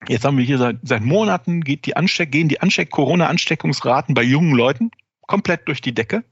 jetzt 0.08 0.24
haben 0.24 0.38
wir 0.38 0.44
hier 0.44 0.58
seit, 0.58 0.78
seit 0.82 1.02
Monaten 1.02 1.62
geht 1.62 1.86
die 1.86 1.96
Ansteck, 1.96 2.32
gehen 2.32 2.48
die 2.48 2.60
Ansteck, 2.60 2.90
Corona-Ansteckungsraten 2.90 4.14
bei 4.14 4.22
jungen 4.22 4.54
Leuten 4.54 4.90
komplett 5.26 5.68
durch 5.68 5.80
die 5.80 5.94
Decke. 5.94 6.24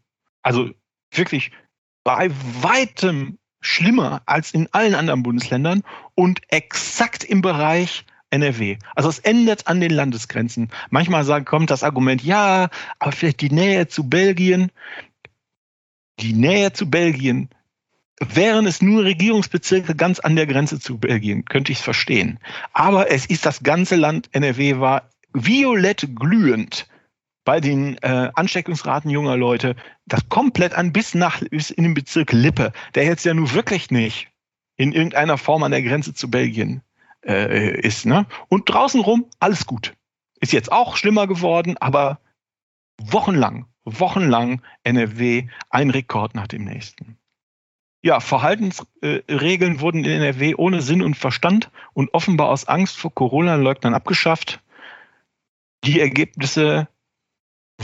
Also 0.42 0.70
wirklich 1.10 1.52
bei 2.04 2.30
weitem 2.60 3.38
schlimmer 3.62 4.20
als 4.26 4.52
in 4.52 4.68
allen 4.72 4.94
anderen 4.94 5.22
Bundesländern 5.22 5.82
und 6.14 6.40
exakt 6.48 7.24
im 7.24 7.40
Bereich 7.40 8.04
NRW. 8.30 8.78
Also 8.94 9.08
es 9.08 9.18
endet 9.20 9.66
an 9.66 9.80
den 9.80 9.90
Landesgrenzen. 9.90 10.70
Manchmal 10.90 11.24
sagt, 11.24 11.46
kommt 11.46 11.70
das 11.70 11.84
Argument, 11.84 12.22
ja, 12.22 12.68
aber 12.98 13.12
vielleicht 13.12 13.40
die 13.40 13.50
Nähe 13.50 13.88
zu 13.88 14.08
Belgien. 14.08 14.70
Die 16.20 16.32
Nähe 16.32 16.72
zu 16.72 16.90
Belgien, 16.90 17.48
wären 18.20 18.66
es 18.66 18.82
nur 18.82 19.04
Regierungsbezirke 19.04 19.94
ganz 19.94 20.20
an 20.20 20.36
der 20.36 20.46
Grenze 20.46 20.78
zu 20.78 20.98
Belgien, 20.98 21.44
könnte 21.44 21.72
ich 21.72 21.78
es 21.78 21.84
verstehen. 21.84 22.38
Aber 22.72 23.10
es 23.10 23.26
ist 23.26 23.46
das 23.46 23.62
ganze 23.62 23.96
Land 23.96 24.28
NRW 24.32 24.78
war 24.78 25.08
violett 25.32 26.08
glühend 26.14 26.86
bei 27.44 27.60
den 27.60 27.96
äh, 27.98 28.30
Ansteckungsraten 28.34 29.10
junger 29.10 29.36
Leute 29.36 29.76
das 30.06 30.28
komplett 30.28 30.74
an 30.74 30.92
bis 30.92 31.14
nach 31.14 31.40
bis 31.50 31.70
in 31.70 31.84
den 31.84 31.94
Bezirk 31.94 32.32
Lippe, 32.32 32.72
der 32.94 33.04
jetzt 33.04 33.24
ja 33.24 33.34
nun 33.34 33.52
wirklich 33.52 33.90
nicht 33.90 34.28
in 34.76 34.92
irgendeiner 34.92 35.38
Form 35.38 35.62
an 35.62 35.70
der 35.70 35.82
Grenze 35.82 36.14
zu 36.14 36.30
Belgien 36.30 36.82
äh, 37.24 37.78
ist. 37.80 38.06
Ne? 38.06 38.26
Und 38.48 38.68
draußen 38.68 39.00
rum 39.00 39.26
alles 39.38 39.66
gut. 39.66 39.94
Ist 40.40 40.52
jetzt 40.52 40.72
auch 40.72 40.96
schlimmer 40.96 41.26
geworden, 41.26 41.76
aber 41.78 42.18
wochenlang, 43.00 43.66
wochenlang 43.84 44.62
NRW 44.82 45.48
ein 45.70 45.90
Rekord 45.90 46.34
nach 46.34 46.48
dem 46.48 46.64
nächsten. 46.64 47.16
Ja, 48.04 48.18
Verhaltensregeln 48.18 49.76
äh, 49.76 49.80
wurden 49.80 50.04
in 50.04 50.10
NRW 50.10 50.56
ohne 50.56 50.82
Sinn 50.82 51.02
und 51.02 51.16
Verstand 51.16 51.70
und 51.92 52.12
offenbar 52.12 52.48
aus 52.48 52.66
Angst 52.66 52.96
vor 52.96 53.14
Corona-Leugnern 53.14 53.94
abgeschafft. 53.94 54.60
Die 55.84 56.00
Ergebnisse 56.00 56.88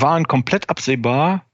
waren 0.01 0.27
komplett 0.27 0.71
absehbar. 0.71 1.45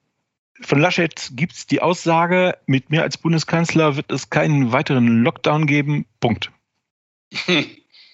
Von 0.60 0.80
Laschet 0.80 1.30
gibt 1.34 1.52
es 1.52 1.66
die 1.66 1.82
Aussage, 1.82 2.56
mit 2.66 2.90
mir 2.90 3.02
als 3.02 3.18
Bundeskanzler 3.18 3.96
wird 3.96 4.12
es 4.12 4.30
keinen 4.30 4.72
weiteren 4.72 5.22
Lockdown 5.22 5.66
geben. 5.66 6.06
Punkt. 6.20 6.52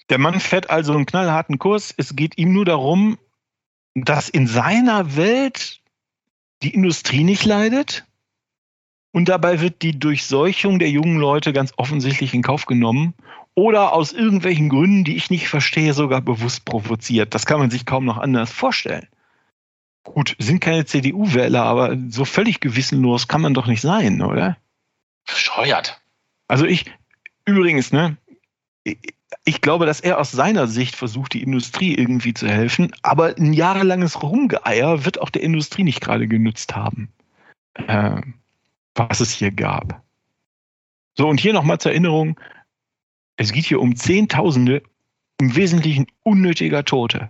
Der 0.09 0.17
Mann 0.17 0.39
fährt 0.39 0.69
also 0.69 0.93
einen 0.93 1.05
knallharten 1.05 1.59
Kurs. 1.59 1.93
Es 1.95 2.15
geht 2.15 2.37
ihm 2.37 2.51
nur 2.51 2.65
darum, 2.65 3.17
dass 3.93 4.27
in 4.27 4.47
seiner 4.47 5.15
Welt 5.15 5.81
die 6.63 6.73
Industrie 6.73 7.23
nicht 7.23 7.45
leidet. 7.45 8.05
Und 9.13 9.29
dabei 9.29 9.61
wird 9.61 9.81
die 9.81 9.97
Durchseuchung 9.97 10.79
der 10.79 10.89
jungen 10.89 11.17
Leute 11.17 11.53
ganz 11.53 11.73
offensichtlich 11.77 12.33
in 12.33 12.41
Kauf 12.41 12.65
genommen 12.65 13.13
oder 13.55 13.93
aus 13.93 14.13
irgendwelchen 14.13 14.69
Gründen, 14.69 15.03
die 15.03 15.15
ich 15.15 15.29
nicht 15.29 15.49
verstehe, 15.49 15.93
sogar 15.93 16.21
bewusst 16.21 16.65
provoziert. 16.65 17.33
Das 17.33 17.45
kann 17.45 17.59
man 17.59 17.69
sich 17.69 17.85
kaum 17.85 18.05
noch 18.05 18.17
anders 18.17 18.51
vorstellen. 18.51 19.07
Gut, 20.03 20.35
sind 20.39 20.59
keine 20.61 20.85
CDU-Wähler, 20.85 21.63
aber 21.63 21.97
so 22.09 22.25
völlig 22.25 22.59
gewissenlos 22.59 23.27
kann 23.27 23.41
man 23.41 23.53
doch 23.53 23.67
nicht 23.67 23.81
sein, 23.81 24.21
oder? 24.21 24.57
Bescheuert. 25.25 26.01
Also 26.47 26.65
ich, 26.65 26.85
übrigens, 27.45 27.91
ne, 27.91 28.17
ich 28.83 29.61
glaube, 29.61 29.85
dass 29.85 30.01
er 30.01 30.19
aus 30.19 30.31
seiner 30.31 30.67
Sicht 30.67 30.95
versucht, 30.95 31.33
die 31.33 31.43
Industrie 31.43 31.93
irgendwie 31.95 32.33
zu 32.33 32.47
helfen, 32.47 32.91
aber 33.03 33.37
ein 33.37 33.53
jahrelanges 33.53 34.23
Rumgeeier 34.23 35.05
wird 35.05 35.21
auch 35.21 35.29
der 35.29 35.43
Industrie 35.43 35.83
nicht 35.83 36.01
gerade 36.01 36.27
genützt 36.27 36.75
haben, 36.75 37.09
äh, 37.75 38.21
was 38.95 39.19
es 39.19 39.31
hier 39.31 39.51
gab. 39.51 40.03
So, 41.15 41.27
und 41.27 41.39
hier 41.39 41.53
nochmal 41.53 41.79
zur 41.79 41.91
Erinnerung, 41.91 42.39
es 43.37 43.51
geht 43.51 43.65
hier 43.65 43.79
um 43.79 43.95
Zehntausende, 43.95 44.81
im 45.39 45.55
Wesentlichen 45.55 46.07
unnötiger 46.23 46.85
Tote 46.85 47.29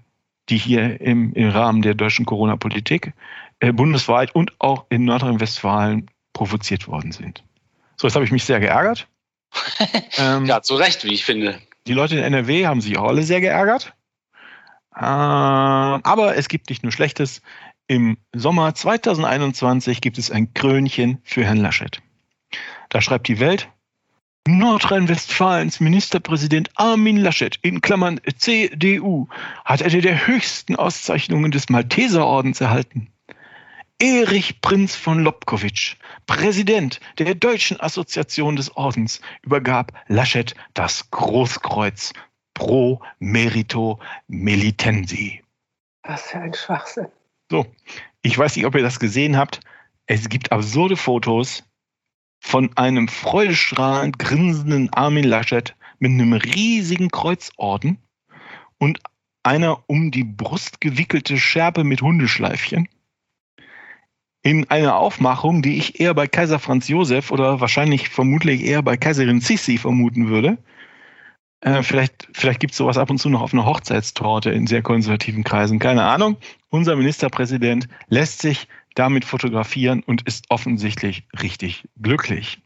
die 0.50 0.58
hier 0.58 1.00
im, 1.02 1.34
im 1.34 1.50
Rahmen 1.50 1.82
der 1.82 1.94
deutschen 1.94 2.26
Corona-Politik 2.26 3.14
äh, 3.60 3.72
bundesweit 3.72 4.34
und 4.36 4.54
auch 4.60 4.86
in 4.90 5.06
Nordrhein-Westfalen 5.06 6.10
provoziert 6.34 6.88
worden 6.88 7.12
sind. 7.12 7.44
So, 7.96 8.08
jetzt 8.08 8.16
habe 8.16 8.26
ich 8.26 8.32
mich 8.32 8.44
sehr 8.44 8.60
geärgert. 8.60 9.08
ähm, 10.18 10.46
ja, 10.46 10.62
zu 10.62 10.76
Recht, 10.76 11.04
wie 11.04 11.14
ich 11.14 11.26
finde. 11.26 11.60
Die 11.88 11.94
Leute 11.94 12.18
in 12.18 12.24
NRW 12.24 12.68
haben 12.68 12.82
sich 12.82 12.98
auch 12.98 13.08
alle 13.08 13.24
sehr 13.24 13.42
geärgert. 13.42 13.94
Äh, 14.96 15.00
aber 15.00 16.36
es 16.36 16.48
gibt 16.48 16.70
nicht 16.70 16.84
nur 16.84 16.92
Schlechtes. 16.92 17.42
Im 17.88 18.18
Sommer 18.34 18.74
2021 18.74 20.02
gibt 20.02 20.18
es 20.18 20.32
ein 20.32 20.54
Krönchen 20.54 21.20
für 21.24 21.44
Herrn 21.44 21.58
Laschet. 21.58 22.02
Da 22.90 23.02
schreibt 23.02 23.28
die 23.28 23.40
Welt, 23.40 23.70
Nordrhein-Westfalens 24.48 25.80
Ministerpräsident 25.80 26.72
Armin 26.76 27.18
Laschet 27.18 27.60
in 27.62 27.80
Klammern 27.80 28.20
CDU 28.38 29.28
hat 29.64 29.84
eine 29.84 30.02
der 30.02 30.26
höchsten 30.26 30.76
Auszeichnungen 30.76 31.52
des 31.52 31.70
Malteserordens 31.70 32.60
erhalten. 32.60 33.12
Erich 34.00 34.60
Prinz 34.62 34.96
von 34.96 35.20
Lobkowitsch, 35.20 35.96
Präsident 36.26 37.00
der 37.20 37.36
Deutschen 37.36 37.80
Assoziation 37.80 38.56
des 38.56 38.76
Ordens, 38.76 39.22
übergab 39.44 39.94
Laschet 40.08 40.56
das 40.74 41.12
Großkreuz 41.12 42.14
pro 42.56 43.00
Merito 43.20 44.00
Melitensi. 44.28 45.44
Was 46.02 46.32
für 46.32 46.40
ein 46.40 46.56
Schwachsinn. 46.56 47.08
So, 47.52 47.68
ich 48.24 48.36
weiß 48.36 48.56
nicht, 48.56 48.66
ob 48.66 48.74
ihr 48.74 48.82
das 48.82 49.00
gesehen 49.00 49.38
habt. 49.38 49.60
Es 50.08 50.30
gibt 50.30 50.52
absurde 50.52 50.98
Fotos 50.98 51.64
von 52.44 52.76
einem 52.76 53.08
freudestrahlend 53.08 54.18
grinsenden 54.18 54.92
Armin 54.92 55.24
Laschet 55.24 55.76
mit 56.00 56.12
einem 56.12 56.34
riesigen 56.34 57.10
Kreuzorden 57.10 58.00
und 58.80 59.00
einer 59.44 59.84
um 59.88 60.10
die 60.10 60.24
Brust 60.24 60.82
gewickelte 60.82 61.38
Schärpe 61.38 61.84
mit 61.84 62.02
Hundeschleifchen. 62.02 62.90
In 64.42 64.70
einer 64.72 64.96
Aufmachung, 64.96 65.62
die 65.62 65.78
ich 65.78 66.00
eher 66.00 66.16
bei 66.16 66.28
Kaiser 66.28 66.58
Franz 66.58 66.88
Josef 66.88 67.32
oder 67.32 67.62
wahrscheinlich 67.62 68.10
vermutlich 68.10 68.64
eher 68.64 68.82
bei 68.82 68.98
Kaiserin 68.98 69.40
Sissi 69.40 69.78
vermuten 69.78 70.28
würde. 70.28 70.58
Äh, 71.62 71.84
vielleicht 71.84 72.28
vielleicht 72.34 72.60
gibt 72.60 72.72
es 72.72 72.78
sowas 72.78 72.98
ab 72.98 73.12
und 73.12 73.20
zu 73.20 73.30
noch 73.30 73.42
auf 73.42 73.54
einer 73.54 73.68
Hochzeitstorte 73.68 74.50
in 74.50 74.66
sehr 74.66 74.82
konservativen 74.82 75.44
Kreisen. 75.44 75.78
Keine 75.78 76.04
Ahnung. 76.04 76.38
Unser 76.70 76.96
Ministerpräsident 76.96 77.88
lässt 78.08 78.42
sich 78.42 78.68
damit 78.96 79.26
fotografieren 79.26 80.04
und 80.06 80.28
ist 80.28 80.46
offensichtlich 80.50 81.24
richtig 81.42 81.84
glücklich. 82.02 82.60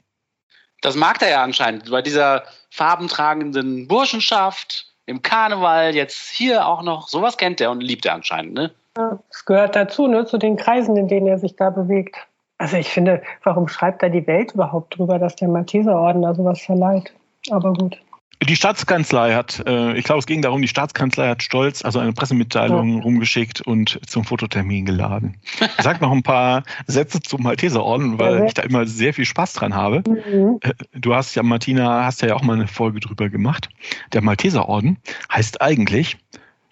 Das 0.81 0.95
mag 0.95 1.21
er 1.21 1.29
ja 1.29 1.43
anscheinend. 1.43 1.89
Bei 1.89 2.01
dieser 2.01 2.43
farbentragenden 2.69 3.87
Burschenschaft, 3.87 4.91
im 5.05 5.21
Karneval, 5.21 5.95
jetzt 5.95 6.29
hier 6.29 6.65
auch 6.67 6.81
noch. 6.81 7.07
Sowas 7.07 7.37
kennt 7.37 7.61
er 7.61 7.71
und 7.71 7.81
liebt 7.81 8.05
er 8.05 8.13
anscheinend, 8.13 8.53
ne? 8.53 8.71
Ja, 8.97 9.19
das 9.29 9.45
gehört 9.45 9.75
dazu, 9.75 10.07
ne, 10.07 10.25
zu 10.25 10.37
den 10.37 10.55
Kreisen, 10.55 10.95
in 10.95 11.07
denen 11.07 11.27
er 11.27 11.37
sich 11.37 11.55
da 11.55 11.69
bewegt. 11.69 12.15
Also 12.57 12.77
ich 12.77 12.87
finde, 12.87 13.21
warum 13.43 13.67
schreibt 13.67 14.01
da 14.01 14.09
die 14.09 14.25
Welt 14.25 14.53
überhaupt 14.53 14.97
drüber, 14.97 15.19
dass 15.19 15.35
der 15.35 15.49
Malteserorden 15.49 16.21
da 16.21 16.33
sowas 16.33 16.61
verleiht? 16.61 17.13
Aber 17.51 17.73
gut. 17.73 17.97
Die 18.43 18.55
Staatskanzlei 18.55 19.33
hat, 19.33 19.63
äh, 19.65 19.97
ich 19.97 20.03
glaube, 20.03 20.19
es 20.19 20.25
ging 20.25 20.41
darum, 20.41 20.61
die 20.61 20.67
Staatskanzlei 20.67 21.29
hat 21.29 21.41
stolz, 21.41 21.83
also 21.83 21.99
eine 21.99 22.13
Pressemitteilung 22.13 22.97
ja. 22.97 23.01
rumgeschickt 23.01 23.61
und 23.61 23.99
zum 24.05 24.23
Fototermin 24.23 24.85
geladen. 24.85 25.37
Ich 25.77 25.83
sag 25.83 26.01
noch 26.01 26.11
ein 26.11 26.23
paar 26.23 26.63
Sätze 26.85 27.21
zum 27.21 27.43
Malteserorden, 27.43 28.19
weil 28.19 28.39
ja, 28.39 28.45
ich 28.45 28.53
da 28.53 28.63
immer 28.63 28.85
sehr 28.85 29.13
viel 29.13 29.25
Spaß 29.25 29.53
dran 29.53 29.73
habe. 29.73 30.03
Mhm. 30.07 30.59
Äh, 30.61 30.73
du 30.93 31.15
hast 31.15 31.35
ja, 31.35 31.43
Martina, 31.43 32.05
hast 32.05 32.21
ja 32.21 32.35
auch 32.35 32.43
mal 32.43 32.53
eine 32.53 32.67
Folge 32.67 32.99
drüber 32.99 33.29
gemacht. 33.29 33.69
Der 34.13 34.21
Malteserorden 34.21 34.97
heißt 35.31 35.61
eigentlich 35.61 36.17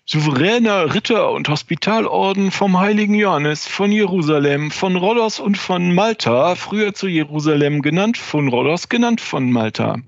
Souveräner 0.06 0.94
Ritter 0.94 1.32
und 1.32 1.48
Hospitalorden 1.48 2.52
vom 2.52 2.78
Heiligen 2.78 3.16
Johannes 3.16 3.68
von 3.68 3.90
Jerusalem, 3.90 4.70
von 4.70 4.98
Rhodos 4.98 5.40
und 5.40 5.58
von 5.58 5.96
Malta, 5.96 6.56
früher 6.56 6.94
zu 6.94 7.08
Jerusalem 7.08 7.82
genannt, 7.82 8.18
von 8.18 8.50
Rhodos 8.50 8.90
genannt 8.90 9.22
von 9.22 9.50
Malta. 9.50 10.00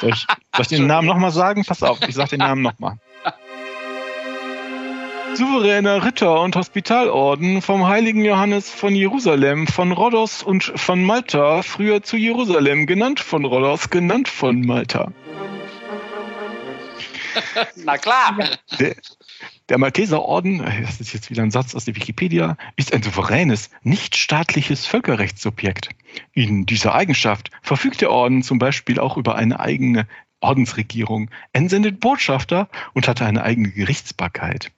Soll 0.00 0.10
ich, 0.10 0.26
soll 0.26 0.62
ich 0.62 0.68
den 0.68 0.86
Namen 0.86 1.06
nochmal 1.06 1.30
sagen? 1.30 1.64
Pass 1.64 1.82
auf, 1.82 1.98
ich 2.06 2.14
sag 2.14 2.28
den 2.28 2.38
Namen 2.40 2.62
nochmal. 2.62 2.98
Souveräner 5.34 6.04
Ritter 6.04 6.40
und 6.40 6.56
Hospitalorden 6.56 7.62
vom 7.62 7.86
heiligen 7.86 8.22
Johannes 8.24 8.68
von 8.68 8.94
Jerusalem, 8.94 9.66
von 9.66 9.92
Rhodos 9.92 10.42
und 10.42 10.64
von 10.76 11.02
Malta, 11.04 11.62
früher 11.62 12.02
zu 12.02 12.18
Jerusalem, 12.18 12.86
genannt 12.86 13.18
von 13.20 13.46
Rhodos, 13.46 13.88
genannt 13.88 14.28
von 14.28 14.60
Malta. 14.60 15.10
Na 17.76 17.96
klar. 17.96 18.36
Der, 18.78 18.94
der 19.72 19.78
Malteserorden, 19.78 20.58
das 20.82 21.00
ist 21.00 21.14
jetzt 21.14 21.30
wieder 21.30 21.42
ein 21.42 21.50
Satz 21.50 21.74
aus 21.74 21.86
der 21.86 21.96
Wikipedia, 21.96 22.58
ist 22.76 22.92
ein 22.92 23.02
souveränes, 23.02 23.70
nichtstaatliches 23.82 24.84
Völkerrechtssubjekt. 24.84 25.88
In 26.34 26.66
dieser 26.66 26.94
Eigenschaft 26.94 27.50
verfügt 27.62 28.02
der 28.02 28.10
Orden 28.10 28.42
zum 28.42 28.58
Beispiel 28.58 29.00
auch 29.00 29.16
über 29.16 29.34
eine 29.34 29.60
eigene 29.60 30.06
Ordensregierung, 30.40 31.30
entsendet 31.54 32.00
Botschafter 32.00 32.68
und 32.92 33.08
hat 33.08 33.22
eine 33.22 33.44
eigene 33.44 33.70
Gerichtsbarkeit. 33.70 34.70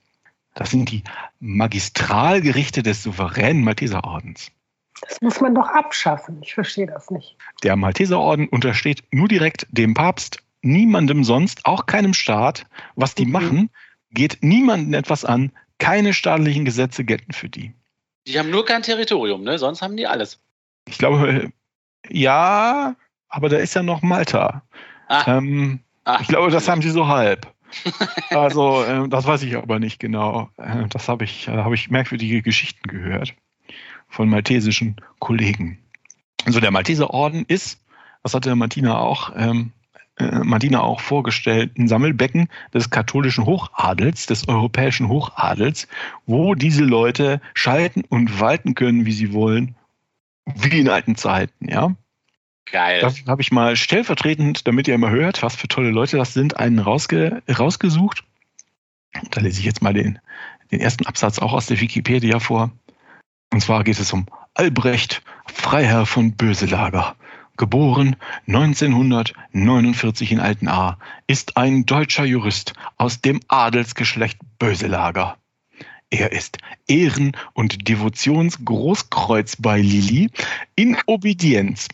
Das 0.55 0.71
sind 0.71 0.93
die 0.93 1.03
Magistralgerichte 1.41 2.85
des 2.85 3.03
souveränen 3.03 3.65
Malteserordens. 3.65 4.53
Das 5.01 5.21
muss 5.21 5.41
man 5.41 5.57
doch 5.57 5.67
abschaffen. 5.67 6.39
Ich 6.41 6.55
verstehe 6.55 6.87
das 6.87 7.11
nicht. 7.11 7.37
Der 7.65 7.75
Malteserorden 7.75 8.47
untersteht 8.47 9.03
nur 9.11 9.27
direkt 9.27 9.67
dem 9.73 9.95
Papst, 9.95 10.39
niemandem 10.63 11.25
sonst, 11.25 11.67
auch 11.67 11.87
keinem 11.87 12.15
Staat. 12.15 12.67
Was 12.95 13.17
die 13.17 13.27
mhm. 13.27 13.33
machen, 13.33 13.71
geht 14.15 14.39
niemanden 14.43 14.95
etwas 14.95 15.25
an. 15.25 15.53
Keine 15.79 16.15
staatlichen 16.15 16.65
Gesetze 16.65 17.05
gelten 17.05 17.33
für 17.33 17.49
die. 17.49 17.73
Die 18.27 18.39
haben 18.39 18.51
nur 18.51 18.65
kein 18.65 18.83
Territorium, 18.83 19.43
ne? 19.43 19.59
Sonst 19.59 19.83
haben 19.83 19.97
die 19.97 20.07
alles. 20.07 20.41
Ich 20.89 20.99
glaube, 20.99 21.53
ja, 22.09 22.97
aber 23.29 23.49
da 23.49 23.57
ist 23.57 23.75
ja 23.75 23.83
noch 23.83 24.03
Malta. 24.03 24.63
Ah. 25.09 25.39
Ähm, 25.39 25.81
ah. 26.05 26.19
Ich 26.21 26.29
glaube, 26.29 26.51
das 26.51 26.69
haben 26.69 26.83
sie 26.83 26.91
so 26.91 27.07
halb. 27.07 27.53
Also, 28.31 28.85
äh, 28.85 29.09
das 29.09 29.27
weiß 29.27 29.43
ich 29.43 29.57
aber 29.57 29.81
nicht 29.81 29.99
genau. 29.99 30.49
Äh, 30.57 30.87
das 30.89 31.09
habe 31.09 31.25
ich, 31.25 31.49
äh, 31.49 31.51
habe 31.51 31.75
ich 31.75 31.91
merkwürdige 31.91 32.41
Geschichten 32.41 32.89
gehört 32.89 33.35
von 34.09 34.29
maltesischen 34.29 34.97
Kollegen. 35.19 35.79
Also 36.45 36.61
der 36.61 36.71
Malteserorden 36.71 37.45
ist, 37.47 37.81
das 38.23 38.35
hatte 38.35 38.55
Martina 38.55 38.99
auch, 38.99 39.33
ähm, 39.37 39.73
äh, 40.17 40.41
Martina 40.45 40.81
auch 40.81 41.01
vorgestellt, 41.01 41.77
ein 41.77 41.89
Sammelbecken 41.89 42.49
des 42.73 42.91
katholischen 42.91 43.47
Hochadels, 43.47 44.27
des 44.27 44.47
europäischen 44.47 45.09
Hochadels, 45.09 45.89
wo 46.27 46.55
diese 46.55 46.85
Leute 46.85 47.41
schalten 47.53 48.03
und 48.09 48.41
walten 48.41 48.75
können, 48.75 49.07
wie 49.07 49.13
sie 49.13 49.33
wollen, 49.33 49.75
wie 50.47 50.81
in 50.81 50.89
alten 50.89 51.17
Zeiten, 51.17 51.69
ja. 51.69 51.97
Geil. 52.71 53.01
Das 53.01 53.25
habe 53.27 53.43
ich 53.43 53.53
mal 53.53 53.77
stellvertretend, 53.77 54.67
damit 54.67 54.89
ihr 54.89 54.95
immer 54.95 55.11
hört, 55.11 55.43
was 55.43 55.57
für 55.57 55.69
tolle 55.69 55.91
Leute 55.91 56.17
das 56.17 56.33
sind, 56.33 56.59
einen 56.59 56.79
rausge 56.79 57.43
rausgesucht. 57.49 58.25
Da 59.31 59.41
lese 59.41 59.61
ich 59.61 59.67
jetzt 59.67 59.83
mal 59.83 59.93
den, 59.93 60.19
den 60.71 60.81
ersten 60.81 61.07
Absatz 61.07 61.39
auch 61.39 61.53
aus 61.53 61.67
der 61.67 61.81
Wikipedia 61.81 62.39
vor. 62.39 62.71
Und 63.53 63.61
zwar 63.61 63.85
geht 63.85 64.01
es 64.01 64.13
um 64.13 64.27
Albrecht, 64.55 65.23
Freiherr 65.47 66.07
von 66.07 66.33
Böselager 66.33 67.17
geboren 67.57 68.17
1949 68.47 70.33
in 70.33 70.41
Altenahr, 70.41 70.99
ist 71.27 71.57
ein 71.57 71.87
deutscher 71.87 72.25
Jurist 72.25 72.75
aus 72.97 73.21
dem 73.21 73.41
Adelsgeschlecht 73.49 74.39
Böselager. 74.59 75.39
Er 76.11 76.33
ist 76.33 76.59
Ehren- 76.87 77.37
und 77.55 77.89
Devotionsgroßkreuz 77.89 79.57
bei 79.57 79.81
Lili 79.81 80.31
in 80.77 80.97
Obedienz 81.07 81.89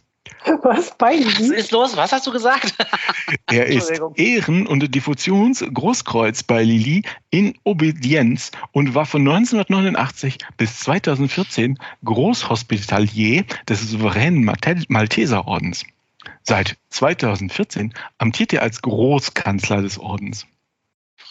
was 0.62 0.97
bei 0.97 1.14
ihm? 1.14 1.26
Was 1.26 1.41
ist 1.41 1.70
los? 1.72 1.97
Was 1.97 2.12
hast 2.12 2.26
du 2.26 2.33
gesagt? 2.33 2.74
Er 3.51 3.66
ist 3.66 3.91
Ehren- 4.14 4.66
und 4.66 4.95
Diffusionsgroßkreuz 4.95 6.45
bei 6.45 6.62
Lili 6.62 7.03
in 7.31 7.55
Obedienz 7.64 8.51
und 8.72 8.95
war 8.95 9.07
von 9.07 9.22
1989 9.22 10.39
bis 10.57 10.78
2014 10.81 11.78
Großhospitalier 12.05 13.45
des 13.68 13.91
souveränen 13.91 14.45
Malteserordens. 14.89 15.85
Seit 16.43 16.76
2014 16.91 17.95
amtiert 18.18 18.53
er 18.53 18.62
als 18.62 18.83
Großkanzler 18.83 19.83
des 19.83 19.99
Ordens. 19.99 20.47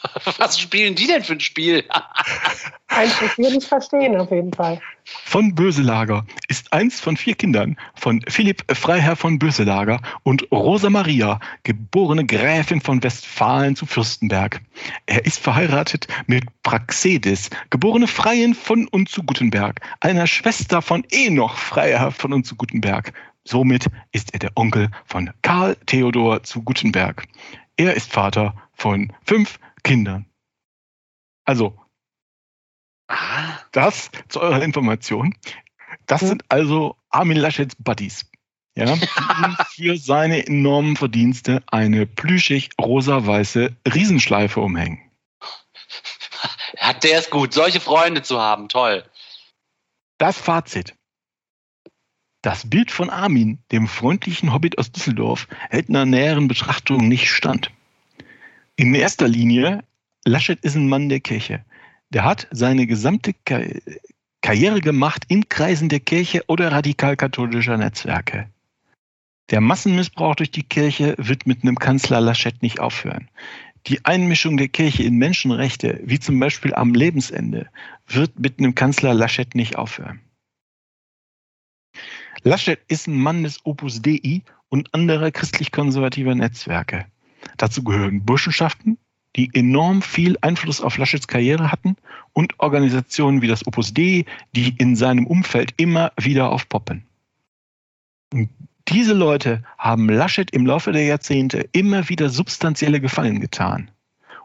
Was 0.38 0.60
spielen 0.60 0.96
die 0.96 1.08
denn 1.08 1.24
für 1.24 1.34
ein 1.34 1.40
Spiel? 1.40 1.84
Eins, 2.88 3.22
was 3.22 3.38
wir 3.38 3.52
nicht 3.52 3.68
verstehen, 3.68 4.20
auf 4.20 4.32
jeden 4.32 4.52
Fall. 4.52 4.82
Von 5.04 5.54
Böselager 5.54 6.26
ist 6.48 6.74
eins 6.74 7.00
von 7.00 7.18
vier 7.18 7.36
Kindern 7.36 7.78
von 7.96 8.22
Philipp 8.28 8.64
Freiherr 8.76 9.16
von 9.16 9.38
Böselager 9.38 10.02
und 10.24 10.52
Rosa 10.52 10.90
Maria, 10.90 11.40
geborene 11.64 12.26
Gräfin 12.26 12.82
von 12.82 13.02
Westfalen 13.04 13.76
zu 13.76 13.86
Fürstenberg. 13.86 14.62
Er 15.06 15.26
ist 15.26 15.40
verheiratet 15.40 16.08
mit 16.26 16.46
Praxedis, 16.64 17.50
geborene 17.70 18.08
Freien 18.08 18.56
von 18.56 18.88
und 18.88 19.08
zu 19.08 19.24
Gutenberg, 19.24 19.80
einer 20.00 20.26
Schwester 20.26 20.82
von 20.82 21.06
Enoch 21.12 21.58
Freiherr 21.58 22.12
von 22.12 22.34
und 22.34 22.46
zu 22.46 22.56
Gutenberg. 22.56 23.14
Somit 23.44 23.86
ist 24.12 24.34
er 24.34 24.40
der 24.40 24.52
Onkel 24.56 24.90
von 25.06 25.30
Karl 25.44 25.76
Theodor 25.86 26.44
zu 26.44 26.64
Gutenberg. 26.64 27.26
Er 27.78 27.94
ist 27.94 28.12
Vater 28.12 28.56
von 28.74 29.14
fünf 29.26 29.60
Kindern. 29.84 30.26
Also, 31.46 31.80
ah. 33.08 33.58
das 33.72 34.12
zu 34.28 34.42
eurer 34.42 34.62
Information. 34.62 35.36
Das 36.06 36.22
sind 36.22 36.44
also 36.50 36.98
Armin 37.10 37.38
Laschets 37.38 37.76
Buddies. 37.76 38.30
Ja, 38.76 38.96
für 39.72 39.98
seine 39.98 40.46
enormen 40.46 40.96
Verdienste 40.96 41.64
eine 41.68 42.06
plüschig 42.06 42.70
rosa-weiße 42.80 43.76
Riesenschleife 43.94 44.62
umhängen. 44.62 45.00
Hat 46.78 47.04
der 47.04 47.20
es 47.20 47.30
gut, 47.30 47.54
solche 47.54 47.80
Freunde 47.80 48.22
zu 48.22 48.40
haben, 48.40 48.70
toll. 48.70 49.04
Das 50.18 50.38
Fazit. 50.38 50.96
Das 52.42 52.70
Bild 52.70 52.90
von 52.90 53.10
Armin, 53.10 53.62
dem 53.72 53.88
freundlichen 53.88 54.54
Hobbit 54.54 54.78
aus 54.78 54.92
Düsseldorf, 54.92 55.48
hält 55.70 55.90
einer 55.90 56.06
näheren 56.06 56.48
Betrachtung 56.48 57.08
nicht 57.08 57.30
stand. 57.30 57.72
In 58.80 58.96
erster 58.96 59.28
Linie, 59.28 59.84
Laschet 60.24 60.58
ist 60.62 60.78
ein 60.78 60.88
Mann 60.88 61.10
der 61.10 61.20
Kirche. 61.20 61.66
Der 62.12 62.24
hat 62.24 62.48
seine 62.50 62.88
gesamte 62.88 63.34
Karriere 64.42 64.80
gemacht 64.80 65.26
in 65.28 65.50
Kreisen 65.50 65.90
der 65.90 66.00
Kirche 66.00 66.46
oder 66.48 66.72
radikal-katholischer 66.72 67.76
Netzwerke. 67.76 68.50
Der 69.50 69.60
Massenmissbrauch 69.60 70.36
durch 70.36 70.52
die 70.52 70.64
Kirche 70.64 71.16
wird 71.18 71.46
mit 71.46 71.62
einem 71.62 71.78
Kanzler 71.78 72.22
Laschet 72.22 72.62
nicht 72.62 72.80
aufhören. 72.80 73.30
Die 73.88 74.06
Einmischung 74.06 74.56
der 74.56 74.70
Kirche 74.70 75.04
in 75.04 75.18
Menschenrechte, 75.18 76.00
wie 76.06 76.22
zum 76.22 76.40
Beispiel 76.40 76.74
am 76.74 76.94
Lebensende, 76.94 77.68
wird 78.08 78.40
mit 78.40 78.60
einem 78.60 78.76
Kanzler 78.76 79.14
Laschet 79.14 79.56
nicht 79.56 79.76
aufhören. 79.76 80.22
Laschet 82.44 82.80
ist 82.88 83.08
ein 83.08 83.20
Mann 83.20 83.44
des 83.44 83.60
Opus 83.66 84.02
Dei 84.02 84.42
und 84.70 84.94
anderer 84.94 85.32
christlich-konservativer 85.32 86.34
Netzwerke. 86.34 87.08
Dazu 87.58 87.84
gehören 87.84 88.26
Burschenschaften, 88.26 88.98
die 89.36 89.50
enorm 89.54 90.02
viel 90.02 90.38
Einfluss 90.42 90.82
auf 90.82 90.98
Laschets 90.98 91.28
Karriere 91.28 91.72
hatten 91.72 91.96
und 92.34 92.60
Organisationen 92.60 93.42
wie 93.42 93.48
das 93.48 93.66
Opus 93.68 93.94
Dei, 93.94 94.26
die 94.56 94.76
in 94.78 94.96
seinem 94.96 95.28
Umfeld 95.28 95.74
immer 95.78 96.12
wieder 96.18 96.50
aufpoppen. 96.50 97.06
Und 98.34 98.50
diese 98.88 99.14
Leute 99.14 99.64
haben 99.78 100.10
Laschet 100.10 100.50
im 100.52 100.66
Laufe 100.66 100.92
der 100.92 101.04
Jahrzehnte 101.04 101.70
immer 101.72 102.10
wieder 102.10 102.30
substanzielle 102.30 103.00
Gefallen 103.00 103.40
getan. 103.40 103.92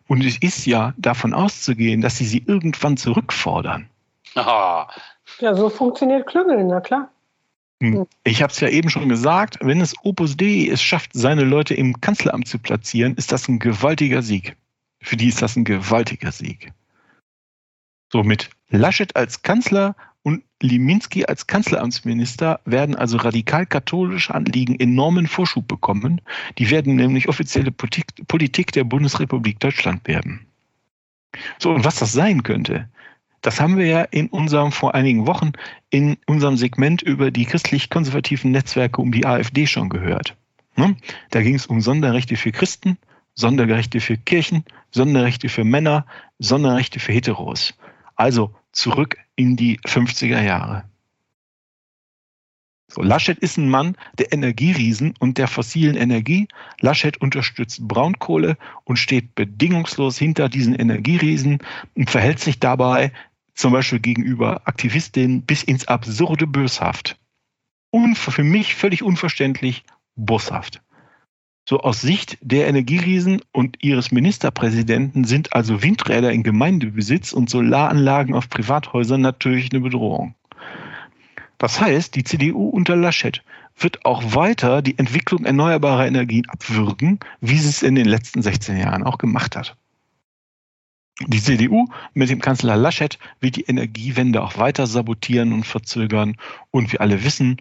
Und 0.06 0.22
es 0.22 0.36
ist 0.38 0.66
ja 0.66 0.92
davon 0.98 1.32
auszugehen, 1.32 2.02
dass 2.02 2.18
sie 2.18 2.26
sie 2.26 2.44
irgendwann 2.46 2.98
zurückfordern. 2.98 3.88
Ja, 4.34 4.88
so 5.54 5.70
funktioniert 5.70 6.26
Klüngeln, 6.26 6.66
na 6.66 6.80
klar. 6.80 7.08
Hm. 7.82 8.06
Ich 8.24 8.42
habe 8.42 8.52
es 8.52 8.60
ja 8.60 8.68
eben 8.68 8.90
schon 8.90 9.08
gesagt, 9.08 9.58
wenn 9.60 9.80
es 9.80 9.94
Opus 10.02 10.36
Dei 10.36 10.68
es 10.70 10.82
schafft, 10.82 11.10
seine 11.12 11.44
Leute 11.44 11.74
im 11.74 12.00
Kanzleramt 12.00 12.48
zu 12.48 12.58
platzieren, 12.58 13.14
ist 13.14 13.32
das 13.32 13.48
ein 13.48 13.58
gewaltiger 13.58 14.22
Sieg. 14.22 14.56
Für 15.02 15.16
die 15.16 15.28
ist 15.28 15.42
das 15.42 15.56
ein 15.56 15.64
gewaltiger 15.64 16.32
Sieg. 16.32 16.72
So 18.12 18.22
mit 18.22 18.50
Laschet 18.68 19.16
als 19.16 19.42
Kanzler 19.42 19.96
und 20.22 20.42
Liminski 20.62 21.26
als 21.26 21.46
Kanzleramtsminister 21.46 22.60
werden 22.64 22.96
also 22.96 23.18
radikal-katholische 23.18 24.34
Anliegen 24.34 24.80
enormen 24.80 25.26
Vorschub 25.26 25.68
bekommen. 25.68 26.22
Die 26.58 26.70
werden 26.70 26.96
nämlich 26.96 27.28
offizielle 27.28 27.70
Politik 27.70 28.72
der 28.72 28.84
Bundesrepublik 28.84 29.60
Deutschland 29.60 30.06
werden. 30.08 30.46
So, 31.58 31.72
und 31.72 31.84
was 31.84 31.96
das 31.96 32.12
sein 32.12 32.42
könnte, 32.42 32.88
das 33.44 33.60
haben 33.60 33.76
wir 33.76 33.86
ja 33.86 34.02
in 34.02 34.28
unserem 34.28 34.72
vor 34.72 34.94
einigen 34.94 35.26
Wochen 35.26 35.52
in 35.90 36.16
unserem 36.26 36.56
Segment 36.56 37.02
über 37.02 37.30
die 37.30 37.44
christlich-konservativen 37.44 38.50
Netzwerke 38.50 39.02
um 39.02 39.12
die 39.12 39.26
AfD 39.26 39.66
schon 39.66 39.90
gehört. 39.90 40.34
Ne? 40.76 40.96
Da 41.30 41.42
ging 41.42 41.54
es 41.54 41.66
um 41.66 41.82
Sonderrechte 41.82 42.36
für 42.36 42.52
Christen, 42.52 42.96
Sonderrechte 43.34 44.00
für 44.00 44.16
Kirchen, 44.16 44.64
Sonderrechte 44.92 45.50
für 45.50 45.62
Männer, 45.62 46.06
Sonderrechte 46.38 47.00
für 47.00 47.12
Heteros. 47.12 47.74
Also 48.16 48.54
zurück 48.72 49.18
in 49.36 49.56
die 49.56 49.78
50er 49.80 50.40
Jahre. 50.40 50.84
So, 52.88 53.02
Laschet 53.02 53.38
ist 53.38 53.58
ein 53.58 53.68
Mann 53.68 53.94
der 54.18 54.32
Energieriesen 54.32 55.14
und 55.18 55.36
der 55.36 55.48
fossilen 55.48 55.96
Energie. 55.96 56.48
Laschet 56.80 57.20
unterstützt 57.20 57.86
Braunkohle 57.86 58.56
und 58.84 58.96
steht 58.96 59.34
bedingungslos 59.34 60.16
hinter 60.16 60.48
diesen 60.48 60.74
Energieriesen 60.74 61.58
und 61.94 62.08
verhält 62.08 62.38
sich 62.38 62.58
dabei 62.58 63.12
zum 63.54 63.72
Beispiel 63.72 64.00
gegenüber 64.00 64.62
Aktivistinnen 64.66 65.42
bis 65.42 65.62
ins 65.62 65.86
absurde 65.88 66.46
böshaft. 66.46 67.16
Und 67.90 68.16
für 68.16 68.42
mich 68.42 68.74
völlig 68.74 69.02
unverständlich 69.02 69.84
boshaft. 70.16 70.82
So 71.66 71.80
aus 71.80 72.02
Sicht 72.02 72.36
der 72.42 72.66
Energieriesen 72.68 73.40
und 73.50 73.82
ihres 73.82 74.12
Ministerpräsidenten 74.12 75.24
sind 75.24 75.54
also 75.54 75.82
Windräder 75.82 76.30
in 76.30 76.42
Gemeindebesitz 76.42 77.32
und 77.32 77.48
Solaranlagen 77.48 78.34
auf 78.34 78.50
Privathäusern 78.50 79.22
natürlich 79.22 79.72
eine 79.72 79.80
Bedrohung. 79.80 80.34
Das 81.56 81.80
heißt, 81.80 82.14
die 82.16 82.24
CDU 82.24 82.68
unter 82.68 82.96
Laschet 82.96 83.42
wird 83.78 84.04
auch 84.04 84.34
weiter 84.34 84.82
die 84.82 84.98
Entwicklung 84.98 85.46
erneuerbarer 85.46 86.06
Energien 86.06 86.46
abwürgen, 86.48 87.20
wie 87.40 87.56
sie 87.56 87.70
es 87.70 87.82
in 87.82 87.94
den 87.94 88.06
letzten 88.06 88.42
16 88.42 88.76
Jahren 88.76 89.02
auch 89.02 89.16
gemacht 89.16 89.56
hat. 89.56 89.76
Die 91.20 91.40
CDU 91.40 91.86
mit 92.12 92.28
dem 92.28 92.40
Kanzler 92.40 92.76
Laschet 92.76 93.18
wird 93.40 93.56
die 93.56 93.64
Energiewende 93.64 94.42
auch 94.42 94.58
weiter 94.58 94.86
sabotieren 94.86 95.52
und 95.52 95.64
verzögern. 95.64 96.36
Und 96.70 96.92
wir 96.92 97.00
alle 97.00 97.22
wissen, 97.22 97.60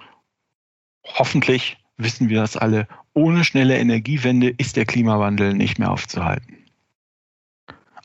hoffentlich 1.03 1.77
wissen 1.97 2.29
wir 2.29 2.41
das 2.41 2.57
alle, 2.57 2.87
ohne 3.13 3.43
schnelle 3.43 3.77
Energiewende 3.77 4.49
ist 4.49 4.75
der 4.75 4.85
Klimawandel 4.85 5.53
nicht 5.53 5.77
mehr 5.77 5.91
aufzuhalten. 5.91 6.57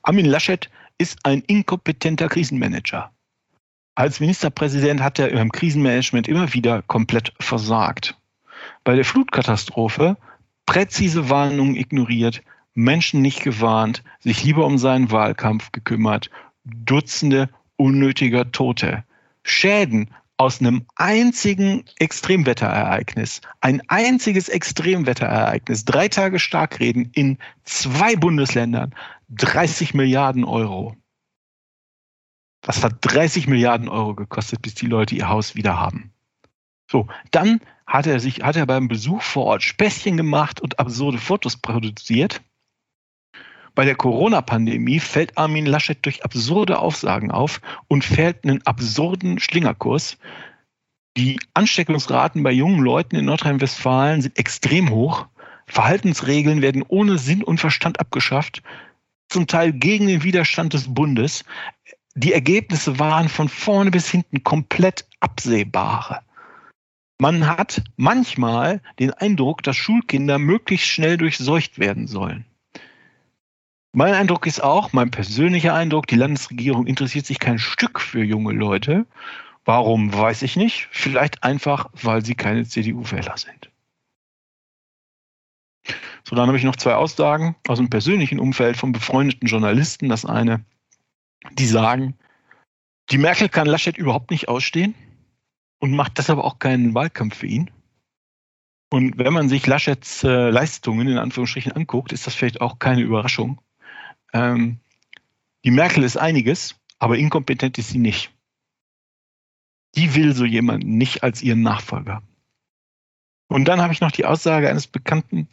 Armin 0.02 0.26
Laschet 0.26 0.70
ist 0.98 1.24
ein 1.24 1.40
inkompetenter 1.40 2.28
Krisenmanager. 2.28 3.10
Als 3.94 4.20
Ministerpräsident 4.20 5.02
hat 5.02 5.18
er 5.18 5.30
im 5.30 5.50
Krisenmanagement 5.50 6.28
immer 6.28 6.52
wieder 6.52 6.82
komplett 6.82 7.32
versagt. 7.40 8.16
Bei 8.84 8.94
der 8.94 9.04
Flutkatastrophe 9.04 10.16
präzise 10.66 11.30
Warnungen 11.30 11.74
ignoriert, 11.74 12.42
Menschen 12.78 13.22
nicht 13.22 13.42
gewarnt, 13.42 14.04
sich 14.20 14.44
lieber 14.44 14.64
um 14.64 14.78
seinen 14.78 15.10
Wahlkampf 15.10 15.72
gekümmert, 15.72 16.30
Dutzende 16.64 17.50
unnötiger 17.76 18.52
Tote. 18.52 19.04
Schäden 19.42 20.14
aus 20.36 20.60
einem 20.60 20.86
einzigen 20.94 21.84
Extremwetterereignis, 21.98 23.40
ein 23.60 23.82
einziges 23.88 24.48
Extremwetterereignis, 24.48 25.84
drei 25.86 26.06
Tage 26.06 26.38
Starkreden 26.38 27.10
in 27.12 27.38
zwei 27.64 28.14
Bundesländern, 28.14 28.94
30 29.30 29.94
Milliarden 29.94 30.44
Euro. 30.44 30.94
Das 32.60 32.84
hat 32.84 32.98
30 33.00 33.48
Milliarden 33.48 33.88
Euro 33.88 34.14
gekostet, 34.14 34.62
bis 34.62 34.74
die 34.74 34.86
Leute 34.86 35.16
ihr 35.16 35.28
Haus 35.28 35.56
wieder 35.56 35.80
haben. 35.80 36.12
So, 36.88 37.08
dann 37.32 37.60
hat 37.88 38.06
er 38.06 38.20
sich, 38.20 38.42
hat 38.44 38.54
er 38.54 38.66
beim 38.66 38.86
Besuch 38.86 39.22
vor 39.22 39.46
Ort 39.46 39.64
Späßchen 39.64 40.16
gemacht 40.16 40.60
und 40.60 40.78
absurde 40.78 41.18
Fotos 41.18 41.56
produziert. 41.56 42.40
Bei 43.74 43.84
der 43.84 43.94
Corona-Pandemie 43.94 45.00
fällt 45.00 45.36
Armin 45.38 45.66
Laschet 45.66 45.98
durch 46.04 46.24
absurde 46.24 46.78
Aufsagen 46.78 47.30
auf 47.30 47.60
und 47.88 48.04
fährt 48.04 48.44
einen 48.44 48.64
absurden 48.66 49.38
Schlingerkurs. 49.38 50.18
Die 51.16 51.38
Ansteckungsraten 51.54 52.42
bei 52.42 52.52
jungen 52.52 52.80
Leuten 52.80 53.16
in 53.16 53.24
Nordrhein-Westfalen 53.24 54.22
sind 54.22 54.38
extrem 54.38 54.90
hoch. 54.90 55.26
Verhaltensregeln 55.66 56.62
werden 56.62 56.84
ohne 56.86 57.18
Sinn 57.18 57.42
und 57.42 57.60
Verstand 57.60 58.00
abgeschafft, 58.00 58.62
zum 59.28 59.46
Teil 59.46 59.72
gegen 59.72 60.06
den 60.06 60.22
Widerstand 60.22 60.74
des 60.74 60.92
Bundes. 60.92 61.44
Die 62.14 62.32
Ergebnisse 62.32 62.98
waren 62.98 63.28
von 63.28 63.48
vorne 63.48 63.90
bis 63.90 64.10
hinten 64.10 64.42
komplett 64.42 65.06
absehbare. 65.20 66.20
Man 67.20 67.46
hat 67.46 67.82
manchmal 67.96 68.80
den 69.00 69.12
Eindruck, 69.12 69.62
dass 69.64 69.76
Schulkinder 69.76 70.38
möglichst 70.38 70.86
schnell 70.86 71.16
durchseucht 71.16 71.78
werden 71.78 72.06
sollen. 72.06 72.44
Mein 73.98 74.14
Eindruck 74.14 74.46
ist 74.46 74.62
auch, 74.62 74.92
mein 74.92 75.10
persönlicher 75.10 75.74
Eindruck, 75.74 76.06
die 76.06 76.14
Landesregierung 76.14 76.86
interessiert 76.86 77.26
sich 77.26 77.40
kein 77.40 77.58
Stück 77.58 78.00
für 78.00 78.22
junge 78.22 78.52
Leute. 78.52 79.06
Warum, 79.64 80.14
weiß 80.14 80.42
ich 80.42 80.54
nicht. 80.54 80.86
Vielleicht 80.92 81.42
einfach, 81.42 81.90
weil 81.94 82.24
sie 82.24 82.36
keine 82.36 82.64
CDU-Wähler 82.64 83.36
sind. 83.36 83.72
So, 86.22 86.36
dann 86.36 86.46
habe 86.46 86.56
ich 86.56 86.62
noch 86.62 86.76
zwei 86.76 86.94
Aussagen 86.94 87.56
aus 87.66 87.78
dem 87.78 87.90
persönlichen 87.90 88.38
Umfeld 88.38 88.76
von 88.76 88.92
befreundeten 88.92 89.48
Journalisten. 89.48 90.08
Das 90.08 90.24
eine, 90.24 90.64
die 91.54 91.66
sagen, 91.66 92.16
die 93.10 93.18
Merkel 93.18 93.48
kann 93.48 93.66
Laschet 93.66 93.98
überhaupt 93.98 94.30
nicht 94.30 94.46
ausstehen 94.46 94.94
und 95.80 95.90
macht 95.90 96.18
deshalb 96.18 96.38
auch 96.38 96.60
keinen 96.60 96.94
Wahlkampf 96.94 97.38
für 97.38 97.48
ihn. 97.48 97.68
Und 98.92 99.18
wenn 99.18 99.32
man 99.32 99.48
sich 99.48 99.66
Laschets 99.66 100.22
äh, 100.22 100.50
Leistungen 100.50 101.08
in 101.08 101.18
Anführungsstrichen 101.18 101.72
anguckt, 101.72 102.12
ist 102.12 102.28
das 102.28 102.36
vielleicht 102.36 102.60
auch 102.60 102.78
keine 102.78 103.02
Überraschung. 103.02 103.60
Ähm, 104.32 104.78
die 105.64 105.70
Merkel 105.70 106.04
ist 106.04 106.16
einiges, 106.16 106.76
aber 106.98 107.18
inkompetent 107.18 107.78
ist 107.78 107.90
sie 107.90 107.98
nicht. 107.98 108.30
Die 109.96 110.14
will 110.14 110.34
so 110.34 110.44
jemanden 110.44 110.98
nicht 110.98 111.22
als 111.22 111.42
ihren 111.42 111.62
Nachfolger. 111.62 112.22
Und 113.48 113.66
dann 113.66 113.80
habe 113.80 113.92
ich 113.92 114.00
noch 114.00 114.12
die 114.12 114.26
Aussage 114.26 114.68
eines 114.68 114.86
Bekannten, 114.86 115.48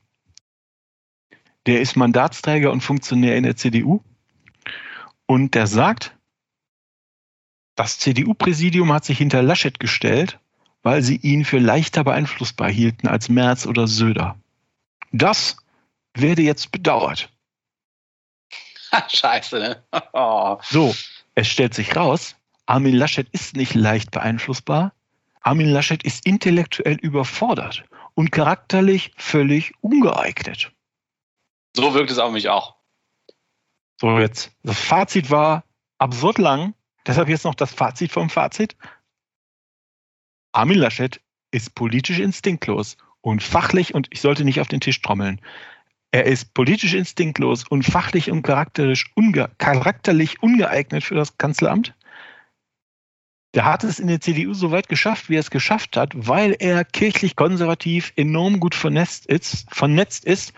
der 1.66 1.82
ist 1.82 1.96
Mandatsträger 1.96 2.72
und 2.72 2.82
Funktionär 2.82 3.38
in 3.38 3.44
der 3.44 3.56
CDU. 3.56 4.02
Und 5.26 5.56
der 5.56 5.66
sagt, 5.66 6.16
das 7.76 7.98
CDU-Präsidium 8.00 8.94
hat 8.94 9.06
sich 9.06 9.18
hinter 9.18 9.42
Laschet 9.42 9.80
gestellt, 9.80 10.40
weil 10.84 11.02
sie 11.02 11.18
ihn 11.18 11.44
für 11.44 11.58
leichter 11.58 12.04
beeinflussbar 12.04 12.70
hielten 12.70 13.08
als 13.08 13.30
Merz 13.30 13.66
oder 13.66 13.88
Söder. 13.88 14.38
Das 15.12 15.58
werde 16.14 16.44
jetzt 16.44 16.72
bedauert. 16.72 17.35
Scheiße, 19.10 19.60
ne? 19.60 19.84
Oh. 20.14 20.58
So, 20.62 20.96
es 21.36 21.48
stellt 21.48 21.74
sich 21.74 21.96
raus, 21.96 22.36
Armin 22.66 22.96
Laschet 22.96 23.28
ist 23.30 23.56
nicht 23.56 23.76
leicht 23.76 24.12
beeinflussbar. 24.12 24.94
Armin 25.42 25.70
Laschet 25.70 26.02
ist 26.04 26.26
intellektuell 26.26 26.96
überfordert 26.96 27.84
und 28.16 28.32
charakterlich 28.32 29.12
völlig 29.18 29.74
ungeeignet. 29.82 30.72
So 31.76 31.94
wirkt 31.94 32.10
es 32.10 32.18
auf 32.18 32.32
mich 32.32 32.50
auch. 32.50 32.76
So, 34.02 34.18
jetzt. 34.20 34.52
Das 34.64 34.80
Fazit 34.80 35.30
war 35.30 35.64
absurd 36.00 36.38
lang. 36.38 36.74
Deshalb 37.06 37.30
jetzt 37.30 37.46
noch 37.46 37.56
das 37.56 37.72
Fazit 37.72 38.12
vom 38.12 38.30
Fazit. 38.30 38.76
Armin 40.52 40.80
Laschet 40.80 41.22
ist 41.52 41.76
politisch 41.76 42.20
instinktlos 42.20 42.98
und 43.22 43.44
fachlich, 43.44 43.94
und 43.94 44.08
ich 44.12 44.22
sollte 44.22 44.44
nicht 44.44 44.60
auf 44.62 44.68
den 44.68 44.82
Tisch 44.82 45.02
trommeln, 45.02 45.40
er 46.16 46.24
ist 46.28 46.54
politisch 46.54 46.94
instinktlos 46.94 47.66
und 47.68 47.84
fachlich 47.84 48.32
und 48.32 48.42
charakterisch 48.42 49.12
unge 49.16 49.50
charakterlich 49.58 50.42
ungeeignet 50.42 51.04
für 51.04 51.16
das 51.16 51.38
Kanzleramt. 51.38 51.94
Der 53.54 53.66
hat 53.66 53.84
es 53.84 54.00
in 54.00 54.08
der 54.08 54.22
CDU 54.22 54.54
so 54.54 54.72
weit 54.72 54.88
geschafft, 54.88 55.30
wie 55.30 55.36
er 55.36 55.42
es 55.42 55.52
geschafft 55.52 55.98
hat, 55.98 56.14
weil 56.16 56.56
er 56.58 56.86
kirchlich 56.86 57.36
konservativ 57.36 58.14
enorm 58.16 58.62
gut 58.62 58.76
vernetzt 58.76 59.26
ist, 59.26 59.68
vernetzt 59.76 60.24
ist 60.24 60.54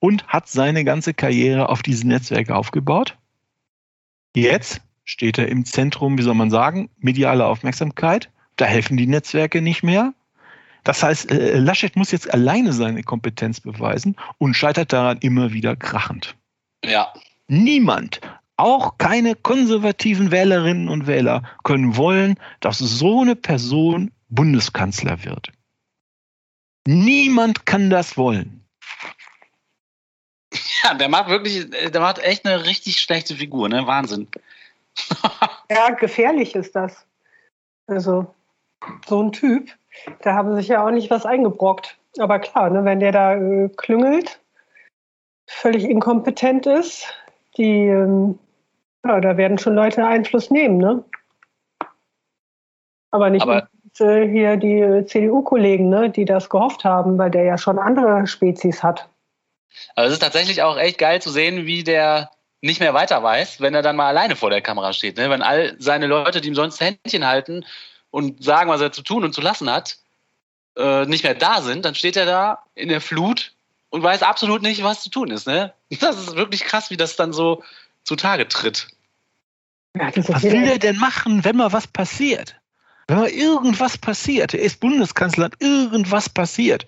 und 0.00 0.26
hat 0.26 0.48
seine 0.48 0.82
ganze 0.82 1.14
Karriere 1.14 1.68
auf 1.68 1.84
diese 1.84 2.08
Netzwerke 2.08 2.56
aufgebaut. 2.56 3.16
Jetzt 4.34 4.80
steht 5.04 5.38
er 5.38 5.46
im 5.46 5.64
Zentrum, 5.66 6.18
wie 6.18 6.22
soll 6.22 6.34
man 6.34 6.50
sagen, 6.50 6.90
mediale 6.98 7.46
Aufmerksamkeit. 7.46 8.28
Da 8.56 8.64
helfen 8.64 8.96
die 8.96 9.06
Netzwerke 9.06 9.62
nicht 9.62 9.84
mehr. 9.84 10.14
Das 10.86 11.02
heißt, 11.02 11.32
äh, 11.32 11.58
Laschet 11.58 11.96
muss 11.96 12.12
jetzt 12.12 12.32
alleine 12.32 12.72
seine 12.72 13.02
Kompetenz 13.02 13.58
beweisen 13.58 14.14
und 14.38 14.54
scheitert 14.54 14.92
daran 14.92 15.18
immer 15.18 15.52
wieder 15.52 15.74
krachend. 15.74 16.36
Ja. 16.84 17.12
Niemand, 17.48 18.20
auch 18.56 18.96
keine 18.96 19.34
konservativen 19.34 20.30
Wählerinnen 20.30 20.88
und 20.88 21.08
Wähler, 21.08 21.42
können 21.64 21.96
wollen, 21.96 22.38
dass 22.60 22.78
so 22.78 23.22
eine 23.22 23.34
Person 23.34 24.12
Bundeskanzler 24.28 25.24
wird. 25.24 25.50
Niemand 26.86 27.66
kann 27.66 27.90
das 27.90 28.16
wollen. 28.16 28.64
Ja, 30.84 30.94
der 30.94 31.08
macht 31.08 31.28
wirklich, 31.28 31.68
der 31.68 32.00
macht 32.00 32.20
echt 32.20 32.46
eine 32.46 32.64
richtig 32.64 33.00
schlechte 33.00 33.34
Figur, 33.34 33.68
ne? 33.68 33.88
Wahnsinn. 33.88 34.28
ja, 35.68 35.90
gefährlich 35.90 36.54
ist 36.54 36.76
das. 36.76 37.04
Also, 37.88 38.32
so 39.08 39.20
ein 39.20 39.32
Typ. 39.32 39.76
Da 40.22 40.34
haben 40.34 40.54
sich 40.54 40.68
ja 40.68 40.84
auch 40.84 40.90
nicht 40.90 41.10
was 41.10 41.26
eingebrockt. 41.26 41.96
Aber 42.18 42.38
klar, 42.38 42.70
ne, 42.70 42.84
wenn 42.84 43.00
der 43.00 43.12
da 43.12 43.34
äh, 43.34 43.68
klüngelt, 43.76 44.40
völlig 45.46 45.84
inkompetent 45.84 46.66
ist, 46.66 47.06
die, 47.56 47.86
ähm, 47.86 48.38
ja, 49.04 49.20
da 49.20 49.36
werden 49.36 49.58
schon 49.58 49.74
Leute 49.74 50.04
Einfluss 50.04 50.50
nehmen, 50.50 50.78
ne? 50.78 51.04
Aber 53.10 53.30
nicht 53.30 53.42
Aber 53.42 53.68
mit, 53.84 54.00
äh, 54.00 54.28
hier 54.28 54.56
die 54.56 55.04
CDU-Kollegen, 55.06 55.88
ne, 55.88 56.10
die 56.10 56.24
das 56.24 56.50
gehofft 56.50 56.84
haben, 56.84 57.18
weil 57.18 57.30
der 57.30 57.44
ja 57.44 57.58
schon 57.58 57.78
andere 57.78 58.26
Spezies 58.26 58.82
hat. 58.82 59.08
Also 59.94 60.08
es 60.08 60.14
ist 60.14 60.22
tatsächlich 60.22 60.62
auch 60.62 60.76
echt 60.76 60.98
geil 60.98 61.20
zu 61.20 61.30
sehen, 61.30 61.66
wie 61.66 61.84
der 61.84 62.30
nicht 62.62 62.80
mehr 62.80 62.94
weiter 62.94 63.22
weiß, 63.22 63.60
wenn 63.60 63.74
er 63.74 63.82
dann 63.82 63.96
mal 63.96 64.08
alleine 64.08 64.36
vor 64.36 64.50
der 64.50 64.62
Kamera 64.62 64.92
steht. 64.92 65.16
Ne? 65.16 65.30
Wenn 65.30 65.42
all 65.42 65.76
seine 65.78 66.06
Leute, 66.06 66.40
die 66.40 66.48
ihm 66.48 66.54
sonst 66.54 66.80
Händchen 66.80 67.26
halten, 67.26 67.64
und 68.10 68.42
sagen, 68.42 68.70
was 68.70 68.80
er 68.80 68.92
zu 68.92 69.02
tun 69.02 69.24
und 69.24 69.32
zu 69.32 69.40
lassen 69.40 69.70
hat, 69.70 69.98
äh, 70.76 71.06
nicht 71.06 71.24
mehr 71.24 71.34
da 71.34 71.62
sind, 71.62 71.84
dann 71.84 71.94
steht 71.94 72.16
er 72.16 72.26
da 72.26 72.64
in 72.74 72.88
der 72.88 73.00
Flut 73.00 73.54
und 73.90 74.02
weiß 74.02 74.22
absolut 74.22 74.62
nicht, 74.62 74.82
was 74.82 75.02
zu 75.02 75.10
tun 75.10 75.30
ist. 75.30 75.46
Ne? 75.46 75.72
Das 76.00 76.18
ist 76.18 76.36
wirklich 76.36 76.64
krass, 76.64 76.90
wie 76.90 76.96
das 76.96 77.16
dann 77.16 77.32
so 77.32 77.62
zutage 78.04 78.48
tritt. 78.48 78.88
Ja, 79.96 80.10
was 80.14 80.42
will 80.42 80.64
der 80.64 80.78
denn 80.78 80.98
machen, 80.98 81.44
wenn 81.44 81.56
mal 81.56 81.72
was 81.72 81.86
passiert? 81.86 82.56
Wenn 83.08 83.18
mal 83.18 83.28
irgendwas 83.28 83.96
passiert, 83.96 84.52
er 84.52 84.60
ist 84.60 84.80
Bundeskanzler, 84.80 85.50
irgendwas 85.58 86.28
passiert. 86.28 86.86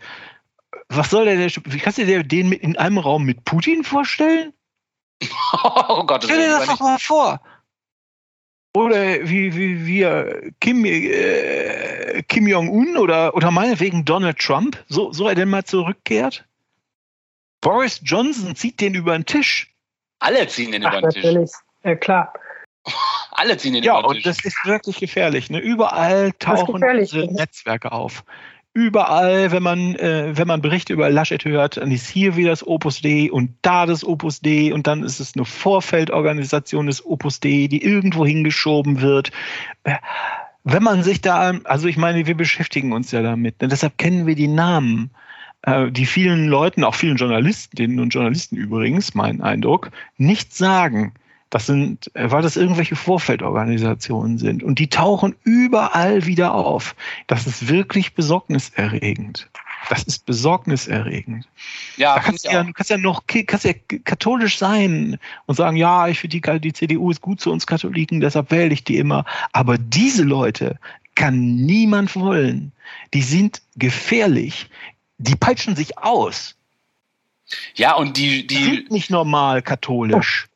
Was 0.89 1.11
soll 1.11 1.25
der, 1.25 1.39
wie 1.39 1.79
kannst 1.79 1.99
du 1.99 2.05
dir 2.05 2.23
den 2.23 2.53
in 2.53 2.77
einem 2.77 2.99
Raum 2.99 3.25
mit 3.25 3.45
Putin 3.45 3.85
vorstellen? 3.85 4.53
Oh 5.53 6.05
Gott, 6.05 6.25
Stell 6.25 6.39
dir 6.39 6.59
das 6.59 6.67
doch 6.67 6.81
mal 6.81 6.99
vor. 6.99 7.41
Oder 8.79 9.29
wie, 9.29 9.57
wie, 9.57 9.87
wie 9.87 10.53
Kim, 10.61 10.85
äh, 10.85 12.23
Kim 12.29 12.47
Jong-un 12.47 12.97
oder, 12.97 13.35
oder 13.35 13.51
meinetwegen 13.51 14.05
Donald 14.05 14.39
Trump, 14.39 14.79
so, 14.87 15.13
so 15.13 15.29
er 15.29 15.35
denn 15.35 15.49
mal 15.49 15.65
zurückkehrt? 15.65 16.45
Boris 17.61 18.01
Johnson 18.05 18.55
zieht 18.55 18.81
den 18.81 18.95
über 18.95 19.19
den 19.19 19.27
Tisch. 19.27 19.75
Alle 20.21 20.47
ziehen 20.47 20.71
den 20.71 20.87
Ach, 20.87 20.93
über 20.93 21.01
den 21.01 21.11
Tisch. 21.11 21.25
Natürlich. 21.25 21.51
Ja, 21.83 21.97
klar. 21.97 22.33
Alle 23.33 23.57
ziehen 23.57 23.73
den 23.73 23.83
ja, 23.83 23.99
über 23.99 24.11
den 24.11 24.23
Tisch. 24.23 24.25
Ja, 24.25 24.31
und 24.31 24.37
das 24.37 24.45
ist 24.45 24.65
wirklich 24.65 25.01
gefährlich. 25.01 25.51
Ne? 25.51 25.59
Überall 25.59 26.31
tauchen 26.39 26.81
diese 27.01 27.27
Netzwerke 27.27 27.91
auf 27.91 28.23
überall, 28.79 29.51
wenn 29.51 29.63
man, 29.63 29.97
äh, 29.97 30.37
wenn 30.37 30.47
man 30.47 30.63
Berichte 30.63 30.93
über 30.93 31.11
Laschet 31.11 31.45
hört, 31.45 31.79
dann 31.79 31.91
ist 31.91 32.09
hier 32.09 32.37
wieder 32.37 32.51
das 32.51 32.65
Opus 32.65 33.01
D 33.01 33.29
und 33.29 33.51
da 33.63 33.87
das 33.87 34.05
Opus 34.05 34.41
D 34.41 34.73
und 34.73 34.87
dann 34.87 35.03
ist 35.03 35.19
es 35.19 35.35
eine 35.35 35.45
Vorfeldorganisation 35.45 36.87
des 36.87 37.05
Opus 37.05 37.41
D, 37.41 37.67
die 37.67 37.83
irgendwo 37.83 38.25
hingeschoben 38.25 39.01
wird. 39.01 39.33
Äh, 39.83 39.97
wenn 40.63 40.85
man 40.85 41.03
sich 41.03 41.21
da, 41.21 41.59
also 41.65 41.89
ich 41.89 41.97
meine, 41.97 42.27
wir 42.27 42.37
beschäftigen 42.37 42.93
uns 42.93 43.11
ja 43.11 43.23
damit, 43.23 43.61
ne? 43.61 43.67
deshalb 43.67 43.99
kennen 43.99 44.27
wir 44.27 44.37
die 44.37 44.49
Namen 44.49 45.11
äh, 45.63 45.91
die 45.91 46.07
vielen 46.07 46.47
Leuten, 46.47 46.85
auch 46.85 46.95
vielen 46.95 47.17
Journalistinnen 47.17 47.99
und 47.99 48.11
Journalisten 48.11 48.57
übrigens, 48.57 49.15
mein 49.15 49.41
Eindruck, 49.41 49.91
nicht 50.17 50.55
sagen. 50.55 51.15
Das 51.51 51.67
sind, 51.67 52.15
äh, 52.15 52.31
weil 52.31 52.43
das 52.43 52.57
irgendwelche 52.57 52.97
Vorfeldorganisationen 52.97 54.39
sind. 54.39 54.63
Und 54.63 54.79
die 54.79 54.89
tauchen 54.89 55.35
überall 55.45 56.27
wieder 56.27 56.55
auf. 56.55 56.95
Das 57.27 57.47
ist 57.47 57.69
wirklich 57.69 58.15
besorgniserregend. 58.15 59.49
Das 59.89 60.03
ist 60.03 60.27
besorgniserregend. 60.27 61.49
Ja, 61.97 62.17
da 62.17 62.21
kannst 62.21 62.45
du 62.45 62.51
ja, 62.51 62.65
kannst 62.75 62.91
ja 62.91 62.99
noch 62.99 63.23
kannst 63.27 63.65
ja 63.65 63.73
katholisch 64.05 64.59
sein 64.59 65.19
und 65.47 65.55
sagen, 65.55 65.77
ja, 65.77 66.09
ich 66.09 66.19
finde 66.19 66.41
die, 66.41 66.61
die 66.61 66.73
CDU 66.73 67.11
ist 67.11 67.21
gut 67.21 67.41
zu 67.41 67.51
uns 67.51 67.67
Katholiken, 67.67 68.21
deshalb 68.21 68.51
wähle 68.51 68.73
ich 68.73 68.85
die 68.85 68.99
immer. 68.99 69.25
Aber 69.53 69.79
diese 69.79 70.25
Leute 70.25 70.79
kann 71.15 71.57
niemand 71.57 72.15
wollen. 72.17 72.73
Die 73.15 73.23
sind 73.23 73.63
gefährlich. 73.77 74.69
Die 75.19 75.37
peitschen 75.37 75.75
sich 75.75 75.99
aus. 75.99 76.57
Ja, 77.75 77.95
und 77.95 78.17
die, 78.17 78.47
die, 78.47 78.57
die 78.57 78.65
sind 78.65 78.91
nicht 78.91 79.11
normal 79.11 79.63
katholisch. 79.63 80.48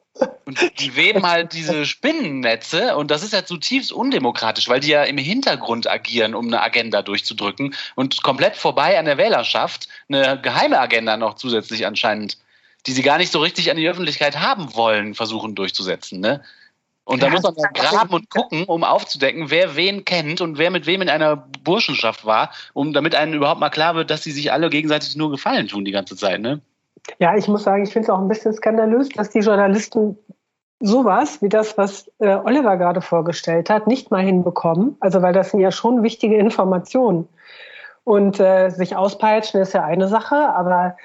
Und 0.61 0.81
die 0.81 0.97
weben 0.97 1.27
halt 1.27 1.53
diese 1.53 1.87
Spinnennetze 1.87 2.97
und 2.97 3.11
das 3.11 3.23
ist 3.23 3.33
ja 3.33 3.45
zutiefst 3.45 3.93
undemokratisch, 3.93 4.69
weil 4.69 4.81
die 4.81 4.89
ja 4.89 5.05
im 5.05 5.19
Hintergrund 5.19 5.89
agieren, 5.89 6.35
um 6.35 6.47
eine 6.47 6.63
Agenda 6.63 7.03
durchzudrücken 7.03 7.75
und 7.95 8.23
komplett 8.23 8.57
vorbei 8.57 8.99
an 8.99 9.05
der 9.05 9.19
Wählerschaft 9.19 9.89
eine 10.09 10.41
geheime 10.41 10.79
Agenda 10.79 11.17
noch 11.17 11.35
zusätzlich 11.35 11.87
anscheinend, 11.87 12.39
die 12.87 12.93
sie 12.93 13.03
gar 13.03 13.19
nicht 13.19 13.33
so 13.33 13.41
richtig 13.41 13.71
an 13.71 13.77
die 13.77 13.89
Öffentlichkeit 13.89 14.41
haben 14.41 14.75
wollen, 14.75 15.15
versuchen 15.15 15.55
durchzusetzen. 15.55 16.21
Ne? 16.21 16.43
Und 17.05 17.23
da 17.23 17.31
muss 17.31 17.43
man 17.43 17.55
dann 17.55 17.73
graben 17.73 18.15
und 18.15 18.31
gucken, 18.31 18.65
um 18.65 18.85
aufzudecken, 18.85 19.51
wer 19.51 19.75
wen 19.75 20.05
kennt 20.05 20.41
und 20.41 20.59
wer 20.59 20.71
mit 20.71 20.87
wem 20.87 21.03
in 21.03 21.09
einer 21.09 21.37
Burschenschaft 21.65 22.25
war, 22.25 22.53
um 22.75 22.93
damit 22.93 23.15
einem 23.15 23.35
überhaupt 23.35 23.61
mal 23.61 23.71
klar 23.71 23.95
wird, 23.97 24.11
dass 24.11 24.23
sie 24.23 24.31
sich 24.31 24.53
alle 24.53 24.71
gegenseitig 24.71 25.17
nur 25.17 25.31
Gefallen 25.31 25.67
tun 25.67 25.85
die 25.85 25.91
ganze 25.91 26.17
Zeit. 26.17 26.41
Ne? 26.41 26.61
Ja, 27.19 27.37
ich 27.37 27.49
muss 27.49 27.65
sagen, 27.65 27.83
ich 27.83 27.93
finde 27.93 28.07
es 28.07 28.11
auch 28.11 28.21
ein 28.21 28.29
bisschen 28.29 28.53
skandalös, 28.53 29.09
dass 29.09 29.31
die 29.31 29.41
Journalisten 29.41 30.17
sowas 30.83 31.41
wie 31.41 31.49
das, 31.49 31.79
was 31.79 32.11
äh, 32.19 32.35
Oliver 32.35 32.77
gerade 32.77 33.01
vorgestellt 33.01 33.71
hat, 33.71 33.87
nicht 33.87 34.11
mal 34.11 34.23
hinbekommen. 34.23 34.97
Also 35.01 35.23
weil 35.23 35.33
das 35.33 35.51
sind 35.51 35.61
ja 35.61 35.71
schon 35.71 36.03
wichtige 36.03 36.37
Informationen. 36.37 37.29
Und 38.05 38.41
äh, 38.41 38.69
sich 38.71 38.97
auspeitschen 38.97 39.61
ist 39.61 39.75
ja 39.75 39.85
eine 39.85 40.09
Sache, 40.09 40.37
aber 40.37 40.97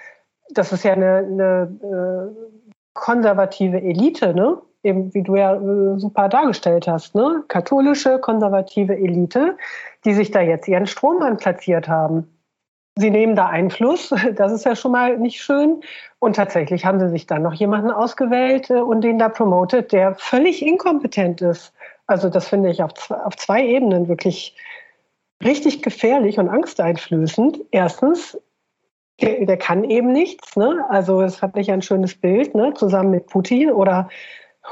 das 0.50 0.74
ist 0.74 0.84
ja 0.84 0.94
eine, 0.94 1.18
eine 1.18 2.34
äh, 2.34 2.66
konservative 2.94 3.82
Elite, 3.82 4.34
ne? 4.34 4.58
Eben 4.84 5.14
wie 5.14 5.22
du 5.22 5.36
ja 5.36 5.56
äh, 5.56 6.00
super 6.00 6.28
dargestellt 6.28 6.88
hast, 6.88 7.14
ne? 7.14 7.44
Katholische 7.48 8.18
konservative 8.20 8.96
Elite, 8.96 9.58
die 10.06 10.14
sich 10.14 10.32
da 10.32 10.42
jetzt 10.42 10.68
ihren 10.68 10.88
Strohmann 10.88 11.38
platziert 11.38 11.88
haben. 11.88 12.37
Sie 12.98 13.12
nehmen 13.12 13.36
da 13.36 13.46
Einfluss, 13.48 14.14
das 14.36 14.52
ist 14.52 14.66
ja 14.66 14.76
schon 14.76 14.92
mal 14.92 15.18
nicht 15.18 15.42
schön. 15.42 15.82
Und 16.20 16.36
tatsächlich 16.36 16.86
haben 16.86 17.00
sie 17.00 17.10
sich 17.10 17.28
dann 17.28 17.44
noch 17.44 17.54
jemanden 17.54 17.92
ausgewählt 17.92 18.70
äh, 18.70 18.80
und 18.80 19.02
den 19.02 19.20
da 19.20 19.30
promotet, 19.30 19.92
der 19.92 20.16
völlig 20.16 20.66
inkompetent 20.66 21.42
ist. 21.42 21.74
Also 22.08 22.30
das 22.30 22.48
finde 22.48 22.70
ich 22.72 22.82
auf 22.82 22.94
zwei, 22.96 23.16
auf 23.18 23.36
zwei 23.36 23.64
Ebenen 23.66 24.08
wirklich 24.08 24.56
richtig 25.44 25.84
gefährlich 25.84 26.40
und 26.40 26.50
angsteinflößend. 26.50 27.60
Erstens, 27.70 28.40
der, 29.22 29.46
der 29.46 29.58
kann 29.58 29.84
eben 29.84 30.12
nichts. 30.12 30.56
Ne? 30.56 30.84
Also 30.90 31.22
es 31.22 31.42
hat 31.42 31.56
nicht 31.56 31.72
ein 31.72 31.84
schönes 31.84 32.16
Bild, 32.16 32.56
ne? 32.56 32.74
zusammen 32.74 33.12
mit 33.12 33.28
Putin 33.28 33.72
oder 33.72 34.10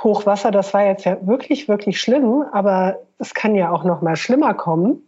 Hochwasser. 0.03 0.49
Das 0.49 0.73
war 0.73 0.85
jetzt 0.85 1.05
ja 1.05 1.17
wirklich, 1.27 1.67
wirklich 1.67 2.01
schlimm. 2.01 2.43
Aber 2.51 2.99
es 3.19 3.35
kann 3.35 3.53
ja 3.53 3.69
auch 3.69 3.83
noch 3.83 4.01
mal 4.01 4.15
schlimmer 4.15 4.55
kommen 4.55 5.03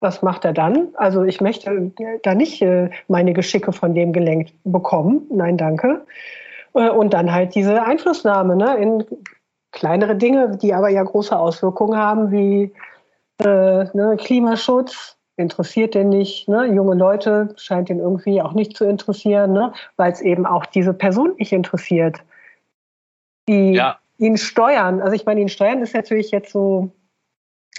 was 0.00 0.22
macht 0.22 0.44
er 0.44 0.52
dann? 0.52 0.88
Also 0.94 1.24
ich 1.24 1.40
möchte 1.40 1.90
da 2.22 2.34
nicht 2.34 2.62
äh, 2.62 2.90
meine 3.08 3.32
Geschicke 3.32 3.72
von 3.72 3.94
dem 3.94 4.12
gelenkt 4.12 4.54
bekommen. 4.64 5.26
Nein, 5.30 5.56
danke. 5.56 6.06
Äh, 6.74 6.90
und 6.90 7.14
dann 7.14 7.32
halt 7.32 7.54
diese 7.54 7.82
Einflussnahme 7.82 8.56
ne, 8.56 8.76
in 8.76 9.04
kleinere 9.72 10.16
Dinge, 10.16 10.56
die 10.56 10.72
aber 10.72 10.88
ja 10.88 11.02
große 11.02 11.36
Auswirkungen 11.36 11.98
haben, 11.98 12.30
wie 12.30 12.72
äh, 13.38 13.84
ne, 13.92 14.16
Klimaschutz, 14.18 15.18
interessiert 15.38 15.94
den 15.94 16.08
nicht. 16.08 16.48
Ne? 16.48 16.66
Junge 16.66 16.96
Leute 16.96 17.54
scheint 17.56 17.88
den 17.88 18.00
irgendwie 18.00 18.42
auch 18.42 18.52
nicht 18.52 18.76
zu 18.76 18.84
interessieren, 18.84 19.52
ne? 19.52 19.72
weil 19.96 20.12
es 20.12 20.20
eben 20.20 20.44
auch 20.46 20.66
diese 20.66 20.92
Person 20.92 21.34
nicht 21.38 21.52
interessiert. 21.52 22.18
Die 23.48 23.72
ja. 23.72 23.98
ihn 24.18 24.36
steuern, 24.36 25.00
also 25.00 25.14
ich 25.14 25.24
meine, 25.24 25.40
ihn 25.40 25.48
steuern 25.48 25.80
ist 25.80 25.94
natürlich 25.94 26.32
jetzt 26.32 26.52
so 26.52 26.90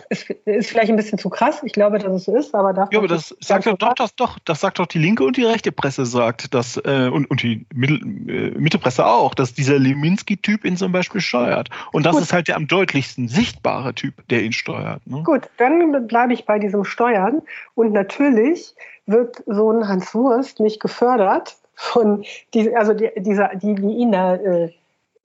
ist, 0.09 0.29
ist 0.29 0.69
vielleicht 0.69 0.89
ein 0.89 0.95
bisschen 0.95 1.17
zu 1.17 1.29
krass. 1.29 1.61
Ich 1.63 1.73
glaube, 1.73 1.99
dass 1.99 2.11
es 2.13 2.25
so 2.25 2.35
ist, 2.35 2.55
aber 2.55 2.73
Ja, 2.91 2.99
aber 2.99 3.07
das 3.07 3.35
sagt 3.41 3.65
doch, 3.65 3.77
doch, 3.77 3.93
das 3.93 4.15
doch, 4.15 4.39
das 4.45 4.61
sagt 4.61 4.79
doch 4.79 4.85
die 4.85 4.99
linke 4.99 5.23
und 5.23 5.37
die 5.37 5.43
rechte 5.43 5.71
Presse 5.71 6.05
sagt, 6.05 6.53
dass, 6.53 6.77
äh, 6.77 7.09
und, 7.11 7.29
und 7.29 7.43
die 7.43 7.65
Mittel, 7.73 7.99
äh, 8.29 8.51
Mittepresse 8.57 9.05
auch, 9.05 9.33
dass 9.33 9.53
dieser 9.53 9.79
Leminski-Typ 9.79 10.65
ihn 10.65 10.77
zum 10.77 10.91
Beispiel 10.91 11.21
steuert. 11.21 11.69
Und 11.91 12.05
das 12.05 12.13
Gut. 12.13 12.23
ist 12.23 12.33
halt 12.33 12.47
der 12.47 12.55
am 12.55 12.67
deutlichsten 12.67 13.27
sichtbare 13.27 13.93
Typ, 13.93 14.27
der 14.29 14.43
ihn 14.43 14.53
steuert. 14.53 15.05
Ne? 15.05 15.23
Gut, 15.23 15.49
dann 15.57 16.07
bleibe 16.07 16.33
ich 16.33 16.45
bei 16.45 16.59
diesem 16.59 16.83
Steuern. 16.83 17.41
Und 17.75 17.93
natürlich 17.93 18.75
wird 19.05 19.43
so 19.45 19.71
ein 19.71 19.87
Hans 19.87 20.13
Wurst 20.13 20.59
nicht 20.59 20.79
gefördert 20.79 21.57
von, 21.75 22.23
die, 22.53 22.75
also 22.75 22.93
die, 22.93 23.09
dieser, 23.17 23.55
die, 23.55 23.75
die 23.75 23.93
ihn 23.93 24.11
da 24.11 24.35
äh, 24.35 24.71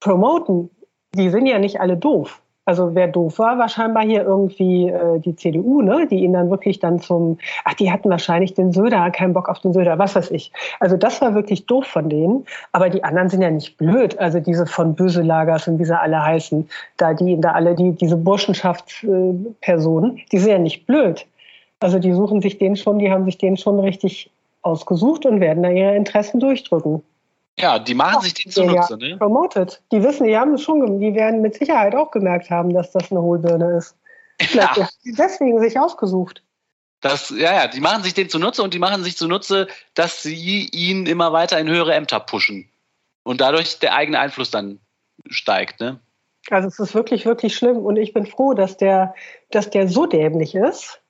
promoten, 0.01 0.71
die 1.15 1.31
sind 1.31 1.47
ja 1.47 1.59
nicht 1.59 1.81
alle 1.81 1.97
doof. 1.97 2.41
Also 2.67 2.95
wer 2.95 3.09
doof 3.09 3.39
war, 3.39 3.59
war 3.59 3.69
scheinbar 3.69 4.05
hier 4.05 4.23
irgendwie 4.23 4.89
äh, 4.89 5.19
die 5.19 5.37
CDU, 5.37 5.83
ne, 5.83 6.07
die 6.11 6.25
ihn 6.25 6.33
dann 6.33 6.51
wirklich 6.51 6.79
dann 6.79 6.99
zum, 6.99 7.37
ach, 7.65 7.75
die 7.75 7.93
hatten 7.93 8.09
wahrscheinlich 8.09 8.55
den 8.55 8.73
Söder, 8.73 9.11
keinen 9.11 9.35
Bock 9.35 9.51
auf 9.51 9.61
den 9.61 9.75
Söder, 9.75 9.99
was 9.99 10.15
weiß 10.15 10.31
ich. 10.31 10.51
Also 10.81 10.97
das 10.97 11.21
war 11.21 11.35
wirklich 11.35 11.67
doof 11.67 11.85
von 11.85 12.09
denen, 12.09 12.47
aber 12.73 12.89
die 12.89 13.05
anderen 13.05 13.29
sind 13.29 13.43
ja 13.43 13.51
nicht 13.51 13.77
blöd. 13.77 14.19
Also 14.19 14.41
diese 14.41 14.67
von 14.67 14.95
Böselagers 14.95 15.69
und 15.69 15.79
wie 15.79 15.85
sie 15.85 15.99
alle 15.99 16.23
heißen, 16.23 16.67
da 16.97 17.13
die 17.13 17.39
da 17.39 17.53
alle, 17.53 17.75
die, 17.75 17.93
diese 17.93 18.17
Burschenschaftspersonen, 18.17 20.17
äh, 20.17 20.21
die 20.33 20.39
sind 20.39 20.51
ja 20.51 20.59
nicht 20.59 20.87
blöd. 20.87 21.27
Also 21.81 21.99
die 21.99 22.13
suchen 22.13 22.41
sich 22.41 22.57
den 22.57 22.77
schon, 22.77 22.99
die 22.99 23.11
haben 23.11 23.27
sich 23.27 23.37
den 23.37 23.59
schon 23.59 23.79
richtig 23.79 24.31
ausgesucht 24.63 25.27
und 25.27 25.41
werden 25.41 25.63
da 25.63 25.69
ihre 25.69 25.95
Interessen 25.95 26.41
durchdrücken. 26.41 27.03
Ja, 27.59 27.79
die 27.79 27.95
machen 27.95 28.21
sich 28.21 28.35
den 28.35 28.51
zunutze, 28.51 28.97
ne? 28.97 29.17
Promoted. 29.17 29.81
Die 29.93 30.03
wissen, 30.03 30.27
die 30.27 30.37
haben 30.37 30.55
es 30.55 30.63
schon, 30.63 30.99
die 30.99 31.15
werden 31.15 31.41
mit 31.41 31.55
Sicherheit 31.55 31.95
auch 31.95 32.11
gemerkt 32.11 32.51
haben, 32.51 32.75
dass 32.75 32.91
das 32.91 33.11
eine 33.11 33.23
Hohlbirne 33.23 33.77
ist. 33.77 33.97
Vielleicht 34.41 34.77
ja. 34.77 34.89
die 35.05 35.13
deswegen 35.13 35.61
sich 35.61 35.79
ausgesucht. 35.79 36.43
Das, 37.01 37.31
ja, 37.31 37.53
ja, 37.53 37.67
die 37.69 37.81
machen 37.81 38.03
sich 38.03 38.15
den 38.15 38.29
zunutze 38.29 38.63
und 38.63 38.75
die 38.75 38.79
machen 38.79 39.05
sich 39.05 39.17
zunutze, 39.17 39.69
dass 39.95 40.23
sie 40.23 40.69
ihn 40.73 41.07
immer 41.07 41.33
weiter 41.33 41.59
in 41.59 41.69
höhere 41.69 41.95
Ämter 41.95 42.19
pushen. 42.19 42.71
Und 43.23 43.41
dadurch 43.41 43.79
der 43.79 43.95
eigene 43.95 44.19
Einfluss 44.19 44.51
dann 44.51 44.81
steigt, 45.29 45.81
ne? 45.81 46.01
Also 46.51 46.69
es 46.69 46.79
ist 46.79 46.95
wirklich, 46.95 47.25
wirklich 47.25 47.55
schlimm. 47.55 47.79
Und 47.79 47.97
ich 47.97 48.13
bin 48.13 48.27
froh, 48.27 48.55
dass 48.55 48.77
der, 48.77 49.15
dass 49.51 49.71
der 49.71 49.89
so 49.89 50.07
dämlich 50.07 50.55
ist 50.55 51.01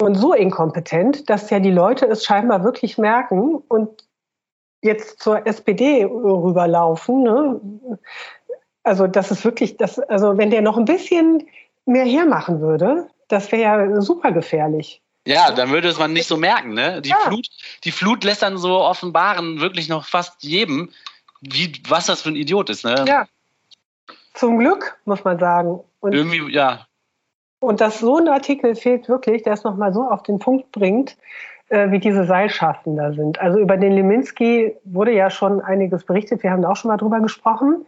und 0.00 0.14
so 0.14 0.34
inkompetent, 0.34 1.28
dass 1.30 1.50
ja 1.50 1.60
die 1.60 1.70
Leute 1.70 2.06
es 2.06 2.24
scheinbar 2.24 2.62
wirklich 2.62 2.98
merken 2.98 3.56
und 3.56 4.07
jetzt 4.82 5.20
zur 5.20 5.46
SPD 5.46 6.04
rüberlaufen. 6.04 7.22
Ne? 7.22 7.60
Also 8.82 9.06
das 9.06 9.30
ist 9.30 9.44
wirklich, 9.44 9.76
das, 9.76 9.98
also 9.98 10.38
wenn 10.38 10.50
der 10.50 10.62
noch 10.62 10.76
ein 10.76 10.84
bisschen 10.84 11.46
mehr 11.86 12.04
hermachen 12.04 12.60
würde, 12.60 13.08
das 13.28 13.52
wäre 13.52 13.62
ja 13.62 14.00
super 14.00 14.32
gefährlich. 14.32 15.02
Ja, 15.26 15.50
dann 15.50 15.70
würde 15.70 15.88
es 15.88 15.98
man 15.98 16.14
nicht 16.14 16.26
so 16.26 16.38
merken, 16.38 16.72
ne? 16.72 17.02
Die, 17.02 17.10
ja. 17.10 17.16
Flut, 17.26 17.48
die 17.84 17.90
Flut 17.90 18.24
lässt 18.24 18.42
dann 18.42 18.56
so 18.56 18.78
offenbaren, 18.78 19.60
wirklich 19.60 19.88
noch 19.90 20.06
fast 20.06 20.42
jedem, 20.42 20.90
wie, 21.42 21.72
was 21.86 22.06
das 22.06 22.22
für 22.22 22.30
ein 22.30 22.36
Idiot 22.36 22.70
ist, 22.70 22.84
ne? 22.84 23.04
Ja. 23.06 23.26
Zum 24.32 24.58
Glück, 24.58 24.98
muss 25.04 25.24
man 25.24 25.38
sagen. 25.38 25.80
Und, 26.00 26.14
Irgendwie, 26.14 26.50
ja. 26.50 26.86
Und 27.60 27.80
dass 27.80 27.98
so 27.98 28.16
ein 28.16 28.28
Artikel 28.28 28.74
fehlt 28.74 29.08
wirklich, 29.08 29.42
der 29.42 29.54
es 29.54 29.64
nochmal 29.64 29.92
so 29.92 30.02
auf 30.02 30.22
den 30.22 30.38
Punkt 30.38 30.72
bringt, 30.72 31.16
wie 31.70 31.98
diese 31.98 32.24
Seilschaften 32.24 32.96
da 32.96 33.12
sind. 33.12 33.40
Also 33.40 33.58
über 33.58 33.76
den 33.76 33.92
Leminski 33.92 34.76
wurde 34.84 35.12
ja 35.12 35.28
schon 35.28 35.60
einiges 35.60 36.04
berichtet. 36.04 36.42
Wir 36.42 36.50
haben 36.50 36.62
da 36.62 36.70
auch 36.70 36.76
schon 36.76 36.90
mal 36.90 36.96
drüber 36.96 37.20
gesprochen. 37.20 37.84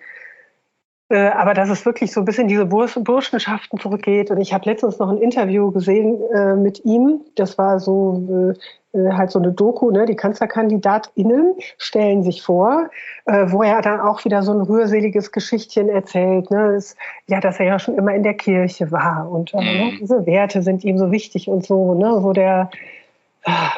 Äh, 1.10 1.30
aber 1.30 1.54
dass 1.54 1.68
es 1.68 1.84
wirklich 1.84 2.12
so 2.12 2.20
ein 2.20 2.24
bisschen 2.24 2.46
diese 2.46 2.66
Burschenschaften 2.66 3.80
zurückgeht. 3.80 4.30
Und 4.30 4.40
ich 4.40 4.54
habe 4.54 4.70
letztens 4.70 4.98
noch 5.00 5.10
ein 5.10 5.18
Interview 5.18 5.72
gesehen 5.72 6.20
äh, 6.32 6.54
mit 6.54 6.84
ihm. 6.84 7.22
Das 7.34 7.58
war 7.58 7.80
so 7.80 8.54
äh, 8.92 9.12
halt 9.12 9.32
so 9.32 9.40
eine 9.40 9.50
Doku, 9.50 9.90
ne? 9.90 10.06
die 10.06 10.14
KanzlerkandidatInnen 10.14 11.56
stellen 11.78 12.22
sich 12.22 12.42
vor, 12.42 12.90
äh, 13.24 13.46
wo 13.48 13.64
er 13.64 13.82
dann 13.82 14.00
auch 14.00 14.24
wieder 14.24 14.44
so 14.44 14.52
ein 14.52 14.60
rührseliges 14.60 15.32
Geschichtchen 15.32 15.88
erzählt, 15.88 16.50
ne? 16.50 16.74
Das, 16.74 16.96
ja, 17.26 17.40
dass 17.40 17.58
er 17.58 17.66
ja 17.66 17.78
schon 17.80 17.96
immer 17.96 18.14
in 18.14 18.22
der 18.22 18.34
Kirche 18.34 18.92
war 18.92 19.28
und 19.30 19.52
äh, 19.52 19.58
ne? 19.58 19.92
Diese 20.00 20.26
Werte 20.26 20.62
sind 20.62 20.84
ihm 20.84 20.96
so 20.96 21.10
wichtig 21.10 21.48
und 21.48 21.64
so, 21.64 21.94
ne? 21.94 22.18
wo 22.20 22.32
der 22.32 22.70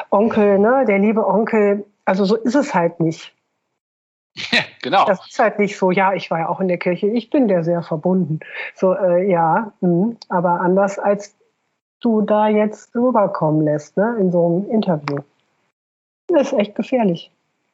Onkel, 0.09 0.59
ne, 0.59 0.85
der 0.85 0.99
liebe 0.99 1.25
Onkel, 1.25 1.85
also 2.05 2.25
so 2.25 2.35
ist 2.35 2.55
es 2.55 2.73
halt 2.73 2.99
nicht. 2.99 3.33
Ja, 4.51 4.61
genau. 4.81 5.05
Das 5.05 5.25
ist 5.27 5.37
halt 5.39 5.59
nicht 5.59 5.77
so, 5.77 5.91
ja, 5.91 6.13
ich 6.13 6.31
war 6.31 6.39
ja 6.39 6.49
auch 6.49 6.59
in 6.59 6.67
der 6.67 6.77
Kirche, 6.77 7.07
ich 7.07 7.29
bin 7.29 7.47
der 7.47 7.63
sehr 7.63 7.83
verbunden. 7.83 8.39
So, 8.75 8.93
äh, 8.95 9.29
ja, 9.29 9.71
mh, 9.81 10.15
aber 10.29 10.61
anders 10.61 10.97
als 10.97 11.35
du 11.99 12.21
da 12.21 12.47
jetzt 12.47 12.93
rüberkommen 12.95 13.63
lässt, 13.63 13.95
ne, 13.95 14.17
in 14.19 14.31
so 14.31 14.45
einem 14.45 14.69
Interview. 14.69 15.19
Das 16.27 16.51
ist 16.51 16.59
echt 16.59 16.75
gefährlich. 16.75 17.31